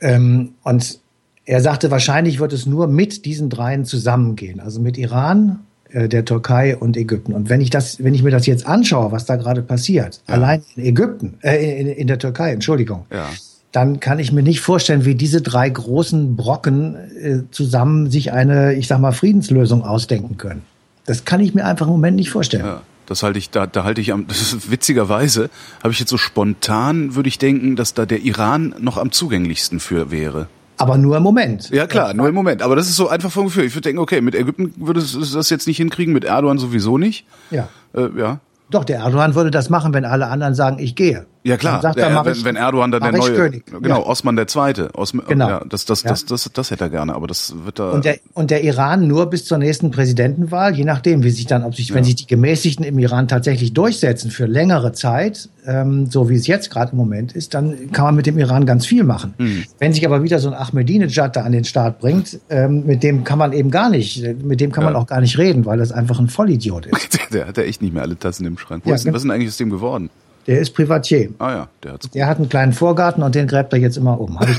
Ähm, 0.00 0.54
und 0.62 0.98
er 1.44 1.60
sagte, 1.60 1.90
wahrscheinlich 1.90 2.40
wird 2.40 2.52
es 2.52 2.66
nur 2.66 2.86
mit 2.86 3.24
diesen 3.26 3.50
dreien 3.50 3.84
zusammengehen, 3.84 4.60
also 4.60 4.80
mit 4.80 4.96
Iran, 4.96 5.60
der 6.08 6.24
Türkei 6.24 6.76
und 6.76 6.96
Ägypten. 6.96 7.32
Und 7.32 7.48
wenn 7.48 7.60
ich 7.60 7.70
das, 7.70 8.02
wenn 8.02 8.14
ich 8.14 8.22
mir 8.22 8.30
das 8.30 8.46
jetzt 8.46 8.66
anschaue, 8.66 9.12
was 9.12 9.24
da 9.24 9.36
gerade 9.36 9.62
passiert, 9.62 10.20
ja. 10.28 10.34
allein 10.34 10.62
in 10.76 10.84
Ägypten, 10.84 11.34
äh, 11.42 11.80
in, 11.80 11.88
in 11.88 12.06
der 12.06 12.18
Türkei, 12.18 12.52
Entschuldigung, 12.52 13.06
ja 13.12 13.28
dann 13.74 13.98
kann 13.98 14.20
ich 14.20 14.30
mir 14.30 14.44
nicht 14.44 14.60
vorstellen, 14.60 15.04
wie 15.04 15.16
diese 15.16 15.42
drei 15.42 15.68
großen 15.68 16.36
Brocken 16.36 16.94
äh, 16.94 17.40
zusammen 17.50 18.08
sich 18.08 18.32
eine, 18.32 18.74
ich 18.74 18.86
sag 18.86 19.00
mal, 19.00 19.10
Friedenslösung 19.10 19.82
ausdenken 19.82 20.36
können. 20.36 20.62
Das 21.06 21.24
kann 21.24 21.40
ich 21.40 21.54
mir 21.54 21.64
einfach 21.66 21.86
im 21.86 21.94
Moment 21.94 22.16
nicht 22.16 22.30
vorstellen. 22.30 22.64
Ja. 22.64 22.82
Das 23.06 23.24
halte 23.24 23.38
ich, 23.38 23.50
da, 23.50 23.66
da 23.66 23.82
halte 23.82 24.00
ich 24.00 24.12
am, 24.12 24.28
das 24.28 24.40
ist 24.40 24.70
witzigerweise, 24.70 25.50
habe 25.82 25.92
ich 25.92 25.98
jetzt 25.98 26.08
so 26.08 26.16
spontan, 26.16 27.16
würde 27.16 27.28
ich 27.28 27.38
denken, 27.38 27.74
dass 27.74 27.94
da 27.94 28.06
der 28.06 28.22
Iran 28.22 28.74
noch 28.78 28.96
am 28.96 29.10
zugänglichsten 29.10 29.80
für 29.80 30.12
wäre. 30.12 30.46
Aber 30.76 30.98
nur 30.98 31.16
im 31.16 31.22
Moment. 31.22 31.70
Ja 31.70 31.86
klar, 31.86 32.14
nur 32.14 32.28
im 32.28 32.34
Moment. 32.34 32.62
Aber 32.62 32.76
das 32.76 32.88
ist 32.88 32.96
so 32.96 33.08
einfach 33.08 33.30
vom 33.30 33.46
Gefühl. 33.46 33.64
Ich 33.64 33.74
würde 33.74 33.82
denken, 33.82 34.00
okay, 34.00 34.20
mit 34.20 34.34
Ägypten 34.34 34.74
würde 34.76 35.00
es 35.00 35.32
das 35.32 35.50
jetzt 35.50 35.66
nicht 35.66 35.76
hinkriegen, 35.76 36.12
mit 36.12 36.24
Erdogan 36.24 36.58
sowieso 36.58 36.98
nicht. 36.98 37.26
Ja. 37.50 37.68
Äh, 37.94 38.08
ja. 38.16 38.40
Doch, 38.70 38.84
der 38.84 38.98
Erdogan 38.98 39.34
würde 39.34 39.50
das 39.50 39.70
machen, 39.70 39.94
wenn 39.94 40.04
alle 40.04 40.26
anderen 40.28 40.54
sagen, 40.54 40.78
ich 40.78 40.96
gehe. 40.96 41.26
Ja 41.46 41.58
klar, 41.58 41.82
sagt, 41.82 41.98
der, 41.98 42.08
er, 42.08 42.24
wenn, 42.24 42.56
Erdogan 42.56 42.90
dann 42.90 43.02
der 43.02 43.12
neue, 43.12 43.34
König. 43.34 43.66
genau, 43.66 44.00
ja. 44.00 44.06
Osman 44.06 44.34
der 44.34 44.46
Zweite, 44.46 44.88
Osman, 44.94 45.26
genau. 45.28 45.48
Ja, 45.48 45.62
das, 45.68 45.84
das, 45.84 46.02
ja. 46.02 46.08
das, 46.08 46.24
das, 46.24 46.50
das 46.50 46.70
hätte 46.70 46.84
er 46.84 46.90
gerne, 46.90 47.14
aber 47.14 47.26
das 47.26 47.54
wird 47.66 47.78
da. 47.78 47.90
Und 47.90 48.06
der, 48.06 48.16
und 48.32 48.50
der 48.50 48.64
Iran 48.64 49.06
nur 49.06 49.26
bis 49.26 49.44
zur 49.44 49.58
nächsten 49.58 49.90
Präsidentenwahl, 49.90 50.74
je 50.74 50.84
nachdem, 50.84 51.22
wie 51.22 51.28
sich 51.28 51.44
dann, 51.44 51.62
ob 51.62 51.74
sich, 51.74 51.90
ja. 51.90 51.96
wenn 51.96 52.04
sich 52.04 52.14
die 52.14 52.26
Gemäßigten 52.26 52.82
im 52.82 52.98
Iran 52.98 53.28
tatsächlich 53.28 53.74
durchsetzen 53.74 54.30
für 54.30 54.46
längere 54.46 54.92
Zeit, 54.92 55.50
ähm, 55.66 56.06
so 56.06 56.30
wie 56.30 56.34
es 56.34 56.46
jetzt 56.46 56.70
gerade 56.70 56.92
im 56.92 56.98
Moment 56.98 57.32
ist, 57.32 57.52
dann 57.52 57.92
kann 57.92 58.06
man 58.06 58.14
mit 58.14 58.24
dem 58.24 58.38
Iran 58.38 58.64
ganz 58.64 58.86
viel 58.86 59.04
machen. 59.04 59.34
Mhm. 59.36 59.64
Wenn 59.78 59.92
sich 59.92 60.06
aber 60.06 60.22
wieder 60.22 60.38
so 60.38 60.48
ein 60.48 60.54
Ahmadinejad 60.54 61.36
da 61.36 61.42
an 61.42 61.52
den 61.52 61.64
Start 61.64 61.98
bringt, 61.98 62.40
ähm, 62.48 62.86
mit 62.86 63.02
dem 63.02 63.22
kann 63.22 63.38
man 63.38 63.52
eben 63.52 63.70
gar 63.70 63.90
nicht, 63.90 64.42
mit 64.42 64.60
dem 64.60 64.72
kann 64.72 64.84
man 64.84 64.96
auch 64.96 65.06
gar 65.06 65.20
nicht 65.20 65.36
reden, 65.36 65.66
weil 65.66 65.76
das 65.76 65.92
einfach 65.92 66.18
ein 66.18 66.28
Vollidiot 66.28 66.86
ist. 66.86 67.12
der, 67.30 67.40
der 67.40 67.46
hat 67.48 67.58
ja 67.58 67.64
echt 67.64 67.82
nicht 67.82 67.92
mehr 67.92 68.02
alle 68.02 68.18
Tassen 68.18 68.46
im 68.46 68.56
Schrank. 68.56 68.82
Wo 68.86 68.94
ist, 68.94 69.04
was 69.04 69.14
ist 69.16 69.22
denn 69.24 69.30
eigentlich 69.30 69.48
aus 69.48 69.58
dem 69.58 69.68
geworden? 69.68 70.08
Der 70.46 70.60
ist 70.60 70.74
Privatier. 70.74 71.30
Ah 71.38 71.50
ja, 71.50 71.68
der 71.82 71.92
hat's 71.94 72.10
Der 72.10 72.26
hat 72.26 72.36
einen 72.38 72.48
kleinen 72.48 72.72
Vorgarten 72.72 73.22
und 73.22 73.34
den 73.34 73.46
gräbt 73.46 73.72
er 73.72 73.78
jetzt 73.78 73.96
immer 73.96 74.20
um. 74.20 74.36
Kommen 74.36 74.56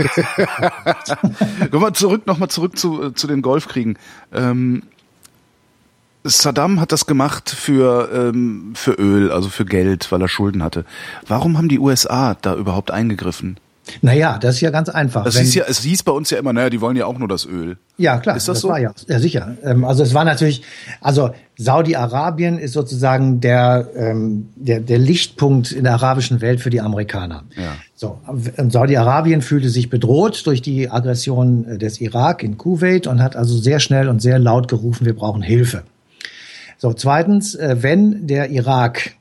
wir 1.71 1.93
zurück, 1.93 2.25
nochmal 2.25 2.49
zurück 2.49 2.77
zu, 2.77 3.03
äh, 3.03 3.13
zu 3.13 3.27
den 3.27 3.41
Golfkriegen. 3.41 3.97
Ähm, 4.33 4.83
Saddam 6.23 6.79
hat 6.81 6.91
das 6.91 7.05
gemacht 7.05 7.51
für, 7.51 8.09
ähm, 8.11 8.73
für 8.75 8.93
Öl, 8.93 9.31
also 9.31 9.49
für 9.49 9.65
Geld, 9.65 10.11
weil 10.11 10.21
er 10.21 10.27
Schulden 10.27 10.63
hatte. 10.63 10.85
Warum 11.27 11.57
haben 11.57 11.69
die 11.69 11.79
USA 11.79 12.35
da 12.41 12.55
überhaupt 12.55 12.89
eingegriffen? 12.89 13.57
Naja, 14.01 14.37
das 14.39 14.55
ist 14.55 14.61
ja 14.61 14.71
ganz 14.71 14.89
einfach. 14.89 15.23
Das 15.23 15.37
hieß 15.37 15.55
ja, 15.55 15.65
es 15.67 15.79
hieß 15.81 16.03
bei 16.03 16.11
uns 16.11 16.29
ja 16.29 16.39
immer, 16.39 16.53
naja, 16.53 16.69
die 16.69 16.81
wollen 16.81 16.97
ja 16.97 17.05
auch 17.05 17.17
nur 17.17 17.27
das 17.27 17.45
Öl. 17.45 17.77
Ja, 17.97 18.17
klar. 18.17 18.35
Ist 18.35 18.47
das, 18.47 18.55
das 18.55 18.61
so? 18.61 18.69
War 18.69 18.79
ja, 18.79 18.91
ja, 19.07 19.19
sicher. 19.19 19.57
Ähm, 19.63 19.85
also 19.85 20.03
es 20.03 20.13
war 20.13 20.25
natürlich, 20.25 20.63
also 21.01 21.31
Saudi-Arabien 21.57 22.57
ist 22.57 22.73
sozusagen 22.73 23.41
der, 23.41 23.87
ähm, 23.95 24.49
der, 24.55 24.79
der 24.79 24.97
Lichtpunkt 24.97 25.71
in 25.71 25.83
der 25.83 25.93
arabischen 25.93 26.41
Welt 26.41 26.61
für 26.61 26.69
die 26.69 26.81
Amerikaner. 26.81 27.43
Ja. 27.55 27.75
So, 27.95 28.19
Saudi-Arabien 28.57 29.41
fühlte 29.41 29.69
sich 29.69 29.89
bedroht 29.89 30.45
durch 30.45 30.61
die 30.61 30.89
Aggression 30.89 31.65
äh, 31.65 31.77
des 31.77 32.01
Irak 32.01 32.43
in 32.43 32.57
Kuwait 32.57 33.07
und 33.07 33.21
hat 33.21 33.35
also 33.35 33.57
sehr 33.57 33.79
schnell 33.79 34.09
und 34.09 34.21
sehr 34.21 34.39
laut 34.39 34.67
gerufen, 34.67 35.05
wir 35.05 35.15
brauchen 35.15 35.41
Hilfe. 35.41 35.83
So, 36.77 36.91
zweitens, 36.93 37.55
äh, 37.55 37.77
wenn 37.81 38.27
der 38.27 38.49
Irak 38.49 39.11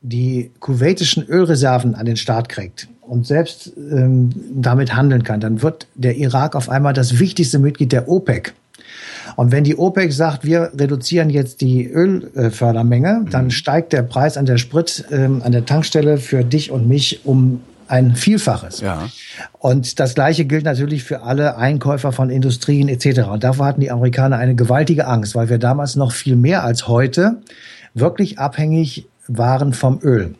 die 0.00 0.50
kuwaitischen 0.60 1.24
Ölreserven 1.24 1.94
an 1.94 2.04
den 2.04 2.16
Start 2.16 2.48
kriegt, 2.48 2.88
und 3.06 3.26
selbst 3.26 3.72
ähm, 3.76 4.30
damit 4.54 4.94
handeln 4.94 5.22
kann, 5.22 5.40
dann 5.40 5.62
wird 5.62 5.86
der 5.94 6.16
Irak 6.16 6.56
auf 6.56 6.68
einmal 6.68 6.92
das 6.92 7.18
wichtigste 7.18 7.58
Mitglied 7.58 7.92
der 7.92 8.08
OPEC. 8.08 8.54
Und 9.36 9.52
wenn 9.52 9.64
die 9.64 9.76
OPEC 9.76 10.12
sagt, 10.12 10.44
wir 10.44 10.72
reduzieren 10.78 11.30
jetzt 11.30 11.60
die 11.60 11.86
Ölfördermenge, 11.86 13.22
mhm. 13.24 13.30
dann 13.30 13.50
steigt 13.50 13.92
der 13.92 14.02
Preis 14.02 14.36
an 14.36 14.46
der 14.46 14.58
Sprit, 14.58 15.04
ähm, 15.10 15.42
an 15.42 15.52
der 15.52 15.64
Tankstelle 15.64 16.18
für 16.18 16.44
dich 16.44 16.70
und 16.70 16.88
mich 16.88 17.24
um 17.24 17.60
ein 17.86 18.14
Vielfaches. 18.14 18.80
Ja. 18.80 19.08
Und 19.58 20.00
das 20.00 20.14
Gleiche 20.14 20.44
gilt 20.44 20.64
natürlich 20.64 21.04
für 21.04 21.22
alle 21.22 21.56
Einkäufer 21.56 22.12
von 22.12 22.30
Industrien 22.30 22.88
etc. 22.88 23.28
Und 23.28 23.44
davor 23.44 23.66
hatten 23.66 23.80
die 23.80 23.90
Amerikaner 23.90 24.38
eine 24.38 24.54
gewaltige 24.54 25.06
Angst, 25.06 25.34
weil 25.34 25.48
wir 25.48 25.58
damals 25.58 25.96
noch 25.96 26.12
viel 26.12 26.36
mehr 26.36 26.64
als 26.64 26.88
heute 26.88 27.42
wirklich 27.92 28.38
abhängig 28.38 29.06
waren 29.28 29.72
vom 29.72 30.00
Öl 30.02 30.34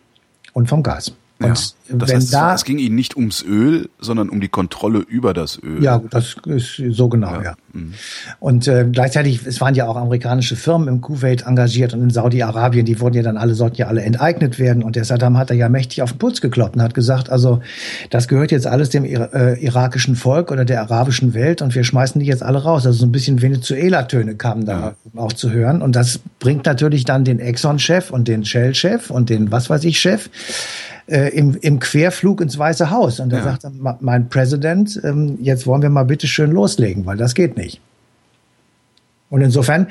und 0.52 0.68
vom 0.68 0.82
Gas. 0.82 1.12
Und 1.44 1.74
ja, 1.88 1.96
das 1.96 2.08
wenn 2.08 2.16
heißt, 2.16 2.32
da, 2.32 2.54
es 2.54 2.64
ging 2.64 2.78
ihnen 2.78 2.94
nicht 2.94 3.16
ums 3.16 3.42
Öl, 3.42 3.90
sondern 3.98 4.30
um 4.30 4.40
die 4.40 4.48
Kontrolle 4.48 5.00
über 5.00 5.34
das 5.34 5.60
Öl. 5.62 5.82
Ja, 5.82 6.02
das 6.10 6.36
ist 6.46 6.82
so 6.90 7.08
genau, 7.08 7.34
ja. 7.34 7.42
ja. 7.42 7.54
Mhm. 7.72 7.92
Und 8.40 8.68
äh, 8.68 8.86
gleichzeitig, 8.90 9.44
es 9.44 9.60
waren 9.60 9.74
ja 9.74 9.86
auch 9.86 9.96
amerikanische 9.96 10.56
Firmen 10.56 10.88
im 10.88 11.00
Kuwait 11.02 11.46
engagiert 11.46 11.92
und 11.92 12.02
in 12.02 12.10
Saudi-Arabien, 12.10 12.86
die 12.86 13.00
wurden 13.00 13.16
ja 13.16 13.22
dann 13.22 13.36
alle, 13.36 13.54
sollten 13.54 13.76
ja 13.76 13.88
alle 13.88 14.02
enteignet 14.02 14.58
werden. 14.58 14.82
Und 14.82 14.96
der 14.96 15.04
Saddam 15.04 15.36
hat 15.36 15.50
da 15.50 15.54
ja 15.54 15.68
mächtig 15.68 16.02
auf 16.02 16.12
den 16.12 16.18
Putz 16.18 16.40
gekloppt 16.40 16.76
und 16.76 16.82
hat 16.82 16.94
gesagt, 16.94 17.30
also 17.30 17.60
das 18.10 18.28
gehört 18.28 18.50
jetzt 18.50 18.66
alles 18.66 18.88
dem 18.88 19.04
äh, 19.04 19.54
irakischen 19.54 20.16
Volk 20.16 20.50
oder 20.50 20.64
der 20.64 20.80
arabischen 20.80 21.34
Welt 21.34 21.60
und 21.60 21.74
wir 21.74 21.84
schmeißen 21.84 22.18
die 22.20 22.26
jetzt 22.26 22.42
alle 22.42 22.62
raus. 22.62 22.86
Also 22.86 23.00
so 23.00 23.06
ein 23.06 23.12
bisschen 23.12 23.42
Venezuela-Töne 23.42 24.36
kamen 24.36 24.64
da 24.64 24.94
ja. 25.12 25.20
auch 25.20 25.32
zu 25.32 25.50
hören. 25.50 25.82
Und 25.82 25.96
das 25.96 26.20
bringt 26.38 26.64
natürlich 26.64 27.04
dann 27.04 27.24
den 27.24 27.40
Exxon-Chef 27.40 28.10
und 28.10 28.26
den 28.26 28.44
Shell-Chef 28.44 29.10
und 29.10 29.28
den 29.28 29.50
was 29.52 29.68
weiß 29.68 29.84
ich 29.84 30.00
Chef 30.00 30.30
äh, 31.06 31.28
im, 31.36 31.56
im 31.60 31.78
Querflug 31.78 32.40
ins 32.40 32.58
Weiße 32.58 32.90
Haus. 32.90 33.20
Und 33.20 33.30
da 33.30 33.38
ja. 33.38 33.42
sagt 33.44 33.66
mein 34.00 34.28
Präsident, 34.28 35.00
ähm, 35.04 35.38
jetzt 35.40 35.66
wollen 35.66 35.82
wir 35.82 35.90
mal 35.90 36.04
bitte 36.04 36.26
schön 36.26 36.50
loslegen, 36.50 37.06
weil 37.06 37.16
das 37.16 37.34
geht 37.34 37.56
nicht. 37.56 37.80
Und 39.30 39.40
insofern 39.40 39.88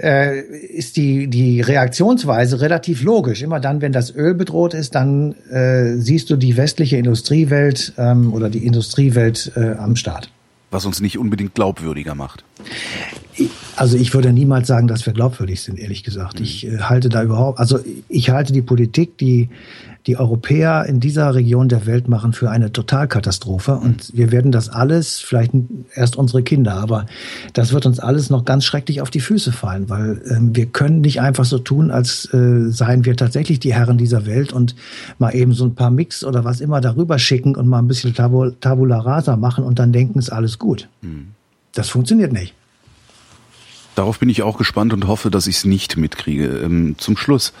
äh, 0.00 0.40
ist 0.40 0.96
die, 0.96 1.26
die 1.26 1.60
Reaktionsweise 1.60 2.62
relativ 2.62 3.02
logisch. 3.02 3.42
Immer 3.42 3.60
dann, 3.60 3.82
wenn 3.82 3.92
das 3.92 4.14
Öl 4.14 4.32
bedroht 4.32 4.72
ist, 4.72 4.94
dann 4.94 5.34
äh, 5.50 5.96
siehst 5.98 6.30
du 6.30 6.36
die 6.36 6.56
westliche 6.56 6.96
Industriewelt 6.96 7.92
ähm, 7.98 8.32
oder 8.32 8.48
die 8.48 8.64
Industriewelt 8.64 9.52
äh, 9.54 9.72
am 9.72 9.96
Start. 9.96 10.30
Was 10.70 10.86
uns 10.86 11.00
nicht 11.00 11.18
unbedingt 11.18 11.54
glaubwürdiger 11.54 12.14
macht. 12.14 12.44
Also 13.76 13.98
ich 13.98 14.14
würde 14.14 14.32
niemals 14.32 14.66
sagen, 14.66 14.88
dass 14.88 15.04
wir 15.04 15.12
glaubwürdig 15.12 15.60
sind, 15.60 15.78
ehrlich 15.78 16.02
gesagt. 16.02 16.40
Ich 16.40 16.66
äh, 16.66 16.78
halte 16.78 17.10
da 17.10 17.22
überhaupt, 17.22 17.58
also 17.58 17.78
ich 18.08 18.30
halte 18.30 18.54
die 18.54 18.62
Politik, 18.62 19.18
die 19.18 19.50
die 20.06 20.16
Europäer 20.16 20.84
in 20.86 21.00
dieser 21.00 21.34
Region 21.34 21.68
der 21.68 21.84
Welt 21.86 22.08
machen, 22.08 22.32
für 22.32 22.50
eine 22.50 22.72
Totalkatastrophe. 22.72 23.74
Und 23.74 24.12
wir 24.14 24.30
werden 24.30 24.52
das 24.52 24.68
alles, 24.68 25.18
vielleicht 25.18 25.52
erst 25.94 26.16
unsere 26.16 26.42
Kinder, 26.42 26.74
aber 26.74 27.06
das 27.52 27.72
wird 27.72 27.86
uns 27.86 27.98
alles 27.98 28.30
noch 28.30 28.44
ganz 28.44 28.64
schrecklich 28.64 29.00
auf 29.00 29.10
die 29.10 29.20
Füße 29.20 29.50
fallen, 29.50 29.88
weil 29.90 30.22
äh, 30.24 30.38
wir 30.40 30.66
können 30.66 31.00
nicht 31.00 31.20
einfach 31.20 31.44
so 31.44 31.58
tun, 31.58 31.90
als 31.90 32.32
äh, 32.32 32.70
seien 32.70 33.04
wir 33.04 33.16
tatsächlich 33.16 33.58
die 33.58 33.74
Herren 33.74 33.98
dieser 33.98 34.26
Welt 34.26 34.52
und 34.52 34.76
mal 35.18 35.34
eben 35.34 35.52
so 35.54 35.64
ein 35.64 35.74
paar 35.74 35.90
Mix 35.90 36.24
oder 36.24 36.44
was 36.44 36.60
immer 36.60 36.80
darüber 36.80 37.18
schicken 37.18 37.56
und 37.56 37.66
mal 37.66 37.80
ein 37.80 37.88
bisschen 37.88 38.14
Tabula 38.14 38.98
Rasa 39.00 39.36
machen 39.36 39.64
und 39.64 39.78
dann 39.78 39.92
denken, 39.92 40.18
es 40.18 40.26
ist 40.26 40.32
alles 40.32 40.58
gut. 40.58 40.88
Mhm. 41.02 41.28
Das 41.74 41.88
funktioniert 41.88 42.32
nicht. 42.32 42.54
Darauf 43.96 44.18
bin 44.18 44.28
ich 44.28 44.42
auch 44.42 44.58
gespannt 44.58 44.92
und 44.92 45.06
hoffe, 45.06 45.30
dass 45.30 45.46
ich 45.46 45.56
es 45.56 45.64
nicht 45.64 45.96
mitkriege. 45.96 46.46
Ähm, 46.46 46.96
zum 46.98 47.16
Schluss, 47.16 47.52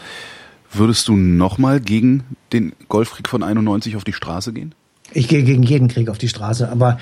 würdest 0.72 1.08
du 1.08 1.16
nochmal 1.16 1.80
gegen 1.80 2.24
den 2.52 2.72
Golfkrieg 2.88 3.28
von 3.28 3.42
91 3.42 3.96
auf 3.96 4.04
die 4.04 4.12
Straße 4.12 4.52
gehen? 4.52 4.74
Ich 5.12 5.28
gehe 5.28 5.44
gegen 5.44 5.62
jeden 5.62 5.88
Krieg 5.88 6.08
auf 6.08 6.18
die 6.18 6.28
Straße, 6.28 6.68
aber 6.68 6.98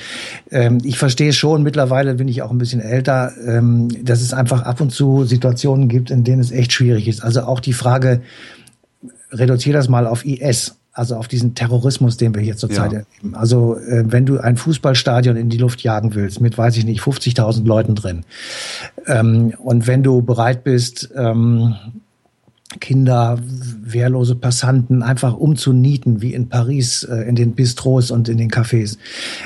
ähm, 0.51 0.79
ich 0.85 0.99
verstehe 0.99 1.33
schon, 1.33 1.63
mittlerweile 1.63 2.15
bin 2.15 2.29
ich 2.29 2.43
auch 2.43 2.51
ein 2.51 2.59
bisschen 2.59 2.81
älter, 2.81 3.33
ähm, 3.47 3.89
dass 4.05 4.21
es 4.21 4.35
einfach 4.35 4.63
ab 4.63 4.81
und 4.81 4.91
zu 4.91 5.25
Situationen 5.25 5.89
gibt, 5.89 6.11
in 6.11 6.23
denen 6.23 6.41
es 6.41 6.51
echt 6.51 6.73
schwierig 6.73 7.09
ist. 7.09 7.25
Also 7.25 7.43
auch 7.43 7.61
die 7.61 7.73
Frage, 7.73 8.21
reduziere 9.31 9.77
das 9.77 9.89
mal 9.89 10.07
auf 10.07 10.25
IS 10.25 10.77
also 10.95 11.17
auf 11.17 11.27
diesen 11.27 11.57
Terrorismus, 11.57 12.17
den 12.17 12.35
wir 12.35 12.41
hier 12.41 12.57
zurzeit 12.57 12.93
ja. 12.93 12.99
erleben. 13.01 13.35
Also 13.35 13.77
äh, 13.77 14.05
wenn 14.07 14.27
du 14.27 14.39
ein 14.39 14.57
Fußballstadion 14.57 15.37
in 15.37 15.49
die 15.49 15.59
Luft 15.59 15.83
jagen 15.83 16.15
willst, 16.15 16.41
mit, 16.41 16.57
weiß 16.57 16.77
ich 16.77 16.85
nicht, 16.85 17.03
50.000 17.03 17.67
Leuten 17.67 17.97
drin, 17.97 18.25
ähm, 19.07 19.53
und 19.59 19.89
wenn 19.89 20.05
du 20.05 20.23
bereit 20.23 20.63
bist, 20.63 21.11
ähm, 21.17 21.75
Kinder, 22.81 23.39
wehrlose 23.83 24.35
Passanten 24.35 25.03
einfach 25.03 25.37
umzunieten, 25.37 26.23
wie 26.23 26.35
in 26.35 26.49
Paris, 26.49 27.05
äh, 27.05 27.29
in 27.29 27.37
den 27.37 27.53
Bistros 27.53 28.11
und 28.11 28.29
in 28.29 28.39
den 28.39 28.51
Cafés, 28.51 28.99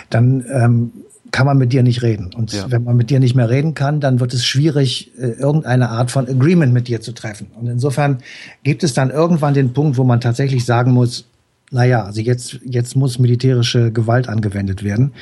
dann 0.08 0.44
ähm, 0.50 0.92
kann 1.30 1.46
man 1.46 1.58
mit 1.58 1.72
dir 1.72 1.82
nicht 1.82 2.02
reden. 2.02 2.30
Und 2.34 2.52
ja. 2.52 2.70
wenn 2.70 2.84
man 2.84 2.96
mit 2.96 3.10
dir 3.10 3.20
nicht 3.20 3.34
mehr 3.34 3.50
reden 3.50 3.74
kann, 3.74 4.00
dann 4.00 4.20
wird 4.20 4.32
es 4.32 4.46
schwierig, 4.46 5.12
äh, 5.18 5.32
irgendeine 5.32 5.90
Art 5.90 6.10
von 6.10 6.28
Agreement 6.28 6.72
mit 6.72 6.88
dir 6.88 7.00
zu 7.00 7.12
treffen. 7.12 7.48
Und 7.60 7.66
insofern 7.66 8.18
gibt 8.62 8.82
es 8.82 8.94
dann 8.94 9.10
irgendwann 9.10 9.54
den 9.54 9.72
Punkt, 9.72 9.98
wo 9.98 10.04
man 10.04 10.20
tatsächlich 10.20 10.64
sagen 10.64 10.92
muss, 10.92 11.26
naja, 11.70 12.04
also 12.04 12.20
jetzt, 12.20 12.60
jetzt 12.64 12.96
muss 12.96 13.18
militärische 13.18 13.92
Gewalt 13.92 14.28
angewendet 14.28 14.82
werden. 14.82 15.12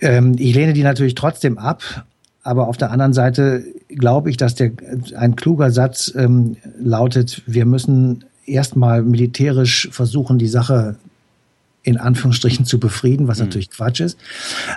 Ähm, 0.00 0.36
ich 0.38 0.54
lehne 0.54 0.72
die 0.72 0.84
natürlich 0.84 1.16
trotzdem 1.16 1.58
ab, 1.58 1.82
aber 2.44 2.68
auf 2.68 2.76
der 2.76 2.92
anderen 2.92 3.12
Seite 3.12 3.64
glaube 3.96 4.30
ich, 4.30 4.36
dass 4.36 4.54
der, 4.54 4.72
ein 5.16 5.36
kluger 5.36 5.70
Satz 5.70 6.12
ähm, 6.16 6.56
lautet, 6.78 7.42
wir 7.46 7.66
müssen 7.66 8.24
erstmal 8.46 9.02
militärisch 9.02 9.88
versuchen, 9.90 10.38
die 10.38 10.48
Sache 10.48 10.96
in 11.84 11.98
Anführungsstrichen 11.98 12.64
zu 12.64 12.80
befrieden, 12.80 13.28
was 13.28 13.38
mhm. 13.38 13.44
natürlich 13.44 13.70
Quatsch 13.70 14.00
ist. 14.00 14.18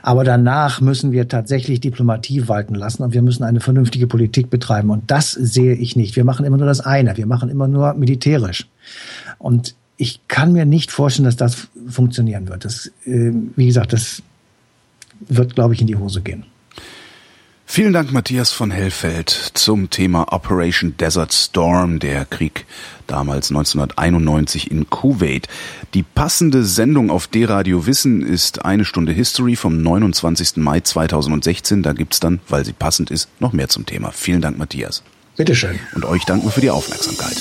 Aber 0.03 0.24
danach 0.24 0.82
müssen 0.82 1.13
wir 1.13 1.28
tatsächlich 1.28 1.80
Diplomatie 1.80 2.47
walten 2.47 2.76
lassen 2.76 3.01
und 3.01 3.13
wir 3.13 3.22
müssen 3.22 3.43
eine 3.43 3.61
vernünftige 3.61 4.07
Politik 4.07 4.49
betreiben. 4.49 4.89
Und 4.89 5.09
das 5.09 5.32
sehe 5.32 5.74
ich 5.74 5.95
nicht. 5.95 6.18
Wir 6.18 6.26
machen 6.26 6.45
immer 6.45 6.57
nur 6.57 6.68
das 6.68 6.82
eine. 6.82 7.15
Wir 7.15 7.26
machen 7.26 7.49
immer 7.49 7.68
nur 7.68 7.93
militärisch. 7.93 8.68
Und 9.39 9.76
ich 9.95 10.20
kann 10.28 10.51
mir 10.51 10.65
nicht 10.65 10.91
vorstellen, 10.91 11.26
dass 11.26 11.38
das 11.38 11.70
funktionieren 11.88 12.49
wird. 12.49 12.65
Das, 12.65 12.91
äh, 13.05 13.32
wie 13.55 13.65
gesagt, 13.65 13.93
das 13.93 14.22
wird, 15.28 15.55
glaube 15.55 15.74
ich, 15.74 15.82
in 15.82 15.88
die 15.88 15.95
Hose 15.95 16.22
gehen. 16.22 16.43
Vielen 17.78 17.93
Dank, 17.93 18.11
Matthias 18.11 18.51
von 18.51 18.71
Hellfeld, 18.71 19.30
zum 19.30 19.91
Thema 19.91 20.34
Operation 20.34 20.97
Desert 20.97 21.32
Storm, 21.32 21.99
der 21.99 22.25
Krieg 22.25 22.65
damals 23.05 23.51
1991 23.51 24.71
in 24.71 24.89
Kuwait. 24.89 25.47
Die 25.93 26.01
passende 26.01 26.63
Sendung 26.63 27.11
auf 27.11 27.28
D-Radio 27.28 27.86
Wissen 27.86 28.23
ist 28.23 28.65
eine 28.65 28.84
Stunde 28.84 29.11
History 29.11 29.55
vom 29.55 29.80
29. 29.84 30.57
Mai 30.57 30.80
2016. 30.80 31.84
Da 31.84 31.93
gibt's 31.93 32.19
dann, 32.19 32.39
weil 32.49 32.65
sie 32.65 32.73
passend 32.73 33.11
ist, 33.11 33.30
noch 33.39 33.53
mehr 33.53 33.69
zum 33.69 33.86
Thema. 33.86 34.09
Vielen 34.11 34.41
Dank, 34.41 34.57
Matthias. 34.57 35.03
Bitteschön. 35.36 35.78
Und 35.93 36.03
euch 36.03 36.25
danken 36.25 36.47
wir 36.47 36.51
für 36.51 36.61
die 36.61 36.71
Aufmerksamkeit. 36.71 37.38